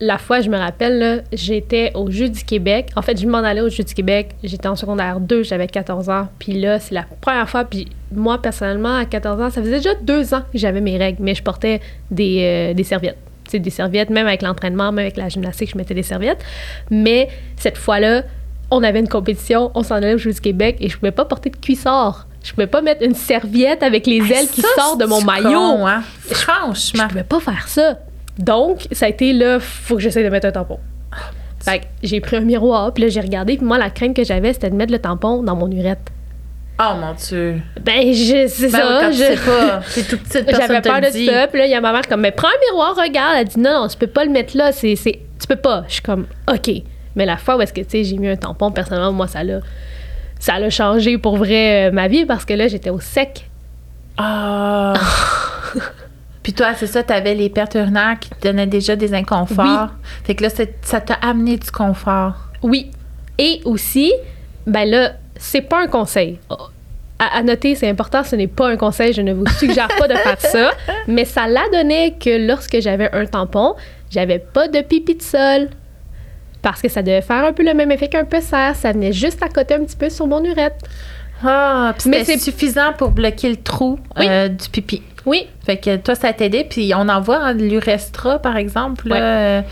La 0.00 0.16
fois, 0.16 0.40
je 0.40 0.48
me 0.48 0.56
rappelle, 0.56 0.98
là, 0.98 1.16
j'étais 1.34 1.90
au 1.94 2.10
Jeu 2.10 2.30
du 2.30 2.44
Québec. 2.44 2.88
En 2.96 3.02
fait, 3.02 3.20
je 3.20 3.26
m'en 3.26 3.38
allais 3.38 3.60
au 3.60 3.68
Jeu 3.68 3.84
du 3.84 3.92
Québec. 3.92 4.30
J'étais 4.42 4.68
en 4.68 4.76
secondaire 4.76 5.20
2, 5.20 5.42
j'avais 5.42 5.66
14 5.66 6.08
ans. 6.08 6.28
Puis 6.38 6.52
là, 6.58 6.78
c'est 6.78 6.94
la 6.94 7.04
première 7.20 7.46
fois. 7.50 7.64
Puis 7.64 7.86
moi, 8.10 8.40
personnellement, 8.40 8.96
à 8.96 9.04
14 9.04 9.38
ans, 9.42 9.50
ça 9.50 9.60
faisait 9.60 9.76
déjà 9.76 9.94
deux 10.00 10.32
ans 10.32 10.40
que 10.50 10.56
j'avais 10.58 10.80
mes 10.80 10.96
règles, 10.96 11.18
mais 11.22 11.34
je 11.34 11.42
portais 11.42 11.82
des, 12.10 12.70
euh, 12.70 12.74
des 12.74 12.84
serviettes. 12.84 13.18
Tu 13.44 13.50
sais, 13.50 13.58
des 13.58 13.68
serviettes, 13.70 14.08
même 14.08 14.26
avec 14.26 14.40
l'entraînement, 14.40 14.90
même 14.92 15.04
avec 15.04 15.18
la 15.18 15.28
gymnastique, 15.28 15.70
je 15.72 15.76
mettais 15.76 15.94
des 15.94 16.02
serviettes. 16.02 16.42
Mais 16.90 17.28
cette 17.58 17.76
fois-là, 17.76 18.22
on 18.70 18.82
avait 18.82 19.00
une 19.00 19.08
compétition, 19.08 19.70
on 19.74 19.82
s'en 19.82 19.96
allait 19.96 20.14
au 20.14 20.18
du 20.18 20.40
Québec 20.40 20.76
et 20.80 20.88
je 20.88 20.96
pouvais 20.98 21.12
pas 21.12 21.24
porter 21.24 21.50
de 21.50 21.56
cuissard. 21.56 22.26
Je 22.42 22.52
pouvais 22.52 22.66
pas 22.66 22.80
mettre 22.82 23.02
une 23.04 23.14
serviette 23.14 23.82
avec 23.82 24.06
les 24.06 24.18
ailes 24.32 24.48
qui 24.52 24.62
sortent 24.76 25.00
de 25.00 25.06
mon 25.06 25.18
c'est 25.20 25.24
maillot. 25.26 25.50
con, 25.50 25.86
hein? 25.86 26.02
Je 26.28 26.34
Franchement. 26.34 27.08
pouvais 27.08 27.24
pas 27.24 27.40
faire 27.40 27.66
ça. 27.68 27.98
Donc, 28.38 28.86
ça 28.92 29.06
a 29.06 29.08
été 29.08 29.32
là, 29.32 29.58
faut 29.60 29.96
que 29.96 30.02
j'essaie 30.02 30.22
de 30.22 30.28
mettre 30.28 30.46
un 30.46 30.52
tampon. 30.52 30.78
Fait 31.60 31.80
que 31.80 31.84
j'ai 32.04 32.20
pris 32.20 32.36
un 32.36 32.40
miroir, 32.40 32.92
puis 32.92 33.02
là, 33.04 33.08
j'ai 33.08 33.20
regardé, 33.20 33.56
puis 33.56 33.66
moi, 33.66 33.78
la 33.78 33.90
crainte 33.90 34.14
que 34.14 34.22
j'avais, 34.22 34.52
c'était 34.52 34.70
de 34.70 34.76
mettre 34.76 34.92
le 34.92 35.00
tampon 35.00 35.42
dans 35.42 35.56
mon 35.56 35.68
urette. 35.70 36.10
Oh 36.78 36.92
mon 37.00 37.14
Dieu. 37.14 37.60
Ben, 37.82 38.12
je, 38.12 38.46
c'est 38.48 38.70
Ben 38.70 38.78
ça. 38.78 39.10
je- 39.10 39.16
sais 39.16 39.36
pas. 39.36 39.80
Toute 39.94 40.20
petite, 40.22 40.44
personne 40.46 40.66
J'avais 40.68 40.80
peur 40.82 41.00
de 41.00 41.10
dit. 41.10 41.26
ça, 41.26 41.46
puis 41.48 41.58
là, 41.58 41.66
il 41.66 41.70
y 41.70 41.74
a 41.74 41.80
ma 41.80 41.90
mère 41.92 42.06
comme, 42.06 42.20
mais 42.20 42.30
prends 42.32 42.48
un 42.48 42.70
miroir, 42.70 42.94
regarde. 42.94 43.36
Elle 43.38 43.48
dit, 43.48 43.58
non, 43.58 43.82
non, 43.82 43.88
tu 43.88 43.96
peux 43.96 44.06
pas 44.06 44.24
le 44.24 44.30
mettre 44.30 44.56
là, 44.56 44.70
c'est, 44.72 44.94
c'est, 44.94 45.20
tu 45.40 45.46
peux 45.48 45.56
pas. 45.56 45.84
Je 45.88 45.94
suis 45.94 46.02
comme, 46.02 46.26
OK. 46.52 46.70
Mais 47.16 47.26
la 47.26 47.38
fois 47.38 47.56
où 47.56 47.62
est-ce 47.62 47.72
que, 47.72 47.80
tu 47.80 47.90
sais, 47.90 48.04
j'ai 48.04 48.18
mis 48.18 48.28
un 48.28 48.36
tampon, 48.36 48.70
personnellement, 48.70 49.12
moi, 49.12 49.26
ça 49.26 49.42
l'a, 49.42 49.60
ça 50.38 50.58
l'a 50.58 50.70
changé 50.70 51.18
pour 51.18 51.36
vrai 51.38 51.88
euh, 51.88 51.90
ma 51.90 52.06
vie, 52.08 52.26
parce 52.26 52.44
que 52.44 52.54
là, 52.54 52.68
j'étais 52.68 52.90
au 52.90 53.00
sec. 53.00 53.50
Ah. 54.18 54.94
Puis 56.42 56.52
toi, 56.52 56.74
c'est 56.76 56.86
ça, 56.86 57.02
t'avais 57.02 57.34
les 57.34 57.48
pertes 57.48 57.74
urinaires 57.74 58.18
qui 58.20 58.30
te 58.30 58.46
donnaient 58.46 58.68
déjà 58.68 58.94
des 58.94 59.14
inconforts. 59.14 59.90
Fait 60.22 60.36
que 60.36 60.44
là, 60.44 60.50
ça 60.82 61.00
t'a 61.00 61.14
amené 61.14 61.56
du 61.56 61.70
confort. 61.72 62.34
Oui. 62.62 62.92
Et 63.38 63.60
aussi, 63.64 64.12
ben 64.66 64.88
là, 64.88 65.12
c'est 65.36 65.62
pas 65.62 65.82
un 65.82 65.88
conseil. 65.88 66.38
À, 67.18 67.38
à 67.38 67.42
noter, 67.42 67.74
c'est 67.74 67.88
important, 67.88 68.22
ce 68.22 68.36
n'est 68.36 68.46
pas 68.46 68.68
un 68.68 68.76
conseil, 68.76 69.12
je 69.12 69.22
ne 69.22 69.32
vous 69.32 69.46
suggère 69.58 69.88
pas 69.98 70.06
de 70.06 70.14
faire 70.14 70.40
ça, 70.40 70.70
mais 71.08 71.24
ça 71.24 71.48
l'a 71.48 71.68
donné 71.72 72.14
que 72.20 72.46
lorsque 72.46 72.78
j'avais 72.80 73.10
un 73.12 73.26
tampon, 73.26 73.74
j'avais 74.10 74.38
pas 74.38 74.68
de 74.68 74.80
pipi 74.82 75.14
de 75.14 75.22
sol. 75.22 75.68
Parce 76.66 76.82
que 76.82 76.88
ça 76.88 77.00
devait 77.00 77.22
faire 77.22 77.44
un 77.44 77.52
peu 77.52 77.62
le 77.64 77.74
même 77.74 77.92
effet 77.92 78.08
qu'un 78.08 78.24
pessaire, 78.24 78.74
ça 78.74 78.90
venait 78.90 79.12
juste 79.12 79.40
à 79.40 79.48
côté 79.48 79.74
un 79.74 79.84
petit 79.84 79.94
peu 79.94 80.10
sur 80.10 80.26
mon 80.26 80.42
urette. 80.42 80.74
Ah, 81.44 81.94
puis 81.96 82.10
Mais 82.10 82.24
c'est- 82.24 82.38
suffisant 82.38 82.92
pour 82.98 83.10
bloquer 83.12 83.50
le 83.50 83.56
trou 83.56 84.00
Oui. 84.18 84.26
euh, 84.28 84.48
du 84.48 84.68
pipi. 84.68 85.00
Oui, 85.26 85.46
Fait 85.64 85.76
que 85.76 85.94
toi, 85.96 86.16
ça 86.16 86.32
t'aidait. 86.32 86.66
Puis 86.68 86.92
on 86.96 87.08
en 87.08 87.20
voit 87.20 87.38
hein, 87.38 87.52
l'Urestra, 87.52 88.40
par 88.40 88.56
exemple. 88.56 89.08
euh, 89.12 89.62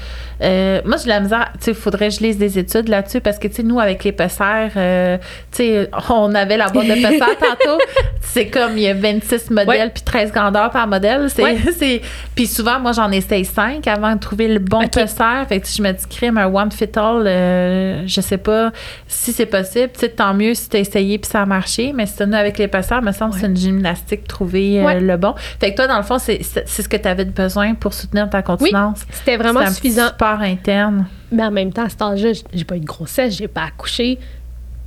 euh, 0.44 0.80
moi, 0.85 0.96
j'ai 1.02 1.09
la 1.09 1.20
misère. 1.20 1.50
Tu 1.54 1.64
sais, 1.64 1.70
il 1.70 1.74
faudrait 1.76 2.09
que 2.09 2.14
je 2.14 2.20
lise 2.20 2.38
des 2.38 2.59
études 2.59 2.88
là-dessus 2.88 3.20
parce 3.20 3.38
que, 3.38 3.48
tu 3.48 3.54
sais, 3.54 3.62
nous, 3.62 3.80
avec 3.80 4.04
les 4.04 4.12
pessères, 4.12 4.70
euh, 4.76 5.16
tu 5.50 5.59
sais, 5.64 5.90
on 6.11 6.35
avait 6.35 6.57
la 6.57 6.68
boîte 6.68 6.87
de 6.88 6.94
pessères 6.94 7.37
tantôt. 7.40 7.78
C'est 8.20 8.48
comme 8.48 8.76
il 8.76 8.83
y 8.85 8.88
a 8.88 8.94
26 8.94 9.50
modèles 9.50 9.68
Ouais. 9.68 9.90
puis 9.92 10.02
13 10.04 10.33
grandeurs 10.33 10.70
par 10.70 10.87
modèle. 10.87 11.28
C'est, 11.30 11.42
Ouais. 11.42 11.57
c'est, 11.78 12.00
puis 12.35 12.46
souvent, 12.46 12.78
moi, 12.80 12.92
j'en 12.92 13.11
essaye 13.11 13.44
5 13.44 13.87
avant 13.88 14.14
de 14.14 14.20
trouver 14.20 14.48
le 14.48 14.59
bon 14.59 14.83
Ok. 14.85 14.92
pesseur. 14.92 15.46
Fait 15.48 15.61
que 15.61 15.66
si 15.66 15.78
je 15.78 15.83
me 15.83 15.92
dis, 15.92 16.04
crime, 16.09 16.38
un 16.38 16.46
one 16.46 16.70
fit 16.72 16.90
all, 16.96 17.24
euh, 17.26 18.02
je 18.07 18.20
sais 18.20 18.38
pas 18.38 18.70
si 19.07 19.33
c'est 19.33 19.46
possible. 19.46 19.90
Tu 19.94 20.00
sais, 20.00 20.09
tant 20.11 20.35
mieux 20.35 20.54
si 20.54 20.68
tu 20.68 20.76
as 20.76 20.80
essayé 20.80 21.18
puis 21.18 21.30
ça 21.30 21.42
a 21.42 21.46
marché. 21.46 21.92
Mais 21.94 22.07
si 22.07 22.14
nous, 22.26 22.35
avec 22.35 22.59
les 22.59 22.68
pesseurs, 22.68 23.02
me 23.02 23.12
semble 23.12 23.35
que 23.35 23.40
c'est 23.40 23.46
une 23.46 23.57
gymnastique 23.57 24.26
trouver 24.28 24.83
Ouais. 24.83 25.00
le 25.00 25.16
bon. 25.16 25.35
Fait 25.61 25.70
que 25.72 25.76
toi, 25.76 25.87
dans 25.87 25.96
le 25.96 26.02
fond, 26.02 26.18
c'est, 26.18 26.40
c'est 26.42 26.64
c'est 26.66 26.83
ce 26.83 26.88
que 26.88 26.96
tu 26.96 27.07
avais 27.09 27.24
besoin 27.24 27.74
pour 27.74 27.94
soutenir 27.94 28.28
ta 28.30 28.42
continence. 28.42 29.00
c'était 29.11 29.37
vraiment 29.37 29.64
suffisant. 29.66 30.09
petit 30.09 30.14
interne? 30.40 31.06
Mais 31.32 31.42
en 31.42 31.50
même 31.50 31.72
temps, 31.72 31.84
à 31.84 31.88
cet 31.88 32.02
âge-là, 32.02 32.32
j'ai 32.52 32.64
pas 32.64 32.76
eu 32.76 32.80
de 32.80 32.84
grossesse, 32.84 33.36
j'ai 33.36 33.48
pas 33.48 33.64
accouché. 33.64 34.18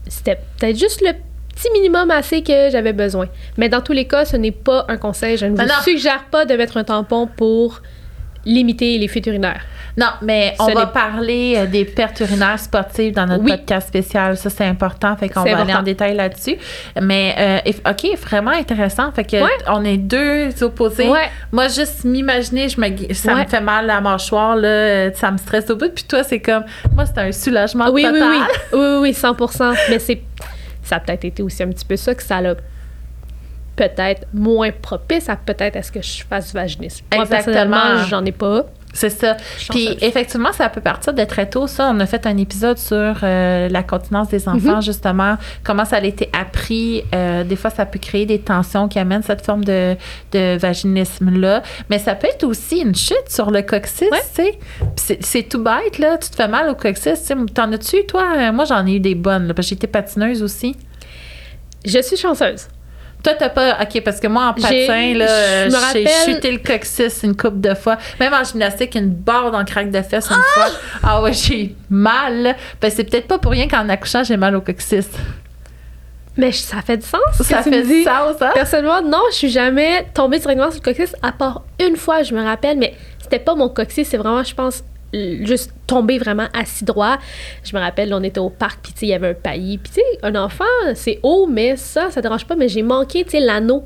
C'était 0.07 0.39
peut-être 0.57 0.77
juste 0.77 1.01
le 1.01 1.13
petit 1.53 1.69
minimum 1.73 2.12
assez 2.12 2.43
que 2.43 2.69
j'avais 2.69 2.93
besoin. 2.93 3.27
Mais 3.57 3.69
dans 3.69 3.81
tous 3.81 3.93
les 3.93 4.05
cas, 4.05 4.25
ce 4.25 4.38
n'est 4.38 4.51
pas 4.51 4.86
un 4.88 4.97
conseil. 4.97 5.38
Je 5.38 5.45
ne 5.45 5.55
vous 5.55 5.83
suggère 5.83 6.25
pas 6.25 6.45
de 6.45 6.55
mettre 6.55 6.77
un 6.77 6.83
tampon 6.83 7.27
pour 7.27 7.81
limiter 8.47 8.97
les 8.97 9.07
fuites 9.07 9.27
urinaires. 9.27 9.62
Non, 9.97 10.07
mais 10.21 10.53
on 10.60 10.67
Ce 10.69 10.73
va 10.75 10.86
parler 10.86 11.55
euh, 11.57 11.65
des 11.65 11.83
pertes 11.83 12.19
urinaires 12.19 12.60
sportives 12.60 13.13
dans 13.15 13.25
notre 13.25 13.43
Oui. 13.43 13.51
podcast 13.51 13.88
spécial. 13.88 14.38
Ça, 14.38 14.49
c'est 14.51 14.65
important. 14.65 15.15
Fait 15.17 15.27
qu'on 15.27 15.41
va 15.41 15.49
aller 15.49 15.62
important. 15.62 15.79
en 15.79 15.83
détail 15.83 16.15
là-dessus. 16.15 16.55
Mais, 17.01 17.62
euh, 17.65 17.89
OK, 17.89 18.15
vraiment 18.21 18.51
intéressant. 18.51 19.12
Fait 19.12 19.23
que 19.23 19.38
Ouais. 19.41 19.49
on 19.67 19.83
est 19.83 19.97
deux 19.97 20.63
opposés. 20.63 21.10
Ouais. 21.10 21.29
Moi, 21.51 21.67
juste 21.67 22.03
m'imaginer, 22.05 22.69
je 22.69 22.79
me, 22.79 23.13
ça 23.13 23.33
me 23.33 23.39
Ouais. 23.39 23.47
fait 23.47 23.60
mal 23.60 23.88
la 23.88 23.99
mâchoire, 23.99 24.55
là, 24.55 25.12
ça 25.15 25.31
me 25.31 25.38
stresse 25.38 25.69
au 25.71 25.75
bout. 25.75 25.89
Puis 25.93 26.03
toi, 26.03 26.23
c'est 26.23 26.39
comme, 26.41 26.63
moi, 26.93 27.05
c'est 27.07 27.17
un 27.19 27.31
soulagement 27.31 27.89
Oui, 27.91 28.05
oui, 28.05 28.13
total. 28.19 28.29
oui. 28.29 28.38
Oui, 28.73 28.79
oui, 28.79 28.97
oui, 29.01 29.13
100 29.13 29.36
Mais 29.89 29.97
c'est, 29.99 30.21
ça 30.83 30.97
a 30.97 30.99
peut-être 30.99 31.25
été 31.25 31.41
aussi 31.41 31.63
un 31.63 31.69
petit 31.69 31.86
peu 31.86 31.95
ça 31.95 32.13
que 32.13 32.21
ça 32.23 32.39
l'a 32.39 32.53
peut-être 33.78 34.28
moins 34.34 34.72
propice 34.72 35.30
à 35.30 35.38
peut-être 35.38 35.78
à 35.78 35.84
ce 35.84 35.92
que 35.94 36.02
je 36.02 36.24
fasse 36.26 36.48
du 36.48 36.54
vaginisme. 36.54 37.06
Moi, 37.13 37.24
Exactement. 37.24 37.54
personnellement, 37.54 38.04
j'en 38.10 38.26
ai 38.26 38.34
pas. 38.34 38.66
C'est 38.94 39.10
ça. 39.12 39.38
Puis 39.70 39.96
effectivement, 40.02 40.52
ça 40.54 40.70
peut 40.70 40.82
partir 40.82 41.13
de 41.13 41.24
très 41.24 41.48
tôt. 41.48 41.68
Ça, 41.68 41.92
on 41.94 42.00
a 42.00 42.08
fait 42.08 42.26
un 42.26 42.36
épisode 42.38 42.80
sur 42.80 43.16
euh, 43.22 43.70
la 43.70 43.84
continence 43.84 44.30
des 44.30 44.50
enfants, 44.50 44.82
justement, 44.82 45.38
comment 45.63 45.86
ça 45.86 45.98
a 45.98 46.02
été 46.04 46.30
appris. 46.34 47.04
Euh, 47.13 47.44
des 47.44 47.56
fois, 47.58 47.70
ça 47.70 47.86
peut 47.86 48.00
créer 48.00 48.26
des 48.26 48.40
tensions 48.40 48.88
qui 48.88 48.98
amènent 48.98 49.22
cette 49.22 49.46
forme 49.46 49.63
de, 49.63 49.96
de 50.32 50.58
vaginisme-là. 50.58 51.62
Mais 51.92 52.00
ça 52.00 52.16
peut 52.16 52.28
être 52.28 52.44
aussi 52.46 52.78
une 52.80 52.96
chute 52.96 53.30
sur 53.30 53.52
le 53.52 53.62
coccyx, 53.62 54.10
Ouais. 54.10 54.18
tu 54.36 54.44
sais. 54.96 55.18
C'est 55.22 55.44
tout 55.44 55.62
bête, 55.62 56.00
là. 56.00 56.18
Tu 56.18 56.30
te 56.32 56.36
fais 56.36 56.48
mal 56.48 56.68
au 56.70 56.74
coccyx. 56.76 57.32
T'en 57.54 57.72
as-tu, 57.74 58.04
toi? 58.08 58.24
Euh, 58.38 58.52
Moi, 58.52 58.66
j'en 58.66 58.84
ai 58.88 58.94
eu 58.96 59.00
des 59.00 59.13
bonnes, 59.16 59.48
là, 59.48 59.54
parce 59.54 59.68
que 59.68 59.76
j'étais 59.76 59.86
patineuse 59.88 60.42
aussi. 60.42 60.76
Je 61.86 62.02
suis 62.02 62.18
chanceuse. 62.18 62.68
Toi, 63.28 63.36
t'as 63.38 63.50
pas. 63.50 63.78
OK, 63.82 64.02
parce 64.06 64.22
que 64.22 64.28
moi, 64.28 64.46
en 64.46 64.54
patin, 64.54 65.13
là, 65.13 65.68
j'ai 65.92 66.08
chuté 66.26 66.50
le 66.50 66.60
coccyx 66.60 67.24
une 67.24 67.36
coupe 67.36 67.60
de 67.60 67.74
fois. 67.74 67.98
Même 68.22 68.34
en 68.34 68.42
gymnastique, 68.42 68.96
une 68.96 69.10
barre 69.10 69.52
dans 69.52 69.60
le 69.60 69.66
craque 69.66 69.92
de 69.92 70.02
fesses 70.02 70.30
une 70.30 70.38
fois. 70.54 70.68
Ah 71.04 71.22
ouais, 71.22 71.34
j'ai 71.34 71.76
mal. 71.90 72.56
Ben, 72.80 72.90
c'est 72.90 73.04
peut-être 73.04 73.28
pas 73.28 73.38
pour 73.38 73.52
rien 73.52 73.68
qu'en 73.68 73.90
accouchant, 73.90 74.24
j'ai 74.24 74.38
mal 74.38 74.56
au 74.56 74.62
coccyx. 74.62 75.10
Mais 76.38 76.54
ça 76.54 76.82
fait 76.82 76.96
du 76.96 77.06
sens. 77.06 77.20
Ça 77.42 77.63
fait 77.63 77.82
du 77.82 78.04
sens, 78.04 78.42
hein? 78.42 78.52
Personnellement, 78.54 79.02
non, 79.02 79.24
je 79.32 79.36
suis 79.36 79.50
jamais 79.50 80.08
tombée 80.13 80.40
directement 80.40 80.72
sur 80.72 80.80
le 80.80 80.86
coccyx, 80.86 81.13
à 81.22 81.34
part 81.34 81.63
une 81.86 81.98
fois, 81.98 82.24
je 82.24 82.34
me 82.34 82.42
rappelle, 82.42 82.78
mais 82.78 82.94
c'était 83.20 83.40
pas 83.40 83.56
mon 83.56 83.68
coccyx, 83.68 84.10
c'est 84.10 84.18
vraiment, 84.18 84.42
je 84.42 84.56
pense, 84.56 84.86
juste 85.13 85.72
tomber 85.86 86.17
vraiment 86.17 86.48
assis 86.54 86.86
droit. 86.86 87.17
Je 87.63 87.76
me 87.76 87.82
rappelle, 87.82 88.13
on 88.13 88.24
était 88.24 88.39
au 88.39 88.50
parc, 88.50 88.82
puis 88.82 88.93
il 89.04 89.10
y 89.10 89.13
avait 89.13 89.30
un 89.30 89.34
paillis. 89.34 89.78
Puis 89.78 89.93
tu 89.93 90.02
sais, 90.02 90.20
un 90.24 90.36
enfant, 90.36 90.65
c'est 90.96 91.20
haut, 91.24 91.48
mais 91.48 91.76
ça, 91.76 92.12
ça 92.12 92.22
dérange 92.22 92.46
pas, 92.46 92.56
mais 92.56 92.70
j'ai 92.70 92.84
manqué, 92.84 93.24
tu 93.24 93.32
sais, 93.32 93.39
l'anneau. 93.39 93.86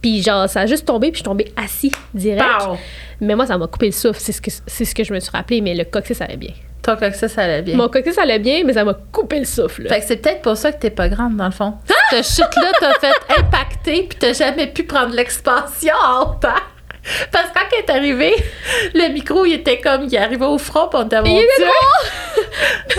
Puis 0.00 0.22
genre, 0.22 0.48
ça 0.48 0.60
a 0.60 0.66
juste 0.66 0.86
tombé, 0.86 1.08
puis 1.08 1.14
je 1.14 1.18
suis 1.18 1.24
tombée 1.24 1.52
assis 1.56 1.92
direct. 2.14 2.44
Pow! 2.60 2.76
Mais 3.20 3.34
moi, 3.34 3.46
ça 3.46 3.58
m'a 3.58 3.66
coupé 3.66 3.86
le 3.86 3.92
souffle, 3.92 4.20
c'est 4.20 4.32
ce, 4.32 4.40
que, 4.40 4.50
c'est 4.66 4.84
ce 4.84 4.94
que 4.94 5.02
je 5.02 5.12
me 5.12 5.18
suis 5.18 5.30
rappelé, 5.32 5.60
mais 5.60 5.74
le 5.74 5.84
coccyx 5.84 6.20
allait 6.20 6.36
bien. 6.36 6.52
Ton 6.82 6.96
coccyx, 6.96 7.32
ça 7.32 7.42
allait 7.42 7.62
bien. 7.62 7.76
Mon 7.76 7.88
coccyx 7.88 8.16
allait 8.16 8.38
bien, 8.38 8.62
mais 8.64 8.74
ça 8.74 8.84
m'a 8.84 8.94
coupé 8.94 9.40
le 9.40 9.44
souffle. 9.44 9.88
Fait 9.88 10.00
que 10.00 10.06
c'est 10.06 10.18
peut-être 10.18 10.42
pour 10.42 10.56
ça 10.56 10.70
que 10.70 10.78
t'es 10.78 10.90
pas 10.90 11.08
grande, 11.08 11.36
dans 11.36 11.46
le 11.46 11.50
fond. 11.50 11.74
Cette 12.10 12.24
chute-là 12.24 12.72
t'a 12.78 12.94
fait 13.00 13.40
impacter, 13.40 14.06
puis 14.08 14.18
t'as 14.18 14.32
jamais 14.32 14.68
pu 14.68 14.84
prendre 14.84 15.14
l'expansion 15.14 15.94
en 16.06 16.30
hauteur. 16.30 16.62
Parce 17.32 17.48
que 17.48 17.54
quand 17.54 17.66
elle 17.72 17.84
est 17.84 17.90
arrivée, 17.90 18.34
le 18.94 19.12
micro, 19.12 19.44
il 19.46 19.54
était 19.54 19.78
comme, 19.80 20.04
il 20.10 20.16
arrivait 20.16 20.44
au 20.46 20.58
front, 20.58 20.88
puis 20.88 21.00
on 21.02 21.06
était 21.06 21.20
mon 21.20 21.24
Dieu. 21.36 21.46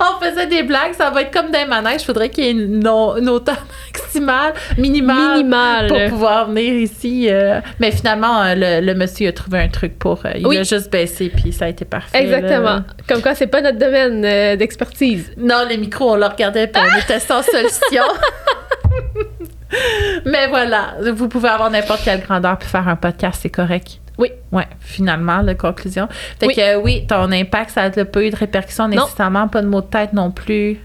on 0.00 0.24
faisait 0.24 0.46
des 0.46 0.62
blagues, 0.62 0.92
ça 0.96 1.10
va 1.10 1.22
être 1.22 1.32
comme 1.32 1.50
des 1.50 1.64
manèges, 1.64 2.02
il 2.02 2.04
faudrait 2.06 2.30
qu'il 2.30 2.44
y 2.44 2.48
ait 2.48 2.52
une, 2.52 2.80
non- 2.80 3.16
une 3.16 3.28
hauteur 3.28 3.56
maximale, 3.94 4.54
minimale. 4.78 5.36
Minimal. 5.38 5.86
Pour 5.88 6.04
pouvoir 6.10 6.48
venir 6.48 6.74
ici. 6.74 7.28
euh, 7.30 7.60
mais 7.80 7.90
finalement, 7.90 8.42
euh, 8.42 8.54
le, 8.56 8.80
le 8.86 8.94
monsieur 8.94 9.28
a 9.28 9.32
trouvé 9.32 9.58
un 9.60 9.68
truc 9.68 9.98
pour. 9.98 10.20
euh, 10.24 10.30
il 10.36 10.46
Oui. 10.46 10.58
a 10.58 10.62
juste 10.62 10.90
baissé, 10.90 11.30
puis 11.34 11.52
ça 11.52 11.66
a 11.66 11.68
été 11.68 11.84
parfait. 11.84 12.22
Exactement. 12.22 12.62
là. 12.64 12.84
Comme 13.08 13.22
quoi, 13.22 13.34
c'est 13.34 13.46
pas 13.46 13.60
notre 13.60 13.78
domaine 13.78 14.24
euh, 14.24 14.56
d'expertise. 14.56 15.32
Non, 15.36 15.64
les 15.68 15.76
micros, 15.76 16.12
on 16.12 16.16
le 16.16 16.26
regardait 16.26 16.66
puis 16.66 16.82
on 16.82 16.98
était 17.00 17.20
sans 17.20 17.42
solution. 17.42 18.04
Mais 20.26 20.46
voilà, 20.48 20.94
vous 21.12 21.28
pouvez 21.28 21.48
avoir 21.48 21.70
n'importe 21.70 22.02
quelle 22.04 22.20
grandeur 22.20 22.58
puis 22.58 22.68
faire 22.68 22.86
un 22.88 22.96
podcast, 22.96 23.40
c'est 23.42 23.50
correct. 23.50 24.00
Oui. 24.18 24.30
Ouais, 24.52 24.66
finalement, 24.80 25.40
la 25.42 25.54
conclusion. 25.54 26.06
Fait 26.38 26.46
Oui. 26.46 26.54
que 26.54 26.76
oui, 26.76 27.06
ton 27.06 27.30
impact, 27.32 27.70
ça 27.70 27.90
n'a 27.90 28.04
pas 28.04 28.22
eu 28.22 28.30
de 28.30 28.36
répercussions 28.36 28.86
Non. 28.88 29.02
nécessairement, 29.04 29.48
pas 29.48 29.60
de 29.62 29.66
maux 29.66 29.80
de 29.80 29.86
tête 29.86 30.12
non 30.12 30.30
plus. 30.30 30.78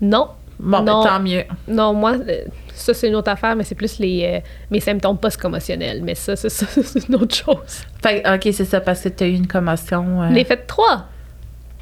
Non. 0.00 0.28
Bon, 0.58 0.80
ben, 0.80 0.92
Non. 0.92 1.02
tant 1.04 1.20
mieux. 1.20 1.44
Non, 1.68 1.92
moi, 1.92 2.12
euh, 2.12 2.44
ça, 2.72 2.94
c'est 2.94 3.08
une 3.08 3.16
autre 3.16 3.30
affaire, 3.30 3.56
mais 3.56 3.64
c'est 3.64 3.74
plus 3.74 3.98
les, 3.98 4.24
euh, 4.36 4.40
mes 4.70 4.80
symptômes 4.80 5.18
post-commotionnels. 5.18 6.00
Mais 6.02 6.14
ça, 6.14 6.36
ça, 6.36 6.48
ça, 6.48 6.64
c'est 6.82 7.08
une 7.08 7.16
autre 7.16 7.34
chose. 7.34 7.82
Fait 8.02 8.22
que, 8.22 8.34
OK, 8.36 8.54
c'est 8.54 8.64
ça, 8.64 8.80
parce 8.80 9.00
que 9.02 9.08
tu 9.10 9.24
as 9.24 9.26
eu 9.26 9.34
une 9.34 9.46
commotion. 9.46 10.22
euh, 10.22 10.28
Les 10.30 10.44
fêtes 10.44 10.66
3. 10.66 11.06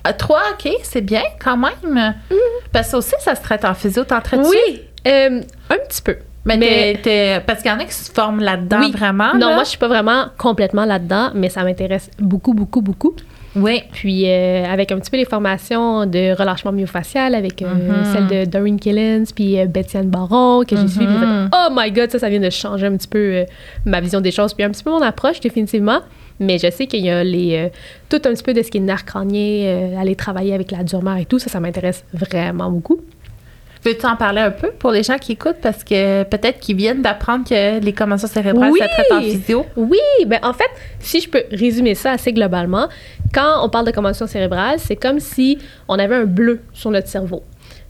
à 0.05 0.13
trois, 0.13 0.43
OK, 0.55 0.73
c'est 0.83 1.01
bien 1.03 1.23
quand 1.39 1.57
même. 1.57 2.15
Parce 2.73 2.87
que 2.87 2.91
ça 2.93 2.99
aussi, 2.99 3.15
ça 3.21 3.37
se 3.37 3.43
traite 3.43 3.65
en 3.65 3.75
physio, 3.75 4.03
t'en 4.05 4.21
traites 4.21 4.41
Oui. 4.43 4.83
Euh, 5.07 5.41
un 5.71 5.77
petit 5.89 6.03
peu. 6.03 6.17
Mais, 6.45 7.01
parce 7.47 7.63
qu'il 7.63 7.71
y 7.71 7.75
en 7.75 7.79
a 7.79 7.85
qui 7.85 7.95
se 7.95 8.11
forment 8.11 8.41
là-dedans 8.41 8.81
Oui. 8.81 8.91
vraiment. 8.91 9.33
non, 9.35 9.49
là. 9.49 9.55
moi, 9.55 9.65
je 9.65 9.69
suis 9.71 9.79
pas 9.79 9.87
vraiment 9.89 10.25
complètement 10.39 10.85
là-dedans, 10.85 11.31
mais 11.35 11.49
ça 11.49 11.63
m'intéresse 11.63 12.11
beaucoup, 12.19 12.53
beaucoup, 12.53 12.81
beaucoup. 12.81 13.15
Oui. 13.55 13.83
Puis, 13.93 14.25
euh, 14.29 14.65
avec 14.65 14.91
un 14.93 14.99
petit 14.99 15.11
peu 15.11 15.19
les 15.19 15.25
formations 15.27 16.07
de 16.07 16.35
relâchement 16.35 16.73
myofacial, 16.73 17.35
avec 17.35 17.61
euh, 17.63 17.67
Mhm. 17.67 18.05
celle 18.13 18.27
de 18.27 18.51
Doreen 18.51 18.81
Killens, 18.81 19.25
puis 19.35 19.61
euh, 19.61 19.67
Baron, 20.05 20.65
que 20.67 20.75
j'ai 20.75 20.83
Mhm. 20.83 20.89
suivi. 20.89 21.13
j'ai 21.13 21.19
fait, 21.19 21.27
oh 21.55 21.69
my 21.71 21.93
God, 21.93 22.11
ça, 22.11 22.19
ça 22.19 22.29
vient 22.29 22.41
de 22.41 22.51
changer 22.51 22.87
un 22.87 22.97
petit 22.97 23.09
peu 23.09 23.45
ma 23.85 24.01
vision 24.01 24.21
des 24.21 24.31
choses, 24.33 24.55
puis 24.55 24.65
un 24.65 24.71
petit 24.71 24.83
peu 24.83 24.91
mon 24.91 25.03
approche, 25.03 25.39
définitivement. 25.41 26.01
Mais 26.41 26.59
je 26.59 26.71
sais 26.71 26.87
qu'il 26.87 27.05
y 27.05 27.11
a 27.11 27.23
les, 27.23 27.71
tout 28.09 28.17
un 28.25 28.31
petit 28.33 28.43
peu 28.43 28.53
de 28.55 28.63
ce 28.63 28.71
qui 28.71 28.79
est 28.79 28.81
nerf 28.81 29.05
crânien, 29.05 29.91
aller 30.01 30.17
travailler 30.17 30.55
avec 30.55 30.73
la 30.73 30.83
dure-mère 30.83 31.19
et 31.19 31.27
tout, 31.27 31.39
ça, 31.39 31.49
ça 31.51 31.61
m'intéresse 31.61 32.05
vraiment 32.15 32.71
beaucoup. 32.71 33.01
Veux-tu 33.85 34.07
en 34.07 34.15
parler 34.17 34.41
un 34.41 34.53
peu 34.53 34.71
pour 34.71 34.93
les 34.93 35.03
gens 35.03 35.19
qui 35.19 35.33
écoutent? 35.33 35.61
Parce 35.61 35.83
que 35.83 36.23
peut-être 36.25 36.61
qu'ils 36.61 36.77
viennent 36.77 37.03
d'apprendre 37.03 37.45
que 37.49 37.81
les 37.81 37.93
commotions 37.93 38.29
cérébrales, 38.29 38.71
Oui! 38.71 38.79
ça 38.79 38.87
traite 38.89 39.11
en 39.13 39.21
physio. 39.21 39.67
Oui, 39.77 39.99
ben 40.27 40.39
en 40.43 40.53
fait, 40.53 40.71
si 41.01 41.21
je 41.21 41.29
peux 41.29 41.43
résumer 41.51 41.95
ça 41.97 42.13
assez 42.13 42.33
globalement, 42.33 42.89
quand 43.35 43.65
on 43.65 43.69
parle 43.69 43.87
de 43.87 43.91
commotion 43.91 44.27
cérébrale, 44.29 44.79
c'est 44.79 44.97
comme 44.97 45.19
si 45.19 45.59
on 45.89 45.99
avait 45.99 46.15
un 46.15 46.25
bleu 46.25 46.61
sur 46.73 46.91
notre 46.93 47.09
cerveau. 47.09 47.43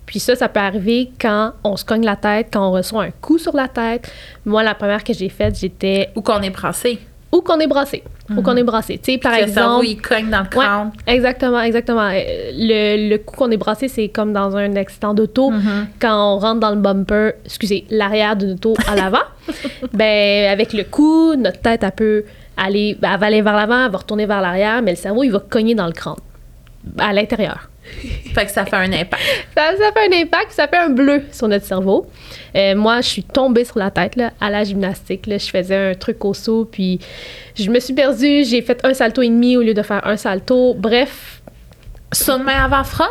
Puis 0.07 0.19
ça, 0.19 0.35
ça 0.35 0.49
peut 0.49 0.61
arriver 0.61 1.11
quand 1.21 1.53
on 1.65 1.77
se 1.77 1.85
cogne 1.85 2.05
la 2.05 2.17
tête, 2.17 2.49
quand 2.53 2.69
on 2.69 2.73
reçoit 2.73 3.05
un 3.05 3.11
coup 3.11 3.39
sur 3.39 3.55
la 3.55 3.69
tête. 3.69 4.11
Moi, 4.45 4.63
la 4.63 4.75
première 4.75 5.05
que 5.05 5.13
j'ai 5.13 5.29
faite, 5.29 5.59
j'étais 5.59 6.11
Ou 6.17 6.23
qu'on 6.23 6.41
est 6.43 6.51
brassé. 6.51 6.99
Ou 7.33 7.41
qu'on 7.41 7.59
est 7.61 7.67
brassé, 7.67 8.03
ou 8.37 8.43
qu'on 8.43 8.57
est 8.57 8.63
brassé. 8.63 8.99
Tu 9.03 9.13
sais, 9.13 9.19
par 9.19 9.33
le 9.33 9.47
cerveau, 9.49 9.83
exemple, 9.83 9.87
il 9.87 9.97
cogne 10.01 10.29
dans 10.31 10.41
le 10.41 10.45
Ouais, 10.45 10.51
crâne. 10.65 10.93
exactement, 11.07 11.61
exactement. 11.63 12.09
Euh, 12.13 12.51
Le, 12.55 13.09
le 13.09 13.17
coup 13.19 13.37
qu'on 13.37 13.51
est 13.51 13.57
brassé, 13.57 13.89
c'est 13.89 14.09
comme 14.09 14.33
dans 14.35 14.55
un 14.57 14.77
accident 14.77 15.15
d'auto. 15.15 15.51
Mhm. 15.51 15.87
Quand 15.99 16.35
on 16.37 16.39
rentre 16.39 16.61
dans 16.61 16.71
le 16.71 16.77
bumper, 16.77 17.33
excusez, 17.47 17.87
l'arrière 17.91 18.37
d'une 18.37 18.53
auto 18.53 18.75
à 18.87 18.95
l'avant, 18.97 19.25
ben 19.95 20.51
avec 20.51 20.73
le 20.75 20.85
coup, 20.85 21.35
notre 21.35 21.61
tête, 21.61 21.83
elle 21.83 21.93
peut 21.93 22.25
aller, 22.57 22.99
elle 23.03 23.19
va 23.19 23.27
aller 23.27 23.41
vers 23.43 23.57
l'avant, 23.57 23.87
elle 23.87 23.91
va 23.91 23.99
retourner 23.99 24.27
vers 24.27 24.43
l'arrière, 24.43 24.83
mais 24.83 24.91
le 24.93 24.97
cerveau, 24.99 25.23
il 25.25 25.31
va 25.33 25.41
cogner 25.41 25.75
dans 25.75 25.87
le 25.87 25.93
crâne, 25.93 26.17
à 26.99 27.13
l'intérieur. 27.15 27.71
Fait 28.35 28.47
que 28.47 28.51
ça 28.51 28.65
fait 28.65 28.77
un 28.77 28.93
impact. 28.93 29.23
Ça, 29.57 29.73
ça 29.77 29.93
fait 29.93 30.09
un 30.09 30.23
impact, 30.23 30.53
ça 30.53 30.69
fait 30.69 30.79
un 30.79 30.91
bleu 30.91 31.23
sur 31.33 31.49
notre 31.49 31.65
cerveau. 31.65 32.07
Euh, 32.55 32.75
moi, 32.75 33.01
je 33.01 33.09
suis 33.09 33.25
tombée 33.25 33.65
sur 33.65 33.79
la 33.79 33.91
tête 33.91 34.17
là, 34.17 34.33
à 34.41 34.51
la 34.51 34.65
gymnastique. 34.65 35.27
Là. 35.27 35.39
Je 35.39 35.51
faisais 35.51 35.91
un 35.91 35.95
truc 35.95 36.25
au 36.25 36.35
saut, 36.35 36.65
puis 36.71 37.01
je 37.55 37.71
me 37.71 37.81
suis 37.81 37.95
perdue. 37.95 38.45
J'ai 38.45 38.63
fait 38.63 38.85
un 38.85 38.95
salto 38.95 39.23
et 39.23 39.29
demi 39.29 39.57
au 39.57 39.63
lieu 39.63 39.75
de 39.75 39.83
faire 39.83 40.07
un 40.07 40.17
salto. 40.17 40.75
Bref, 40.75 41.43
main 42.29 42.65
avant 42.65 42.85
front? 42.85 43.05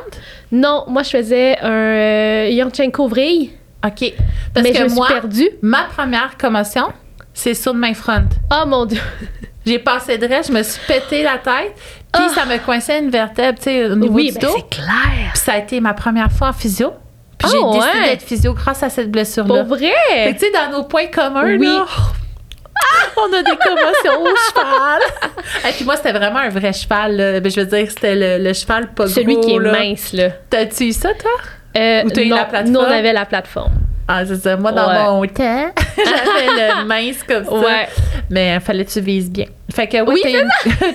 non, 0.51 0.85
moi, 0.87 1.03
je 1.03 1.09
faisais 1.09 1.57
un 1.59 1.71
euh, 1.71 2.49
Yonchenko 2.51 3.07
vrille, 3.07 3.51
OK. 3.85 4.13
Parce 4.53 4.63
mais 4.63 4.71
que 4.71 4.77
je 4.77 4.83
me 4.83 4.89
suis 4.89 4.95
moi, 4.97 5.07
perdue. 5.07 5.49
ma 5.61 5.83
première 5.85 6.37
commotion, 6.37 6.87
c'est 7.33 7.53
sur 7.53 7.73
main 7.73 7.93
front. 7.93 8.25
Oh 8.51 8.65
mon 8.67 8.85
Dieu! 8.85 9.01
J'ai 9.65 9.79
passé 9.79 10.17
de 10.17 10.25
reste, 10.27 10.49
je 10.49 10.57
me 10.57 10.63
suis 10.63 10.81
pété 10.87 11.23
la 11.23 11.37
tête, 11.37 11.73
puis 12.11 12.23
Ah. 12.25 12.29
ça 12.33 12.45
me 12.45 12.57
coinçait 12.57 12.99
une 12.99 13.09
vertèbre, 13.11 13.57
tu 13.59 13.65
sais, 13.65 13.85
au 13.85 13.95
niveau 13.95 14.13
oui, 14.13 14.31
du 14.31 14.39
ben 14.39 14.47
dos. 14.47 14.53
c'est 14.55 14.69
clair! 14.69 15.31
Puis 15.33 15.41
ça 15.43 15.53
a 15.53 15.57
été 15.59 15.79
ma 15.79 15.93
première 15.93 16.31
fois 16.31 16.47
en 16.49 16.53
physio. 16.53 16.91
Puis 17.37 17.47
Ah, 17.51 17.53
j'ai 17.53 17.77
décidé 17.79 17.99
ouais? 17.99 18.09
d'être 18.09 18.23
physio 18.23 18.53
grâce 18.53 18.81
à 18.83 18.89
cette 18.89 19.11
blessure-là. 19.11 19.63
Pour 19.63 19.75
vrai! 19.77 19.91
tu 20.33 20.39
sais, 20.39 20.51
dans 20.51 20.77
nos 20.77 20.83
points 20.85 21.07
communs, 21.07 21.43
Oui. 21.57 21.65
là, 21.65 21.85
on 23.17 23.33
a 23.33 23.43
des 23.43 23.57
commotions 23.57 24.23
au 24.23 24.35
cheval. 24.35 25.01
Et 25.69 25.73
puis 25.73 25.85
moi, 25.85 25.95
c'était 25.95 26.11
vraiment 26.13 26.39
un 26.39 26.49
vrai 26.49 26.73
cheval. 26.73 27.15
là. 27.15 27.39
Ben, 27.39 27.51
je 27.51 27.59
veux 27.59 27.65
dire, 27.67 27.89
c'était 27.89 28.15
le, 28.15 28.43
le 28.43 28.53
cheval 28.53 28.93
pas 28.93 29.07
Celui 29.07 29.35
gros, 29.35 29.41
qui 29.43 29.55
est 29.55 29.59
là. 29.59 29.71
mince, 29.71 30.13
là. 30.13 30.29
T'as-tu 30.49 30.85
eu 30.85 30.91
ça, 30.93 31.09
toi? 31.13 31.31
Euh, 31.77 32.03
Ou 32.03 32.09
t'as 32.09 32.21
eu 32.23 32.29
la 32.29 32.45
plateforme? 32.45 32.73
Nous, 32.73 32.79
on 32.79 32.91
avait 32.91 33.13
la 33.13 33.25
plateforme. 33.25 33.73
Ah, 34.07 34.25
c'est 34.25 34.35
ça. 34.35 34.57
Moi, 34.57 34.71
dans 34.71 34.87
Ouais. 34.87 35.03
mon 35.03 35.25
temps, 35.27 35.71
j'avais 35.97 36.79
le 36.81 36.85
mince 36.85 37.23
comme 37.23 37.45
ça. 37.45 37.53
Ouais. 37.53 37.87
Mais 38.29 38.55
il 38.55 38.59
fallait 38.61 38.83
que 38.85 38.91
tu 38.91 38.99
vises 39.01 39.29
bien. 39.31 39.45
Fait 39.71 39.87
que 39.87 39.97
oui, 40.01 40.19
Oui, 40.23 40.33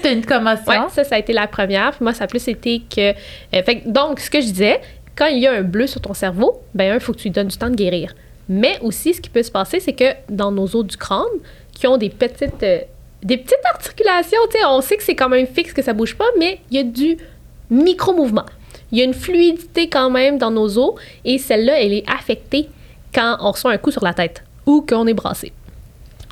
t'as 0.02 0.10
une, 0.10 0.18
une 0.18 0.26
commotion. 0.26 0.64
Ouais, 0.84 0.88
ça, 0.90 1.04
ça 1.04 1.14
a 1.14 1.18
été 1.18 1.32
la 1.32 1.46
première. 1.46 1.90
Puis 1.92 2.02
moi, 2.02 2.12
ça 2.12 2.24
a 2.24 2.26
plus 2.26 2.46
été 2.48 2.82
que. 2.94 3.10
euh, 3.12 3.62
fait 3.64 3.82
donc, 3.86 4.20
ce 4.20 4.30
que 4.30 4.40
je 4.40 4.46
disais, 4.46 4.80
quand 5.16 5.26
il 5.26 5.38
y 5.38 5.46
a 5.46 5.52
un 5.52 5.62
bleu 5.62 5.86
sur 5.86 6.00
ton 6.00 6.12
cerveau, 6.14 6.60
ben, 6.74 6.90
un, 6.92 6.94
il 6.94 7.00
faut 7.00 7.12
que 7.12 7.18
tu 7.18 7.24
lui 7.24 7.30
donnes 7.30 7.48
du 7.48 7.56
temps 7.56 7.70
de 7.70 7.74
guérir. 7.76 8.14
Mais 8.48 8.78
aussi, 8.82 9.14
ce 9.14 9.20
qui 9.20 9.30
peut 9.30 9.42
se 9.42 9.50
passer, 9.50 9.80
c'est 9.80 9.94
que 9.94 10.12
dans 10.28 10.52
nos 10.52 10.76
os 10.76 10.84
du 10.84 10.96
crâne, 10.96 11.24
qui 11.72 11.86
ont 11.86 11.96
des 11.96 12.10
petites. 12.10 12.62
euh, 12.62 12.80
des 13.22 13.38
petites 13.38 13.64
articulations, 13.72 14.38
tu 14.50 14.58
sais, 14.58 14.64
on 14.66 14.80
sait 14.82 14.96
que 14.96 15.02
c'est 15.02 15.16
quand 15.16 15.28
même 15.30 15.46
fixe, 15.46 15.72
que 15.72 15.82
ça 15.82 15.94
bouge 15.94 16.14
pas, 16.16 16.26
mais 16.38 16.60
il 16.70 16.76
y 16.76 16.80
a 16.80 16.84
du 16.84 17.16
micro-mouvement. 17.70 18.44
Il 18.92 18.98
y 18.98 19.00
a 19.00 19.04
une 19.04 19.14
fluidité 19.14 19.88
quand 19.88 20.10
même 20.10 20.38
dans 20.38 20.50
nos 20.50 20.78
os, 20.78 20.94
et 21.24 21.38
celle-là, 21.38 21.80
elle 21.80 21.92
est 21.92 22.04
affectée 22.08 22.68
quand 23.16 23.38
on 23.40 23.50
reçoit 23.50 23.72
un 23.72 23.78
coup 23.78 23.90
sur 23.90 24.04
la 24.04 24.12
tête 24.12 24.44
ou 24.66 24.84
qu'on 24.86 25.06
est 25.06 25.14
brassé. 25.14 25.52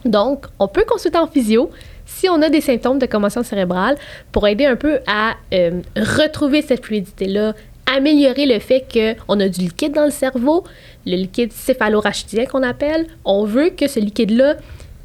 Donc, 0.04 0.44
on 0.58 0.68
peut 0.68 0.84
consulter 0.86 1.18
en 1.18 1.26
physio 1.26 1.70
si 2.04 2.28
on 2.28 2.42
a 2.42 2.50
des 2.50 2.60
symptômes 2.60 2.98
de 2.98 3.06
commotion 3.06 3.42
cérébrale 3.42 3.96
pour 4.30 4.46
aider 4.46 4.66
un 4.66 4.76
peu 4.76 4.98
à 5.06 5.34
euh, 5.54 5.80
retrouver 5.96 6.60
cette 6.60 6.84
fluidité-là, 6.84 7.54
améliorer 7.86 8.44
le 8.44 8.58
fait 8.58 8.84
qu'on 8.92 9.40
a 9.40 9.48
du 9.48 9.60
liquide 9.60 9.94
dans 9.94 10.04
le 10.04 10.10
cerveau, 10.10 10.64
le 11.06 11.16
liquide 11.16 11.52
céphalorachidien 11.52 12.44
qu'on 12.44 12.62
appelle. 12.62 13.06
On 13.24 13.44
veut 13.44 13.70
que 13.70 13.88
ce 13.88 13.98
liquide-là, 14.00 14.56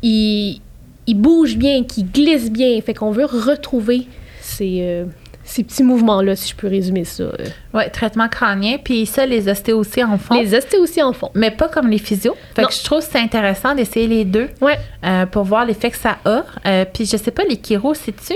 il, 0.04 0.60
bouge 1.08 1.56
bien, 1.56 1.86
qui 1.86 2.04
glisse 2.04 2.52
bien. 2.52 2.80
Fait 2.82 2.94
qu'on 2.94 3.12
veut 3.12 3.26
retrouver 3.26 4.08
ces, 4.42 4.80
euh, 4.82 5.06
ces 5.50 5.64
petits 5.64 5.84
mouvements-là, 5.84 6.36
si 6.36 6.50
je 6.50 6.56
peux 6.56 6.68
résumer 6.68 7.04
ça. 7.06 7.24
euh. 7.24 7.34
Oui, 7.74 7.84
traitement 7.92 8.28
crânien. 8.30 8.78
Puis 8.84 9.06
ça, 9.06 9.26
les 9.26 9.48
ostéos 9.50 9.80
aussi 9.80 10.04
en 10.04 10.18
font. 10.18 10.40
Les 10.40 10.54
ostéos 10.54 10.82
aussi 10.84 11.02
en 11.02 11.12
font. 11.14 11.32
Mais 11.34 11.52
pas 11.52 11.68
comme 11.68 11.88
les 11.90 11.98
physios. 11.98 12.36
Fait 12.56 12.62
Non. 12.62 12.68
que 12.68 12.74
je 12.74 12.84
trouve 12.84 13.00
que 13.00 13.06
c'est 13.12 13.20
intéressant 13.20 13.74
d'essayer 13.76 14.08
les 14.08 14.26
deux 14.26 14.48
Ouais. 14.62 14.78
euh, 15.04 15.26
pour 15.26 15.44
voir 15.44 15.66
l'effet 15.66 15.90
que 15.92 15.98
ça 15.98 16.18
a. 16.26 16.44
Euh, 16.66 16.86
puis 16.94 17.06
je 17.06 17.18
sais 17.18 17.32
pas, 17.32 17.44
les 17.44 17.56
chiro, 17.62 17.94
c'est-tu? 17.94 18.36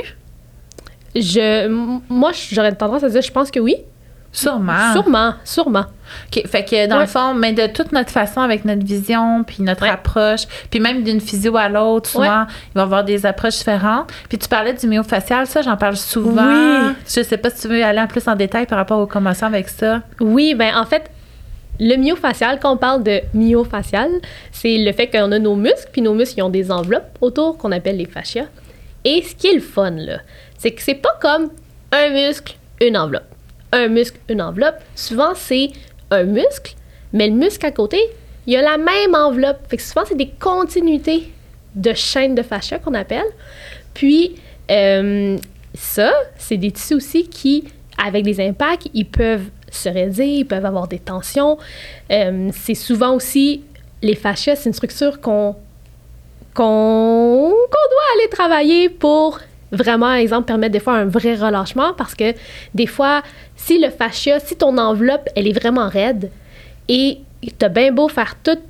Je, 1.15 1.67
moi, 2.09 2.31
j'aurais 2.51 2.73
tendance 2.73 3.03
à 3.03 3.09
dire, 3.09 3.21
je 3.21 3.31
pense 3.31 3.51
que 3.51 3.59
oui. 3.59 3.75
Sûrement. 4.35 4.91
Sûrement, 4.93 5.33
sûrement. 5.45 5.85
Fait 6.31 6.65
que 6.65 6.87
dans 6.87 6.95
Ouais. 6.97 7.01
le 7.03 7.07
fond, 7.07 7.33
mais 7.35 7.53
de 7.53 7.67
toute 7.67 7.91
notre 7.91 8.09
façon, 8.09 8.41
avec 8.41 8.65
notre 8.65 8.83
vision, 8.85 9.43
puis 9.43 9.57
notre 9.61 9.83
Ouais. 9.83 9.89
approche, 9.89 10.41
puis 10.71 10.79
même 10.79 11.03
d'une 11.03 11.21
physio 11.21 11.55
à 11.55 11.69
l'autre, 11.69 12.09
souvent, 12.09 12.45
il 12.49 12.73
va 12.75 12.81
y 12.81 12.83
avoir 12.83 13.03
des 13.03 13.25
approches 13.27 13.59
différentes. 13.59 14.11
Puis 14.27 14.37
tu 14.39 14.47
parlais 14.49 14.73
du 14.73 14.87
myofacial, 14.87 15.45
ça, 15.45 15.61
j'en 15.61 15.77
parle 15.77 15.95
souvent. 15.95 16.47
Oui. 16.89 16.93
Je 17.05 17.21
sais 17.23 17.37
pas 17.37 17.51
si 17.51 17.61
tu 17.61 17.67
veux 17.67 17.83
aller 17.85 17.99
en 18.01 18.07
plus 18.07 18.27
en 18.27 18.35
détail 18.35 18.65
par 18.65 18.79
rapport 18.79 18.99
aux 18.99 19.07
commotions 19.07 19.47
avec 19.47 19.69
ça. 19.69 20.01
Oui, 20.19 20.55
ben 20.55 20.75
en 20.75 20.85
fait, 20.85 21.09
le 21.79 21.95
myofacial, 21.95 22.59
quand 22.59 22.73
on 22.73 22.77
parle 22.77 23.03
de 23.03 23.21
myofacial, 23.35 24.09
c'est 24.51 24.77
le 24.79 24.91
fait 24.93 25.07
qu'on 25.09 25.31
a 25.31 25.37
nos 25.39 25.55
muscles, 25.55 25.89
puis 25.91 26.01
nos 26.01 26.13
muscles, 26.15 26.39
ils 26.39 26.43
ont 26.43 26.49
des 26.49 26.71
enveloppes 26.71 27.17
autour 27.21 27.57
qu'on 27.57 27.71
appelle 27.71 27.97
les 27.97 28.05
fascias. 28.07 28.45
Et 29.05 29.21
ce 29.21 29.35
qui 29.35 29.47
est 29.47 29.53
le 29.55 29.59
fun, 29.61 29.91
là, 29.91 30.19
c'est 30.57 30.71
que 30.71 30.81
c'est 30.81 30.95
pas 30.95 31.17
comme 31.21 31.49
un 31.91 32.09
muscle, 32.09 32.55
une 32.81 32.97
enveloppe. 32.97 33.23
Un 33.73 33.89
muscle, 33.89 34.17
une 34.29 34.41
enveloppe. 34.41 34.79
Souvent, 34.95 35.33
c'est 35.35 35.71
un 36.09 36.23
muscle, 36.23 36.75
mais 37.11 37.27
le 37.27 37.33
muscle 37.33 37.65
à 37.65 37.71
côté, 37.71 37.99
il 38.47 38.55
a 38.55 38.61
la 38.61 38.77
même 38.77 39.13
enveloppe. 39.13 39.57
Fait 39.67 39.77
que 39.77 39.83
souvent, 39.83 40.03
c'est 40.07 40.17
des 40.17 40.29
continuités 40.39 41.31
de 41.75 41.93
chaînes 41.93 42.35
de 42.35 42.43
fascia 42.43 42.79
qu'on 42.79 42.93
appelle. 42.93 43.25
Puis, 43.93 44.35
euh, 44.71 45.37
ça, 45.73 46.13
c'est 46.37 46.57
des 46.57 46.71
tissus 46.71 46.95
aussi 46.95 47.27
qui, 47.27 47.65
avec 47.97 48.23
des 48.23 48.39
impacts, 48.39 48.87
ils 48.93 49.07
peuvent 49.07 49.49
se 49.71 49.89
raidir, 49.89 50.25
ils 50.25 50.45
peuvent 50.45 50.65
avoir 50.65 50.87
des 50.87 50.99
tensions. 50.99 51.57
Euh, 52.11 52.49
c'est 52.53 52.75
souvent 52.75 53.15
aussi, 53.15 53.63
les 54.01 54.15
fascias, 54.15 54.55
c'est 54.55 54.69
une 54.69 54.73
structure 54.73 55.19
qu'on 55.19 55.55
qu'on 56.53 57.49
doit 57.49 58.07
aller 58.15 58.29
travailler 58.29 58.87
pour 58.87 59.39
vraiment, 59.73 60.13
exemple, 60.13 60.45
permettre 60.45 60.71
des 60.71 60.79
fois 60.79 60.93
un 60.93 61.05
vrai 61.05 61.35
relâchement 61.35 61.93
parce 61.97 62.15
que 62.15 62.33
des 62.73 62.87
fois, 62.87 63.21
si 63.55 63.79
le 63.79 63.89
fascia, 63.89 64.39
si 64.39 64.55
ton 64.55 64.77
enveloppe, 64.77 65.27
elle 65.35 65.47
est 65.47 65.59
vraiment 65.59 65.89
raide 65.89 66.31
et 66.87 67.19
t'as 67.57 67.69
bien 67.69 67.91
beau 67.91 68.07
faire 68.07 68.35
toute 68.41 68.61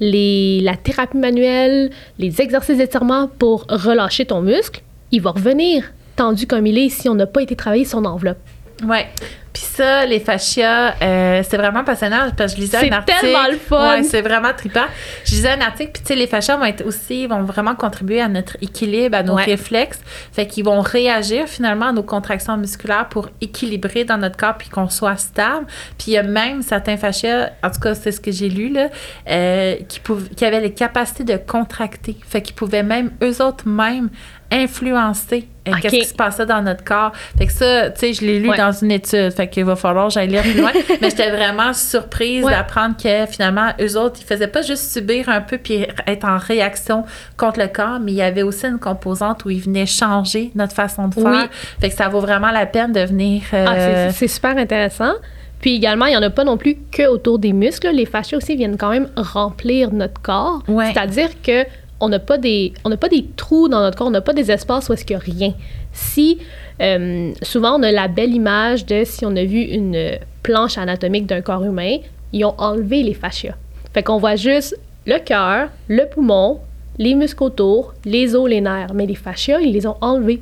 les, 0.00 0.60
la 0.62 0.76
thérapie 0.76 1.16
manuelle, 1.16 1.90
les 2.18 2.40
exercices 2.40 2.78
d'étirement 2.78 3.28
pour 3.38 3.66
relâcher 3.68 4.26
ton 4.26 4.42
muscle, 4.42 4.82
il 5.10 5.20
va 5.20 5.30
revenir 5.30 5.92
tendu 6.16 6.46
comme 6.46 6.66
il 6.66 6.78
est 6.78 6.88
si 6.88 7.08
on 7.08 7.14
n'a 7.14 7.26
pas 7.26 7.42
été 7.42 7.54
travailler 7.54 7.84
son 7.84 8.04
enveloppe. 8.04 8.38
Ouais. 8.84 9.06
Puis 9.52 9.62
ça, 9.62 10.04
les 10.06 10.20
fascias, 10.20 10.94
euh, 11.02 11.42
c'est 11.48 11.56
vraiment 11.56 11.82
passionnant 11.84 12.30
parce 12.36 12.52
que 12.52 12.56
je 12.58 12.62
lisais 12.62 12.78
C'est 12.80 12.90
un 12.92 12.96
article. 12.98 13.20
tellement 13.20 13.48
le 13.50 13.56
fun. 13.56 13.90
Ouais, 13.96 14.02
c'est 14.02 14.20
vraiment 14.20 14.52
trippant. 14.56 14.84
Je 15.24 15.32
lisais 15.32 15.50
un 15.50 15.60
article, 15.60 15.90
puis 15.92 16.02
tu 16.02 16.08
sais, 16.08 16.14
les 16.14 16.26
fascias 16.26 16.56
vont 16.56 16.64
être 16.64 16.84
aussi, 16.86 17.26
vont 17.26 17.42
vraiment 17.42 17.74
contribuer 17.74 18.20
à 18.20 18.28
notre 18.28 18.56
équilibre, 18.60 19.16
à 19.16 19.22
nos 19.22 19.34
Ouais. 19.36 19.44
réflexes. 19.44 20.00
Fait 20.32 20.46
qu'ils 20.46 20.64
vont 20.64 20.80
réagir 20.80 21.46
finalement 21.48 21.86
à 21.86 21.92
nos 21.92 22.02
contractions 22.02 22.56
musculaires 22.56 23.08
pour 23.08 23.28
équilibrer 23.40 24.04
dans 24.04 24.18
notre 24.18 24.36
corps 24.36 24.56
puis 24.58 24.68
qu'on 24.68 24.88
soit 24.88 25.16
stable. 25.16 25.66
Puis 25.96 26.08
il 26.08 26.12
y 26.12 26.18
a 26.18 26.22
même 26.22 26.62
certains 26.62 26.96
fascias, 26.96 27.50
en 27.64 27.70
tout 27.70 27.80
cas, 27.80 27.94
c'est 27.94 28.12
ce 28.12 28.20
que 28.20 28.30
j'ai 28.30 28.48
lu, 28.48 28.68
là, 28.68 28.88
euh, 29.28 29.76
qui, 29.88 30.00
qui 30.36 30.44
avaient 30.44 30.60
les 30.60 30.72
capacités 30.74 31.24
de 31.24 31.36
contracter. 31.36 32.16
Fait 32.28 32.42
qu'ils 32.42 32.54
pouvaient 32.54 32.82
même, 32.82 33.10
eux 33.22 33.42
autres 33.42 33.66
même, 33.68 34.10
influencer 34.50 35.46
euh, 35.68 35.72
qu'est-ce 35.82 35.94
qui 35.94 36.04
se 36.06 36.14
passait 36.14 36.46
dans 36.46 36.62
notre 36.62 36.82
corps. 36.82 37.12
Fait 37.36 37.46
que 37.46 37.52
ça, 37.52 37.90
tu 37.90 38.00
sais, 38.00 38.12
je 38.14 38.22
l'ai 38.22 38.40
lu 38.40 38.48
Ouais. 38.48 38.56
dans 38.56 38.72
une 38.72 38.90
étude. 38.90 39.30
Fait 39.32 39.47
qu'il 39.50 39.64
va 39.64 39.76
falloir 39.76 40.08
que 40.08 40.14
j'aille 40.14 40.28
lire 40.28 40.42
plus 40.42 40.54
loin. 40.60 40.70
Mais 41.00 41.10
j'étais 41.10 41.30
vraiment 41.30 41.72
surprise 41.72 42.44
Ouais. 42.44 42.52
d'apprendre 42.52 42.96
que 42.96 43.26
finalement, 43.26 43.68
eux 43.80 43.96
autres, 43.98 44.18
ils 44.20 44.24
faisaient 44.26 44.46
pas 44.48 44.62
juste 44.62 44.92
subir 44.92 45.28
un 45.28 45.40
peu 45.40 45.58
puis 45.58 45.86
être 46.06 46.24
en 46.24 46.38
réaction 46.38 47.04
contre 47.36 47.60
le 47.60 47.68
corps, 47.68 47.98
mais 48.00 48.12
il 48.12 48.16
y 48.16 48.22
avait 48.22 48.42
aussi 48.42 48.66
une 48.66 48.78
composante 48.78 49.44
où 49.44 49.50
ils 49.50 49.60
venaient 49.60 49.86
changer 49.86 50.50
notre 50.54 50.72
façon 50.74 51.08
de 51.08 51.14
faire. 51.14 51.24
Oui. 51.24 51.48
Fait 51.80 51.88
que 51.90 51.94
ça 51.94 52.08
vaut 52.08 52.20
vraiment 52.20 52.50
la 52.50 52.66
peine 52.66 52.92
de 52.92 53.00
venir. 53.00 53.42
euh, 53.52 53.64
Ah, 53.68 53.74
c'est- 53.76 54.10
c'est 54.12 54.28
super 54.28 54.56
intéressant. 54.56 55.12
Puis 55.60 55.74
également, 55.74 56.06
il 56.06 56.10
n'y 56.10 56.16
en 56.16 56.22
a 56.22 56.30
pas 56.30 56.44
non 56.44 56.56
plus 56.56 56.76
que 56.92 57.08
autour 57.08 57.38
des 57.40 57.52
muscles. 57.52 57.88
Les 57.92 58.06
fascias 58.06 58.38
aussi 58.38 58.54
viennent 58.54 58.76
quand 58.76 58.90
même 58.90 59.08
remplir 59.16 59.92
notre 59.92 60.20
corps. 60.22 60.62
Ouais. 60.68 60.92
C'est-à-dire 60.92 61.30
que 61.42 61.64
on 62.00 62.08
n'a 62.08 62.20
pas 62.20 62.38
des 62.38 62.72
on 62.84 62.90
n'a 62.90 62.96
pas 62.96 63.08
des 63.08 63.26
trous 63.36 63.68
dans 63.68 63.80
notre 63.80 63.98
corps, 63.98 64.06
on 64.06 64.10
n'a 64.12 64.20
pas 64.20 64.32
des 64.32 64.52
espaces 64.52 64.88
où 64.88 64.92
est-ce 64.92 65.04
qu'il 65.04 65.16
n'y 65.16 65.22
a 65.22 65.24
rien. 65.24 65.54
Si 66.00 66.38
euh, 66.80 67.32
souvent 67.42 67.78
on 67.78 67.82
a 67.82 67.90
la 67.90 68.06
belle 68.08 68.32
image 68.32 68.86
de 68.86 69.02
si 69.04 69.26
on 69.26 69.34
a 69.36 69.44
vu 69.44 69.60
une 69.60 70.18
planche 70.42 70.78
anatomique 70.78 71.26
d'un 71.26 71.40
corps 71.40 71.64
humain, 71.64 71.96
ils 72.32 72.44
ont 72.44 72.54
enlevé 72.58 73.02
les 73.02 73.14
fascias. 73.14 73.54
Fait 73.92 74.02
qu'on 74.02 74.18
voit 74.18 74.36
juste 74.36 74.78
le 75.06 75.18
cœur, 75.18 75.68
le 75.88 76.04
poumon, 76.08 76.60
les 76.98 77.14
muscles 77.14 77.42
autour, 77.42 77.94
les 78.04 78.34
os, 78.36 78.48
les 78.48 78.60
nerfs, 78.60 78.92
mais 78.94 79.06
les 79.06 79.14
fascias, 79.16 79.58
ils 79.60 79.72
les 79.72 79.86
ont 79.86 79.96
enlevés. 80.00 80.40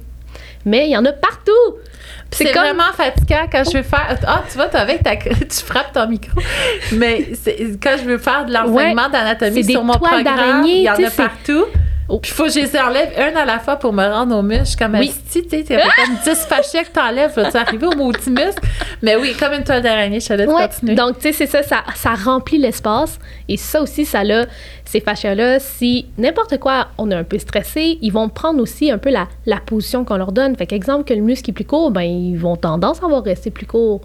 Mais 0.64 0.86
il 0.88 0.90
y 0.92 0.96
en 0.96 1.04
a 1.04 1.12
partout. 1.12 1.52
C'est 2.32 2.52
comme- 2.52 2.62
vraiment 2.62 2.92
fatigant 2.92 3.46
quand 3.50 3.62
je 3.70 3.78
veux 3.78 3.82
faire. 3.84 4.18
Ah, 4.26 4.42
tu 4.50 4.56
vois, 4.56 4.66
avec 4.76 5.02
ta. 5.02 5.16
Tu 5.16 5.64
frappes 5.64 5.92
ton 5.92 6.08
micro. 6.08 6.38
Mais 6.92 7.28
c'est- 7.34 7.80
quand 7.80 7.94
je 7.98 8.04
veux 8.04 8.18
faire 8.18 8.44
de 8.46 8.52
l'enseignement 8.52 9.04
Ouais, 9.04 9.10
d'anatomie 9.12 9.64
sur 9.64 9.84
mon 9.84 9.94
programme, 9.94 10.64
il 10.66 10.82
y 10.82 10.90
en 10.90 10.94
a 10.94 11.10
partout. 11.10 11.64
Oh. 12.08 12.18
Puis 12.20 12.30
il 12.30 12.34
faut 12.34 12.44
que 12.44 12.50
je 12.50 12.60
les 12.60 12.76
enlève 12.78 13.10
un 13.18 13.34
à 13.36 13.44
la 13.44 13.58
fois 13.58 13.76
pour 13.76 13.92
me 13.92 14.06
rendre 14.06 14.36
au 14.36 14.42
muscle. 14.42 14.76
Comme 14.82 14.94
Oui. 14.94 15.12
tu 15.32 15.40
sais, 15.40 15.64
t'as 15.64 15.78
fait 15.78 15.88
comme 16.04 16.16
10 16.24 16.46
fascias 16.48 16.84
que 16.84 16.90
t'enlèves. 16.92 17.32
Vas-tu 17.34 17.56
arriver 17.56 17.86
au 17.86 17.96
maudit 17.96 18.30
muscle? 18.30 18.62
Mais 19.02 19.16
oui, 19.16 19.34
comme 19.38 19.52
une 19.54 19.64
toile 19.64 19.82
d'araignée, 19.82 20.20
je 20.20 20.28
te 20.28 20.32
laisse 20.34 20.48
Ouais, 20.48 20.68
continuer. 20.68 20.94
donc, 20.94 21.16
tu 21.18 21.22
sais, 21.22 21.32
c'est 21.32 21.46
ça, 21.46 21.62
ça, 21.62 21.82
ça 21.96 22.14
remplit 22.14 22.58
l'espace. 22.58 23.18
Et 23.48 23.56
ça 23.56 23.82
aussi, 23.82 24.04
ça 24.04 24.22
là, 24.22 24.46
ces 24.84 25.00
fascias-là, 25.00 25.58
si 25.58 26.06
n'importe 26.16 26.58
quoi, 26.58 26.88
on 26.96 27.10
est 27.10 27.14
un 27.14 27.24
peu 27.24 27.38
stressé, 27.38 27.98
ils 28.00 28.12
vont 28.12 28.28
prendre 28.28 28.60
aussi 28.62 28.90
un 28.90 28.98
peu 28.98 29.10
la, 29.10 29.26
la 29.44 29.56
position 29.58 30.04
qu'on 30.04 30.16
leur 30.16 30.30
donne. 30.30 30.54
Fait 30.56 30.66
qu'exemple, 30.66 31.04
que 31.04 31.14
le 31.14 31.22
muscle 31.22 31.50
est 31.50 31.52
plus 31.54 31.64
court, 31.64 31.90
ben, 31.90 32.02
ils 32.02 32.36
vont 32.38 32.56
tendance 32.56 33.02
à 33.02 33.06
avoir 33.06 33.24
rester 33.24 33.50
plus 33.50 33.66
court. 33.66 34.00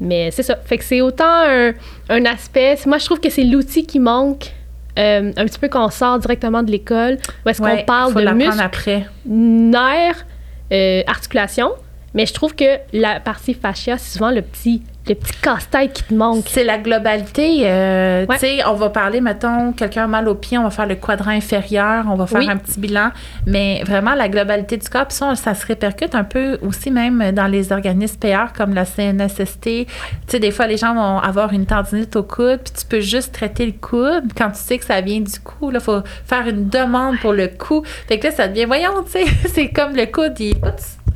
Mais 0.00 0.30
c'est 0.32 0.42
ça. 0.42 0.56
Fait 0.64 0.78
que 0.78 0.84
c'est 0.84 1.00
autant 1.00 1.24
un, 1.46 1.72
un 2.10 2.24
aspect. 2.26 2.76
Moi, 2.86 2.98
je 2.98 3.04
trouve 3.06 3.20
que 3.20 3.30
c'est 3.30 3.44
l'outil 3.44 3.86
qui 3.86 3.98
manque. 4.00 4.52
Euh, 4.98 5.32
un 5.36 5.44
petit 5.44 5.58
peu 5.58 5.68
quand 5.68 5.84
on 5.86 5.90
sort 5.90 6.18
directement 6.18 6.62
de 6.62 6.70
l'école, 6.70 7.18
où 7.44 7.48
est-ce 7.48 7.62
Ouais, 7.62 7.78
qu'on 7.80 7.84
parle 7.84 8.14
de 8.14 8.20
l'apprendre 8.20 8.46
muscle, 8.46 8.62
après. 8.62 9.06
nerfs, 9.26 10.24
euh, 10.72 11.02
articulation. 11.06 11.72
Mais 12.14 12.24
je 12.26 12.32
trouve 12.32 12.54
que 12.54 12.78
la 12.92 13.20
partie 13.20 13.52
fascia, 13.54 13.98
c'est 13.98 14.14
souvent 14.18 14.30
le 14.30 14.40
petit, 14.42 14.82
le 15.08 15.14
petit 15.14 15.32
casse-tête 15.40 15.92
qui 15.92 16.02
te 16.02 16.14
manque. 16.14 16.44
C'est 16.48 16.64
la 16.64 16.78
globalité. 16.78 17.60
euh, 17.64 18.26
Ouais. 18.26 18.34
Tu 18.38 18.40
sais, 18.40 18.64
on 18.66 18.74
va 18.74 18.90
parler, 18.90 19.20
mettons, 19.20 19.72
quelqu'un 19.72 20.04
a 20.04 20.06
mal 20.06 20.28
au 20.28 20.34
pied, 20.34 20.58
on 20.58 20.64
va 20.64 20.70
faire 20.70 20.86
le 20.86 20.96
quadrant 20.96 21.30
inférieur, 21.30 22.04
on 22.10 22.14
va 22.16 22.26
faire 22.26 22.40
Oui. 22.40 22.48
un 22.50 22.56
petit 22.56 22.80
bilan. 22.80 23.10
Mais 23.46 23.82
vraiment, 23.86 24.14
la 24.14 24.28
globalité 24.28 24.76
du 24.76 24.88
corps, 24.88 25.06
puis 25.06 25.16
ça, 25.16 25.34
ça 25.36 25.54
se 25.54 25.64
répercute 25.66 26.14
un 26.14 26.24
peu 26.24 26.58
aussi 26.62 26.90
même 26.90 27.30
dans 27.32 27.46
les 27.46 27.72
organismes 27.72 28.18
payeurs 28.18 28.52
comme 28.52 28.74
la 28.74 28.84
CNSST. 28.84 29.60
Tu 29.62 29.86
sais, 30.26 30.38
des 30.40 30.50
fois, 30.50 30.66
les 30.66 30.76
gens 30.76 30.94
vont 30.94 31.18
avoir 31.18 31.52
une 31.52 31.66
tendinite 31.66 32.16
au 32.16 32.22
coude, 32.22 32.60
puis 32.64 32.72
tu 32.80 32.86
peux 32.86 33.00
juste 33.00 33.32
traiter 33.34 33.66
le 33.66 33.72
coude. 33.72 34.32
Quand 34.36 34.50
tu 34.50 34.58
sais 34.60 34.78
que 34.78 34.84
ça 34.84 35.00
vient 35.00 35.20
du 35.20 35.38
cou, 35.40 35.70
là, 35.70 35.78
faut 35.80 36.00
faire 36.24 36.46
une 36.48 36.68
demande 36.68 37.18
pour 37.20 37.32
le 37.32 37.48
cou. 37.48 37.82
Fait 38.08 38.18
que 38.18 38.26
là, 38.26 38.32
ça 38.32 38.48
devient, 38.48 38.64
voyons, 38.64 39.02
tu 39.04 39.12
sais, 39.12 39.24
c'est 39.54 39.68
comme 39.68 39.94
le 39.94 40.06
coude, 40.06 40.34
il 40.40 40.54
tout- 40.54 40.70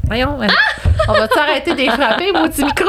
Voyons, 0.04 0.42
euh, 0.42 0.46
on 1.08 1.12
va 1.12 1.28
t'arrêter 1.28 1.72
de 1.72 1.76
les 1.78 1.88
frapper, 1.88 2.32
maudit 2.32 2.64
micro? 2.64 2.88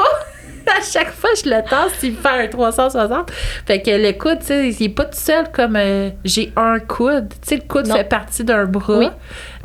à 0.79 0.81
chaque 0.81 1.11
fois, 1.11 1.29
je 1.43 1.49
le 1.49 1.61
tasse, 1.69 1.91
il 2.03 2.11
me 2.11 2.17
fait 2.17 2.27
un 2.45 2.47
360. 2.47 3.31
Fait 3.65 3.81
que 3.81 3.91
le 3.91 4.11
coude, 4.13 4.39
tu 4.39 4.45
sais, 4.47 4.69
il 4.69 4.83
est 4.83 4.89
pas 4.89 5.05
tout 5.05 5.17
seul 5.17 5.51
comme 5.51 5.75
euh, 5.75 6.09
j'ai 6.23 6.51
un 6.55 6.79
coude. 6.79 7.29
Tu 7.41 7.49
sais, 7.49 7.55
le 7.57 7.63
coude 7.67 7.87
Non. 7.87 7.95
fait 7.95 8.03
partie 8.03 8.43
d'un 8.43 8.65
bras. 8.65 8.97
Oui. 8.97 9.07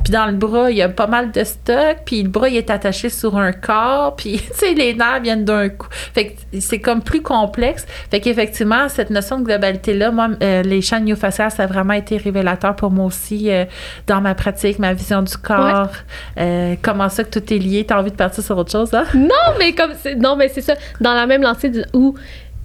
Puis 0.04 0.12
dans 0.12 0.26
le 0.26 0.32
bras, 0.32 0.70
il 0.70 0.76
y 0.76 0.82
a 0.82 0.88
pas 0.88 1.06
mal 1.06 1.32
de 1.32 1.42
stock. 1.44 1.98
Puis 2.04 2.22
le 2.22 2.28
bras, 2.28 2.48
il 2.48 2.56
est 2.56 2.70
attaché 2.70 3.08
sur 3.08 3.36
un 3.36 3.52
corps. 3.52 4.14
Puis, 4.16 4.38
tu 4.52 4.54
sais, 4.54 4.74
les 4.74 4.94
nerfs 4.94 5.20
viennent 5.22 5.44
d'un 5.44 5.68
coup. 5.68 5.88
Fait 5.90 6.28
que 6.28 6.60
c'est 6.60 6.78
comme 6.80 7.02
plus 7.02 7.22
complexe. 7.22 7.86
Fait 8.10 8.20
qu'effectivement, 8.20 8.88
cette 8.88 9.10
notion 9.10 9.38
de 9.40 9.44
globalité-là, 9.44 10.10
moi, 10.12 10.28
euh, 10.42 10.62
les 10.62 10.80
chaînes 10.82 11.04
myofasciales, 11.04 11.50
ça 11.50 11.64
a 11.64 11.66
vraiment 11.66 11.94
été 11.94 12.16
révélateur 12.16 12.76
pour 12.76 12.90
moi 12.90 13.06
aussi 13.06 13.50
euh, 13.50 13.64
dans 14.06 14.20
ma 14.20 14.34
pratique, 14.34 14.78
ma 14.78 14.92
vision 14.94 15.22
du 15.22 15.36
corps. 15.36 15.88
euh, 16.38 16.74
comment 16.82 17.08
ça 17.08 17.24
que 17.24 17.38
tout 17.38 17.52
est 17.52 17.58
lié. 17.58 17.84
T'as 17.86 17.98
envie 17.98 18.10
de 18.10 18.16
partir 18.16 18.42
sur 18.44 18.56
autre 18.58 18.70
chose, 18.72 18.92
hein? 18.94 19.04
Non, 19.14 19.28
mais 19.58 19.72
comme 19.74 19.92
c'est- 20.00 20.14
non, 20.14 20.36
mais 20.36 20.48
c'est 20.48 20.60
ça. 20.62 20.74
Dans 21.00 21.14
la 21.14 21.26
même 21.26 21.42
lancée 21.42 21.70
du- 21.70 21.84
où, 21.92 22.14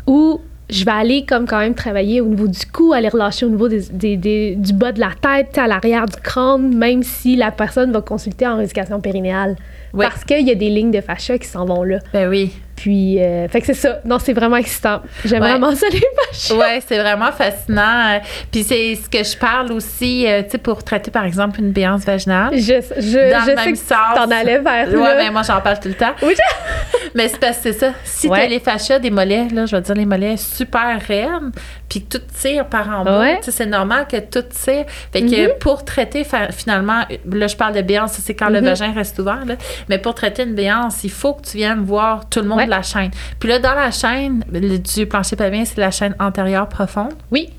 où 0.05 0.41
je 0.71 0.83
vais 0.85 0.91
aller 0.91 1.25
comme 1.27 1.45
quand 1.45 1.59
même 1.59 1.75
travailler 1.75 2.21
au 2.21 2.25
niveau 2.27 2.47
du 2.47 2.65
cou, 2.71 2.93
aller 2.93 3.09
relâcher 3.09 3.45
au 3.45 3.49
niveau 3.49 3.67
des, 3.67 3.81
des- 3.91 4.17
des- 4.17 4.55
du 4.55 4.73
bas 4.73 4.91
de 4.91 4.99
la 4.99 5.11
tête, 5.21 5.57
à 5.57 5.67
l'arrière 5.67 6.05
du 6.07 6.15
crâne, 6.15 6.75
même 6.75 7.03
si 7.03 7.35
la 7.35 7.51
personne 7.51 7.91
va 7.91 8.01
consulter 8.01 8.47
en 8.47 8.55
rééducation 8.57 8.99
périnéale. 9.01 9.55
Oui. 9.93 10.05
Parce 10.09 10.23
qu'il 10.23 10.47
y 10.47 10.51
a 10.51 10.55
des 10.55 10.69
lignes 10.69 10.91
de 10.91 11.01
fascia 11.01 11.37
qui 11.37 11.47
s'en 11.47 11.65
vont 11.65 11.83
là. 11.83 11.99
Ben 12.13 12.29
oui. 12.29 12.53
Puis, 12.81 13.21
euh, 13.21 13.47
fait 13.47 13.59
que 13.61 13.67
c'est 13.67 13.73
ça. 13.75 13.99
Non, 14.05 14.17
c'est 14.17 14.33
vraiment 14.33 14.55
excitant. 14.57 15.01
J'aime 15.23 15.43
Ouais. 15.43 15.49
vraiment 15.51 15.75
ça, 15.75 15.85
les 15.91 15.99
vaches. 15.99 16.49
Ouais, 16.59 16.79
c'est 16.87 16.97
vraiment 16.99 17.31
fascinant. 17.31 18.19
Puis 18.51 18.63
c'est 18.63 18.95
ce 18.95 19.07
que 19.07 19.23
je 19.23 19.37
parle 19.37 19.71
aussi, 19.71 20.25
euh, 20.27 20.41
tu 20.41 20.51
sais, 20.51 20.57
pour 20.57 20.83
traiter 20.83 21.11
par 21.11 21.25
exemple 21.25 21.59
une 21.59 21.71
béance 21.71 22.03
vaginale. 22.03 22.49
Je, 22.55 22.59
je, 22.97 23.31
Dans 23.31 23.45
le 23.45 23.51
je 23.51 23.55
même 23.55 23.57
sais 23.65 23.71
que 23.73 23.77
sens. 23.77 24.15
t'en 24.15 24.31
allais 24.31 24.57
vers 24.57 24.87
Ouais, 24.89 24.95
là. 24.95 25.15
ben 25.15 25.31
moi 25.31 25.43
j'en 25.43 25.61
parle 25.61 25.79
tout 25.79 25.89
le 25.89 25.93
temps. 25.93 26.13
Oui, 26.23 26.33
Mais 27.13 27.27
c'est 27.27 27.39
parce 27.39 27.57
que 27.57 27.71
c'est 27.71 27.79
ça. 27.79 27.91
Si 28.03 28.27
Ouais. 28.27 28.39
t'as 28.39 28.47
les 28.47 28.59
fascias 28.59 28.97
des 28.97 29.11
mollets, 29.11 29.47
là, 29.53 29.65
je 29.67 29.75
vais 29.75 29.81
dire 29.81 29.95
les 29.95 30.05
mollets 30.05 30.37
super 30.37 30.99
raides, 31.07 31.51
puis 31.91 32.05
que 32.05 32.17
tout 32.17 32.23
tire 32.41 32.67
par 32.67 32.87
en 32.89 33.03
bas, 33.03 33.19
Ouais. 33.19 33.39
c'est 33.41 33.65
normal 33.65 34.07
que 34.09 34.15
tout 34.17 34.43
tire. 34.43 34.85
Fait 35.11 35.23
que 35.23 35.47
Mhm. 35.49 35.59
pour 35.59 35.83
traiter 35.83 36.25
finalement, 36.51 37.01
là 37.29 37.47
je 37.47 37.55
parle 37.57 37.73
de 37.75 37.81
béance, 37.81 38.13
ça, 38.13 38.21
c'est 38.23 38.33
quand 38.33 38.47
le 38.49 38.61
Mhm. 38.61 38.65
vagin 38.67 38.93
reste 38.93 39.19
ouvert, 39.19 39.43
là. 39.45 39.55
mais 39.89 39.97
pour 39.97 40.15
traiter 40.15 40.43
une 40.43 40.55
béance, 40.55 41.03
il 41.03 41.11
faut 41.11 41.33
que 41.33 41.41
tu 41.41 41.57
viennes 41.57 41.81
voir 41.83 42.29
tout 42.29 42.39
le 42.39 42.47
monde 42.47 42.59
Ouais. 42.59 42.65
de 42.65 42.69
la 42.69 42.81
chaîne. 42.81 43.11
Puis 43.39 43.49
là, 43.49 43.59
dans 43.59 43.73
la 43.73 43.91
chaîne 43.91 44.45
le- 44.51 44.77
du 44.77 45.05
plancher 45.05 45.35
pelvien, 45.35 45.65
c'est 45.65 45.77
la 45.81 45.91
chaîne 45.91 46.15
antérieure 46.19 46.69
profonde. 46.69 47.11
Oui. 47.29 47.49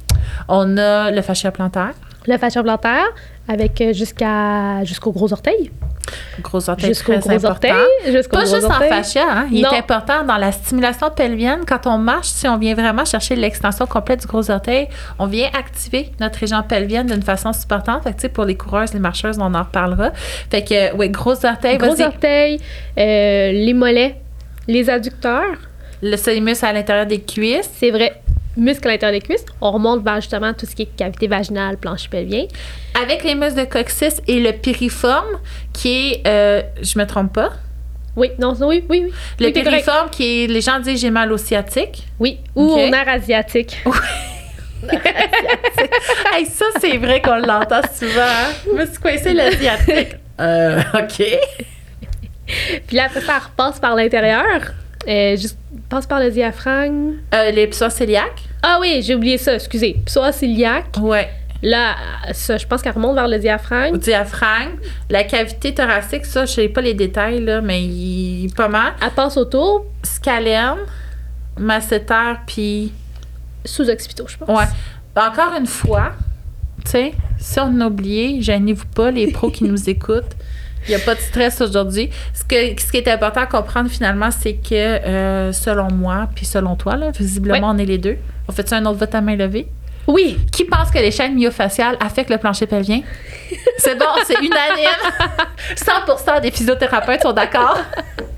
On 0.49 0.79
a 0.79 1.11
le 1.11 1.21
fascia 1.21 1.51
plantaire, 1.51 1.92
Le 2.27 2.38
fascia 2.38 2.62
plantaire 2.62 3.05
avec 3.49 3.81
euh, 3.81 3.93
jusqu'à 3.93 4.85
jusqu'au 4.85 5.13
gros 5.13 5.33
orteil. 5.33 5.71
gros 6.43 6.71
orteil 6.71 6.89
Jusqu'au 6.89 7.13
très 7.19 7.37
gros 7.37 7.47
important. 7.47 7.69
Pas 8.31 8.45
gros 8.45 8.55
juste 8.55 8.65
en 8.65 8.71
fascia, 8.89 9.23
hein? 9.29 9.47
il 9.51 9.63
Non. 9.63 9.71
est 9.73 9.79
important 9.79 10.25
dans 10.25 10.37
la 10.37 10.53
stimulation 10.53 11.11
pelvienne. 11.11 11.61
Quand 11.67 11.87
on 11.87 11.99
marche, 11.99 12.29
si 12.29 12.47
on 12.49 12.57
vient 12.59 12.75
vraiment 12.75 13.05
chercher 13.05 13.35
l'extension 13.37 13.87
complète 13.87 14.21
du 14.21 14.27
gros 14.27 14.51
orteil, 14.51 14.89
on 15.19 15.27
vient 15.27 15.49
activer 15.59 16.11
notre 16.21 16.39
région 16.39 16.63
pelvienne 16.63 17.07
d'une 17.09 17.23
façon 17.23 17.53
supportante. 17.53 18.05
Fait 18.05 18.15
que, 18.15 18.27
pour 18.29 18.45
les 18.45 18.57
coureuses, 18.57 18.95
les 18.95 19.01
marcheuses, 19.01 19.39
on 19.41 19.55
en 19.55 19.63
reparlera. 19.63 20.11
Fait 20.51 20.63
que, 20.65 20.95
oui, 20.97 21.09
gros 21.11 21.45
orteil, 21.45 21.79
Gros 21.79 21.95
vas-y. 21.95 22.59
euh, 22.99 23.53
les 23.53 23.75
mollets, 23.75 24.17
les 24.69 24.89
adducteurs. 24.89 25.57
Le 26.05 26.17
solémus 26.17 26.57
à 26.63 26.73
l'intérieur 26.73 27.07
des 27.07 27.21
cuisses. 27.21 27.71
C'est 27.79 27.91
vrai. 27.93 28.22
Muscles 28.57 28.88
à 28.88 28.93
l'intérieur 28.93 29.21
des 29.21 29.27
cuisses. 29.27 29.45
On 29.61 29.71
remonte 29.71 30.05
vers 30.05 30.17
justement 30.21 30.53
tout 30.53 30.67
ce 30.67 30.75
qui 30.75 30.83
est 30.83 30.97
cavité 30.97 31.27
vaginale, 31.27 31.77
plancher 31.79 32.09
pelvien. 32.09 32.45
Avec 33.03 33.25
les 33.25 33.35
muscles 33.35 33.61
de 33.61 33.65
coccyx 33.65 34.21
et 34.29 34.41
le 34.41 34.53
piriforme, 34.53 35.38
qui 35.73 36.12
est, 36.12 36.23
euh, 36.27 36.62
je 36.83 36.99
me 36.99 37.07
trompe 37.07 37.33
pas, 37.33 37.53
Oui, 38.15 38.31
non, 38.38 38.55
non, 38.55 38.69
oui, 38.69 38.85
oui, 38.91 39.05
oui. 39.07 39.12
le 39.41 39.47
Oui, 39.47 39.53
piriforme 39.53 40.11
qui 40.11 40.45
est, 40.45 40.47
les 40.47 40.61
gens 40.61 40.79
disent 40.81 41.01
j'ai 41.01 41.11
mal 41.11 41.33
au 41.33 41.38
sciatique. 41.38 42.07
Oui, 42.21 42.38
ou 42.55 42.73
Ok. 42.73 42.79
au 42.81 42.88
nerf 42.91 43.09
asiatique. 43.09 43.79
hey, 46.35 46.47
ça, 46.47 46.65
c'est 46.81 46.97
vrai 46.99 47.23
qu'on 47.23 47.37
l'entend 47.38 47.81
souvent. 47.95 48.21
Hein? 48.23 48.53
Je 48.67 48.71
me 48.73 48.85
suis 48.87 48.99
coincée 48.99 49.33
l'asiatique. 49.33 50.17
Euh, 50.41 50.81
OK. 50.95 51.23
Puis 52.87 52.97
là, 52.97 53.05
après 53.07 53.21
ça, 53.21 53.38
repasse 53.38 53.79
par 53.81 53.95
l'intérieur. 53.95 54.73
Euh, 55.09 55.37
juste, 55.37 55.59
passe 55.88 56.07
par 56.07 56.21
le 56.21 56.31
diaphragme. 56.31 57.15
Euh, 57.35 57.51
les 57.51 57.67
psoas 57.67 57.91
cœliaques. 57.91 58.43
Ah 58.62 58.79
oui, 58.81 59.01
j'ai 59.03 59.15
oublié 59.15 59.38
ça, 59.38 59.55
excusez. 59.55 59.97
Psoas 60.07 60.33
cœliaque. 60.33 60.97
Ouais. 61.01 61.29
Là, 61.65 61.95
ça, 62.33 62.57
je 62.57 62.67
pense 62.67 62.83
qu'elle 62.83 62.93
remonte 62.95 63.15
vers 63.15 63.29
le 63.29 63.37
Au 63.37 63.41
diaphragme. 63.41 63.97
diaphragme. 63.99 64.77
La 65.11 65.23
cavité 65.25 65.73
thoracique, 65.75 66.27
ça, 66.27 66.45
je 66.45 66.53
sais 66.53 66.69
pas 66.69 66.81
les 66.81 66.95
détails, 66.95 67.41
là, 67.41 67.61
mais 67.61 67.83
il 67.85 68.53
pas 68.57 68.69
mal. 68.69 68.95
Elle 69.01 69.11
passe 69.11 69.37
autour, 69.37 69.87
Scalène, 70.03 70.79
masséter, 71.59 72.35
puis. 72.47 72.93
sous-occipitaux, 73.65 74.27
je 74.29 74.37
pense. 74.38 74.49
Ouais. 74.49 74.65
Encore 75.15 75.53
une 75.59 75.67
fois, 75.67 76.12
tu 76.85 76.91
sais, 76.93 77.12
si 77.38 77.61
on 77.61 77.81
a 77.81 77.87
oublié, 77.87 78.41
gênez-vous 78.43 78.87
pas, 78.95 79.11
les 79.11 79.31
pros 79.31 79.51
qui 79.51 79.65
nous 79.65 79.88
écoutent. 79.91 80.35
Il 80.87 80.90
n'y 80.90 81.01
a 81.01 81.05
pas 81.05 81.14
de 81.14 81.21
stress 81.21 81.61
aujourd'hui. 81.61 82.11
Ce, 82.35 82.45
que, 82.45 82.81
ce 82.81 82.90
qui 82.90 82.99
est 82.99 83.09
important 83.09 83.42
à 83.42 83.47
comprendre 83.47 83.88
finalement, 83.90 84.31
c'est 84.31 84.55
que 84.55 84.75
euh, 84.75 85.53
selon 85.53 85.90
moi, 85.92 86.29
puis 86.35 86.45
selon 86.45 86.77
toi, 86.77 86.97
là, 86.97 87.11
visiblement, 87.11 87.71
on 87.71 87.79
est 87.79 87.85
les 87.85 87.99
deux. 87.99 88.16
On 88.49 88.53
fait 88.53 88.73
un 88.73 88.85
autre 88.87 88.99
vote 88.99 89.14
à 89.14 89.21
main 89.21 89.37
levée? 89.37 89.68
Oui, 90.09 90.38
Qui 90.51 90.64
pense 90.64 90.90
que 90.90 90.99
les 90.99 91.12
chaînes 91.12 91.37
myofaciales 91.37 91.97
affectent 92.01 92.31
le 92.31 92.38
plancher 92.38 92.66
pelvien? 92.66 93.03
C'est 93.79 93.97
bon, 93.97 94.07
c'est 94.27 94.35
unanime. 94.42 94.88
100% 95.77 96.40
des 96.40 96.51
physiothérapeutes 96.51 97.23
sont 97.23 97.33
d'accord. 97.33 97.79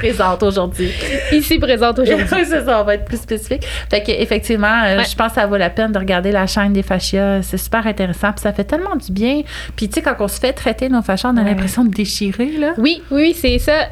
Présente 0.00 0.42
aujourd'hui. 0.42 0.90
ici 1.32 1.58
présente 1.58 1.98
aujourd'hui. 2.00 2.26
c'est 2.44 2.64
ça, 2.64 2.80
on 2.80 2.84
va 2.84 2.94
être 2.94 3.04
plus 3.04 3.18
spécifique. 3.20 3.64
Fait 3.90 4.02
que, 4.02 4.10
effectivement, 4.10 4.82
euh, 4.84 4.96
Ouais. 4.98 5.04
je 5.04 5.14
pense 5.14 5.28
que 5.28 5.34
ça 5.34 5.46
vaut 5.46 5.56
la 5.56 5.70
peine 5.70 5.92
de 5.92 5.98
regarder 5.98 6.32
la 6.32 6.46
chaîne 6.46 6.72
des 6.72 6.82
fascias. 6.82 7.42
C'est 7.42 7.58
super 7.58 7.86
intéressant. 7.86 8.32
Puis 8.32 8.40
ça 8.40 8.52
fait 8.52 8.64
tellement 8.64 8.96
du 8.96 9.12
bien. 9.12 9.42
Puis, 9.76 9.88
tu 9.88 9.94
sais, 9.94 10.02
quand 10.02 10.14
on 10.20 10.28
se 10.28 10.40
fait 10.40 10.52
traiter 10.52 10.88
nos 10.88 11.02
fascias, 11.02 11.30
on 11.30 11.36
a 11.36 11.42
Ouais. 11.42 11.50
l'impression 11.50 11.84
de 11.84 11.90
déchirer, 11.90 12.52
là. 12.58 12.72
Oui, 12.78 13.02
oui, 13.10 13.22
oui, 13.22 13.36
c'est 13.38 13.58
ça. 13.58 13.88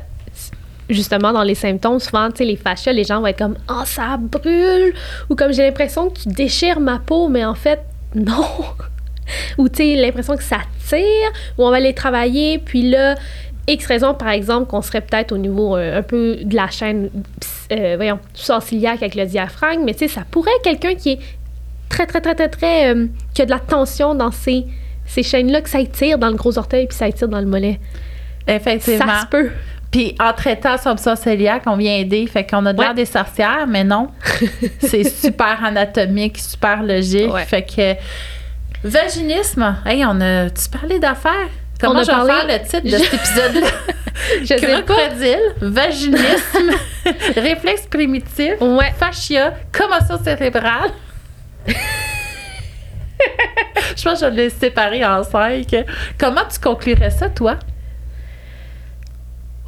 Justement, 0.90 1.32
dans 1.34 1.42
les 1.42 1.54
symptômes, 1.54 1.98
souvent, 2.00 2.30
tu 2.30 2.38
sais, 2.38 2.44
les 2.44 2.56
fascias, 2.56 2.92
les 2.94 3.04
gens 3.04 3.20
vont 3.20 3.26
être 3.26 3.38
comme 3.38 3.56
«Oh, 3.70 3.82
ça 3.84 4.16
brûle!» 4.18 4.94
Ou 5.28 5.34
comme 5.34 5.52
«J'ai 5.54 5.64
l'impression 5.64 6.08
que 6.08 6.18
tu 6.20 6.28
déchires 6.30 6.80
ma 6.80 6.98
peau, 6.98 7.28
mais 7.28 7.44
en 7.44 7.54
fait, 7.54 7.80
non!» 8.14 8.46
Ou 9.58 9.68
tu 9.68 9.76
sais, 9.76 9.94
l'impression 9.96 10.34
que 10.38 10.42
ça 10.42 10.56
tire, 10.88 10.98
ou 11.58 11.66
on 11.66 11.70
va 11.70 11.80
les 11.80 11.92
travailler, 11.92 12.56
puis 12.58 12.88
là, 12.88 13.14
X 13.68 13.86
raison, 13.86 14.14
par 14.14 14.30
exemple, 14.30 14.66
qu'on 14.66 14.82
serait 14.82 15.02
peut-être 15.02 15.32
au 15.32 15.38
niveau 15.38 15.76
euh, 15.76 15.98
un 15.98 16.02
peu 16.02 16.38
de 16.42 16.56
la 16.56 16.68
chaîne, 16.68 17.10
euh, 17.70 17.94
voyons, 17.96 18.18
sourciliaque 18.32 19.02
avec 19.02 19.14
le 19.14 19.26
diaphragme, 19.26 19.82
mais 19.84 19.92
tu 19.92 20.00
sais, 20.00 20.08
ça 20.08 20.22
pourrait 20.30 20.50
être 20.56 20.64
quelqu'un 20.64 20.94
qui 20.94 21.12
est 21.12 21.18
très, 21.88 22.06
très, 22.06 22.20
très, 22.20 22.34
très, 22.34 22.48
très, 22.48 22.94
euh, 22.94 23.06
qui 23.34 23.42
a 23.42 23.44
de 23.44 23.50
la 23.50 23.58
tension 23.58 24.14
dans 24.14 24.30
ces, 24.30 24.64
ces 25.06 25.22
chaînes-là, 25.22 25.60
que 25.60 25.68
ça 25.68 25.80
étire 25.80 26.18
dans 26.18 26.28
le 26.28 26.36
gros 26.36 26.58
orteil, 26.58 26.86
puis 26.86 26.96
ça 26.96 27.08
étire 27.08 27.28
dans 27.28 27.40
le 27.40 27.46
mollet. 27.46 27.78
Effectivement. 28.46 29.06
Ça 29.06 29.20
se 29.22 29.26
peut. 29.26 29.50
Puis 29.90 30.14
en 30.20 30.32
traitant 30.32 30.76
son 30.76 30.96
cœliaque, 31.14 31.62
on 31.66 31.76
vient 31.76 31.96
aider. 31.96 32.26
Fait 32.26 32.44
qu'on 32.44 32.64
a 32.66 32.72
de 32.72 32.80
l'air 32.80 32.94
des 32.94 33.06
sorcières, 33.06 33.66
mais 33.66 33.84
non. 33.84 34.08
c'est 34.80 35.04
super 35.04 35.64
anatomique, 35.64 36.38
super 36.38 36.82
logique. 36.82 37.32
Ouais. 37.32 37.44
Fait 37.44 37.62
que 37.62 37.94
vaginisme, 38.86 39.76
hey, 39.86 40.04
on 40.04 40.20
a 40.20 40.50
tu 40.50 40.68
parlé 40.68 40.98
d'affaires? 40.98 41.48
Comment 41.80 42.00
a 42.00 42.02
je 42.02 42.06
vais 42.08 42.12
parlé- 42.12 42.32
faire 42.32 42.46
le 42.58 42.64
titre 42.66 42.82
de 42.84 43.02
cet 43.04 43.14
épisode-là? 43.14 43.68
Je 44.40 44.46
sais. 44.46 44.56
Crocodile, 44.84 45.54
vaginisme, 45.60 46.70
réflexe 47.36 47.86
primitif, 47.86 48.54
Ouais. 48.60 48.92
fascia, 48.98 49.54
commotion 49.72 50.18
cérébrale. 50.22 50.90
je 53.96 54.02
pense 54.04 54.20
que 54.20 54.26
je 54.26 54.30
vais 54.30 54.42
les 54.44 54.50
séparer 54.50 55.04
en 55.04 55.22
cinq. 55.22 55.74
Comment 56.18 56.42
tu 56.52 56.58
conclurais 56.60 57.10
ça, 57.10 57.28
toi? 57.30 57.58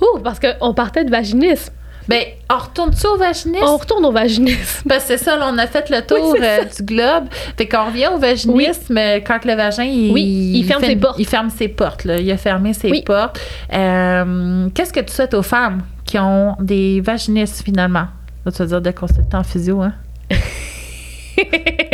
Ouh, 0.01 0.19
parce 0.21 0.41
qu'on 0.41 0.75
partait 0.75 1.05
de 1.05 1.11
vaginisme. 1.11 1.73
Ben, 2.11 2.25
on 2.53 2.59
retourne-tu 2.59 3.07
au 3.07 3.17
vaginisme? 3.17 3.65
On 3.65 3.77
retourne 3.77 4.05
au 4.05 4.11
vaginisme. 4.11 4.89
Parce 4.89 5.05
que 5.05 5.17
c'est 5.17 5.25
ça, 5.25 5.37
là, 5.37 5.49
on 5.53 5.59
a 5.59 5.69
fait 5.69 5.89
le 5.91 6.03
tour 6.05 6.33
Oui, 6.33 6.41
euh, 6.43 6.65
du 6.65 6.83
globe. 6.83 7.27
Fait 7.57 7.69
qu'on 7.69 7.85
revient 7.87 8.09
au 8.13 8.19
vaginisme 8.19 8.99
euh, 8.99 9.21
quand 9.25 9.45
le 9.45 9.55
vagin, 9.55 9.85
il, 9.85 10.11
Oui, 10.13 10.53
il 10.57 10.65
ferme 10.65 10.81
fait 10.81 10.89
ses 10.89 10.97
portes. 10.97 11.17
Il 11.21 11.27
ferme 11.27 11.51
ses 11.51 11.69
portes, 11.69 12.05
là. 12.05 12.19
Il 12.19 12.29
a 12.33 12.37
fermé 12.37 12.73
ses 12.73 12.91
Oui. 12.91 13.03
portes. 13.03 13.39
Euh, 13.73 14.69
Qu'est-ce 14.75 14.93
que 14.93 14.99
tu 14.99 15.13
souhaites 15.13 15.35
aux 15.35 15.43
femmes 15.43 15.83
qui 16.05 16.19
ont 16.19 16.57
des 16.59 17.01
vaginismes, 17.01 17.65
finalement? 17.65 18.09
Là, 18.45 18.51
tu 18.51 18.59
vas 18.59 18.67
dire 18.67 18.81
de 18.81 18.91
consulter 18.91 19.37
en 19.37 19.45
physio, 19.45 19.81
hein? 19.81 19.93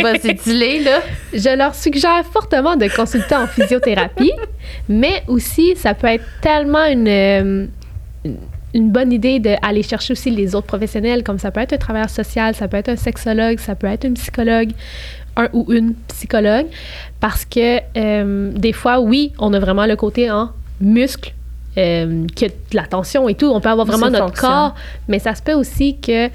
Vas-y, 0.01 0.33
dis-les, 0.33 0.79
là. 0.83 0.99
Je 1.33 1.55
leur 1.55 1.73
suggère 1.75 2.23
fortement 2.33 2.75
de 2.75 2.87
consulter 2.93 3.35
en 3.35 3.47
physiothérapie, 3.47 4.31
mais 4.89 5.23
aussi, 5.27 5.75
ça 5.75 5.93
peut 5.93 6.07
être 6.07 6.25
tellement 6.41 6.85
une, 6.85 7.07
une- 8.25 8.37
une 8.77 8.91
bonne 8.91 9.11
idée 9.11 9.39
d'aller 9.39 9.81
chercher 9.81 10.13
aussi 10.13 10.29
les 10.29 10.53
autres 10.53 10.67
professionnels, 10.67 11.23
comme 11.23 11.39
ça 11.39 11.49
peut 11.49 11.59
être 11.61 11.73
un 11.73 11.77
travailleur 11.77 12.11
social, 12.11 12.53
ça 12.53 12.67
peut 12.67 12.77
être 12.77 12.89
un 12.89 12.95
sexologue, 12.95 13.59
ça 13.59 13.73
peut 13.73 13.87
être 13.87 14.05
un 14.05 14.13
psychologue, 14.13 14.69
un 15.35 15.49
ou 15.51 15.73
une 15.73 15.95
psychologue, 16.07 16.67
parce 17.19 17.43
que 17.43 17.79
euh, 17.97 18.51
des 18.53 18.73
fois, 18.73 18.99
oui, 18.99 19.33
on 19.39 19.51
a 19.53 19.59
vraiment 19.59 19.87
le 19.87 19.95
côté 19.95 20.29
en 20.29 20.51
muscle, 20.79 21.33
euh, 21.77 22.25
de 22.39 22.51
la 22.73 22.83
tension 22.83 23.27
et 23.27 23.33
tout, 23.33 23.47
on 23.47 23.59
peut 23.59 23.69
avoir 23.69 23.87
vraiment 23.87 24.11
notre 24.11 24.39
corps, 24.39 24.75
mais 25.07 25.17
ça 25.17 25.33
se 25.33 25.41
peut 25.41 25.53
aussi 25.53 25.97
que 25.99 26.29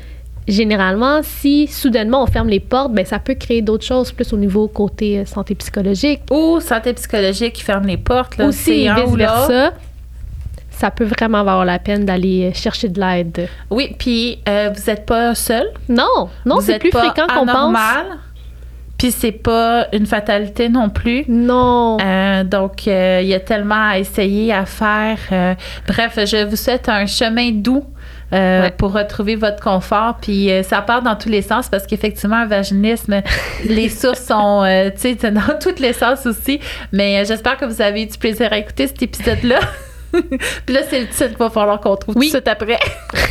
généralement, 0.49 1.21
si 1.23 1.69
soudainement 1.69 2.25
on 2.25 2.27
ferme 2.27 2.49
les 2.49 2.59
portes, 2.59 2.93
ben 2.93 3.07
ça 3.07 3.21
peut 3.21 3.35
créer 3.35 3.63
d'autres 3.63 3.85
choses 3.85 4.11
plus 4.11 4.33
au 4.33 4.37
niveau 4.37 4.67
côté 4.67 5.21
euh, 5.21 5.25
santé 5.27 5.55
psychologique. 5.55 6.23
Ou 6.33 6.59
santé 6.59 6.93
psychologique 6.95 7.53
qui 7.53 7.63
ferme 7.63 7.87
les 7.87 7.97
portes, 7.99 8.37
là. 8.37 8.47
Aussi, 8.47 8.83
C'est 8.83 8.89
un 8.89 9.03
ou 9.05 9.15
vice 9.15 9.27
l'autre. 9.27 9.49
versa. 9.49 9.73
Ça 10.73 10.91
peut 10.91 11.05
vraiment 11.05 11.45
valoir 11.45 11.65
la 11.65 11.79
peine 11.79 12.05
d'aller 12.05 12.53
chercher 12.55 12.89
de 12.89 13.01
l'aide. 13.01 13.49
Oui, 13.71 13.95
puis 13.99 14.41
euh, 14.49 14.71
vous 14.75 14.91
n'êtes 14.91 15.07
pas 15.07 15.35
seul? 15.35 15.67
Non, 15.89 16.29
non, 16.45 16.61
c'est 16.61 16.79
plus 16.79 16.91
pas 16.91 17.05
fréquent 17.05 17.27
qu'on 17.27 17.47
pense. 17.47 17.77
Puis 19.03 19.11
c'est 19.11 19.33
pas 19.33 19.89
une 19.93 20.07
fatalité 20.07 20.69
non 20.69 20.89
plus? 20.89 21.25
Non. 21.27 21.99
Euh, 22.01 22.45
donc, 22.45 22.87
euh, 22.87 23.19
il 23.21 23.27
y 23.27 23.35
a 23.35 23.41
tellement 23.41 23.89
à 23.89 23.99
essayer, 23.99 24.53
à 24.53 24.65
faire. 24.65 25.19
Euh, 25.33 25.55
bref, 25.89 26.21
je 26.25 26.45
vous 26.45 26.55
souhaite 26.55 26.89
un 26.89 27.07
chemin 27.07 27.51
doux 27.51 27.85
Ouais. 28.31 28.73
pour 28.79 28.93
retrouver 28.95 29.35
votre 29.35 29.63
confort. 29.63 30.17
Puis 30.23 30.49
ça 30.63 30.81
part 30.81 31.03
dans 31.03 31.17
tous 31.17 31.29
les 31.29 31.43
sens 31.43 31.69
parce 31.69 31.85
qu'effectivement, 31.87 32.37
un 32.37 32.47
vaginisme, 32.47 33.21
les 33.69 33.91
sources 33.91 34.25
sont 34.25 34.65
tu 34.97 35.17
sais, 35.19 35.31
dans 35.33 35.59
tous 35.61 35.83
les 35.83 35.93
sens 35.93 36.25
aussi. 36.25 36.59
Mais 36.93 37.25
j'espère 37.27 37.59
que 37.59 37.67
vous 37.67 37.83
avez 37.83 38.05
eu 38.05 38.07
du 38.07 38.17
plaisir 38.17 38.51
à 38.53 38.57
écouter 38.59 38.87
cet 38.87 39.03
épisode-là. 39.03 39.59
Puis 40.67 40.75
là, 40.75 40.81
c'est 40.89 41.01
le 41.01 41.09
titre 41.09 41.29
qu'il 41.29 41.37
va 41.39 41.51
falloir 41.51 41.81
qu'on 41.81 41.97
trouve 41.97 42.17
Oui. 42.17 42.27
tout 42.31 42.39
de 42.39 42.43
suite 42.43 42.49
après. 42.49 42.79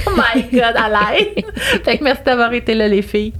oh 0.08 0.12
my 0.12 0.44
God, 0.52 0.76
à 0.76 0.90
l'aide. 1.14 1.46
fait 1.84 1.98
que 1.98 2.04
merci 2.04 2.24
d'avoir 2.26 2.52
été 2.54 2.74
là, 2.74 2.88
les 2.88 3.02
filles. 3.02 3.34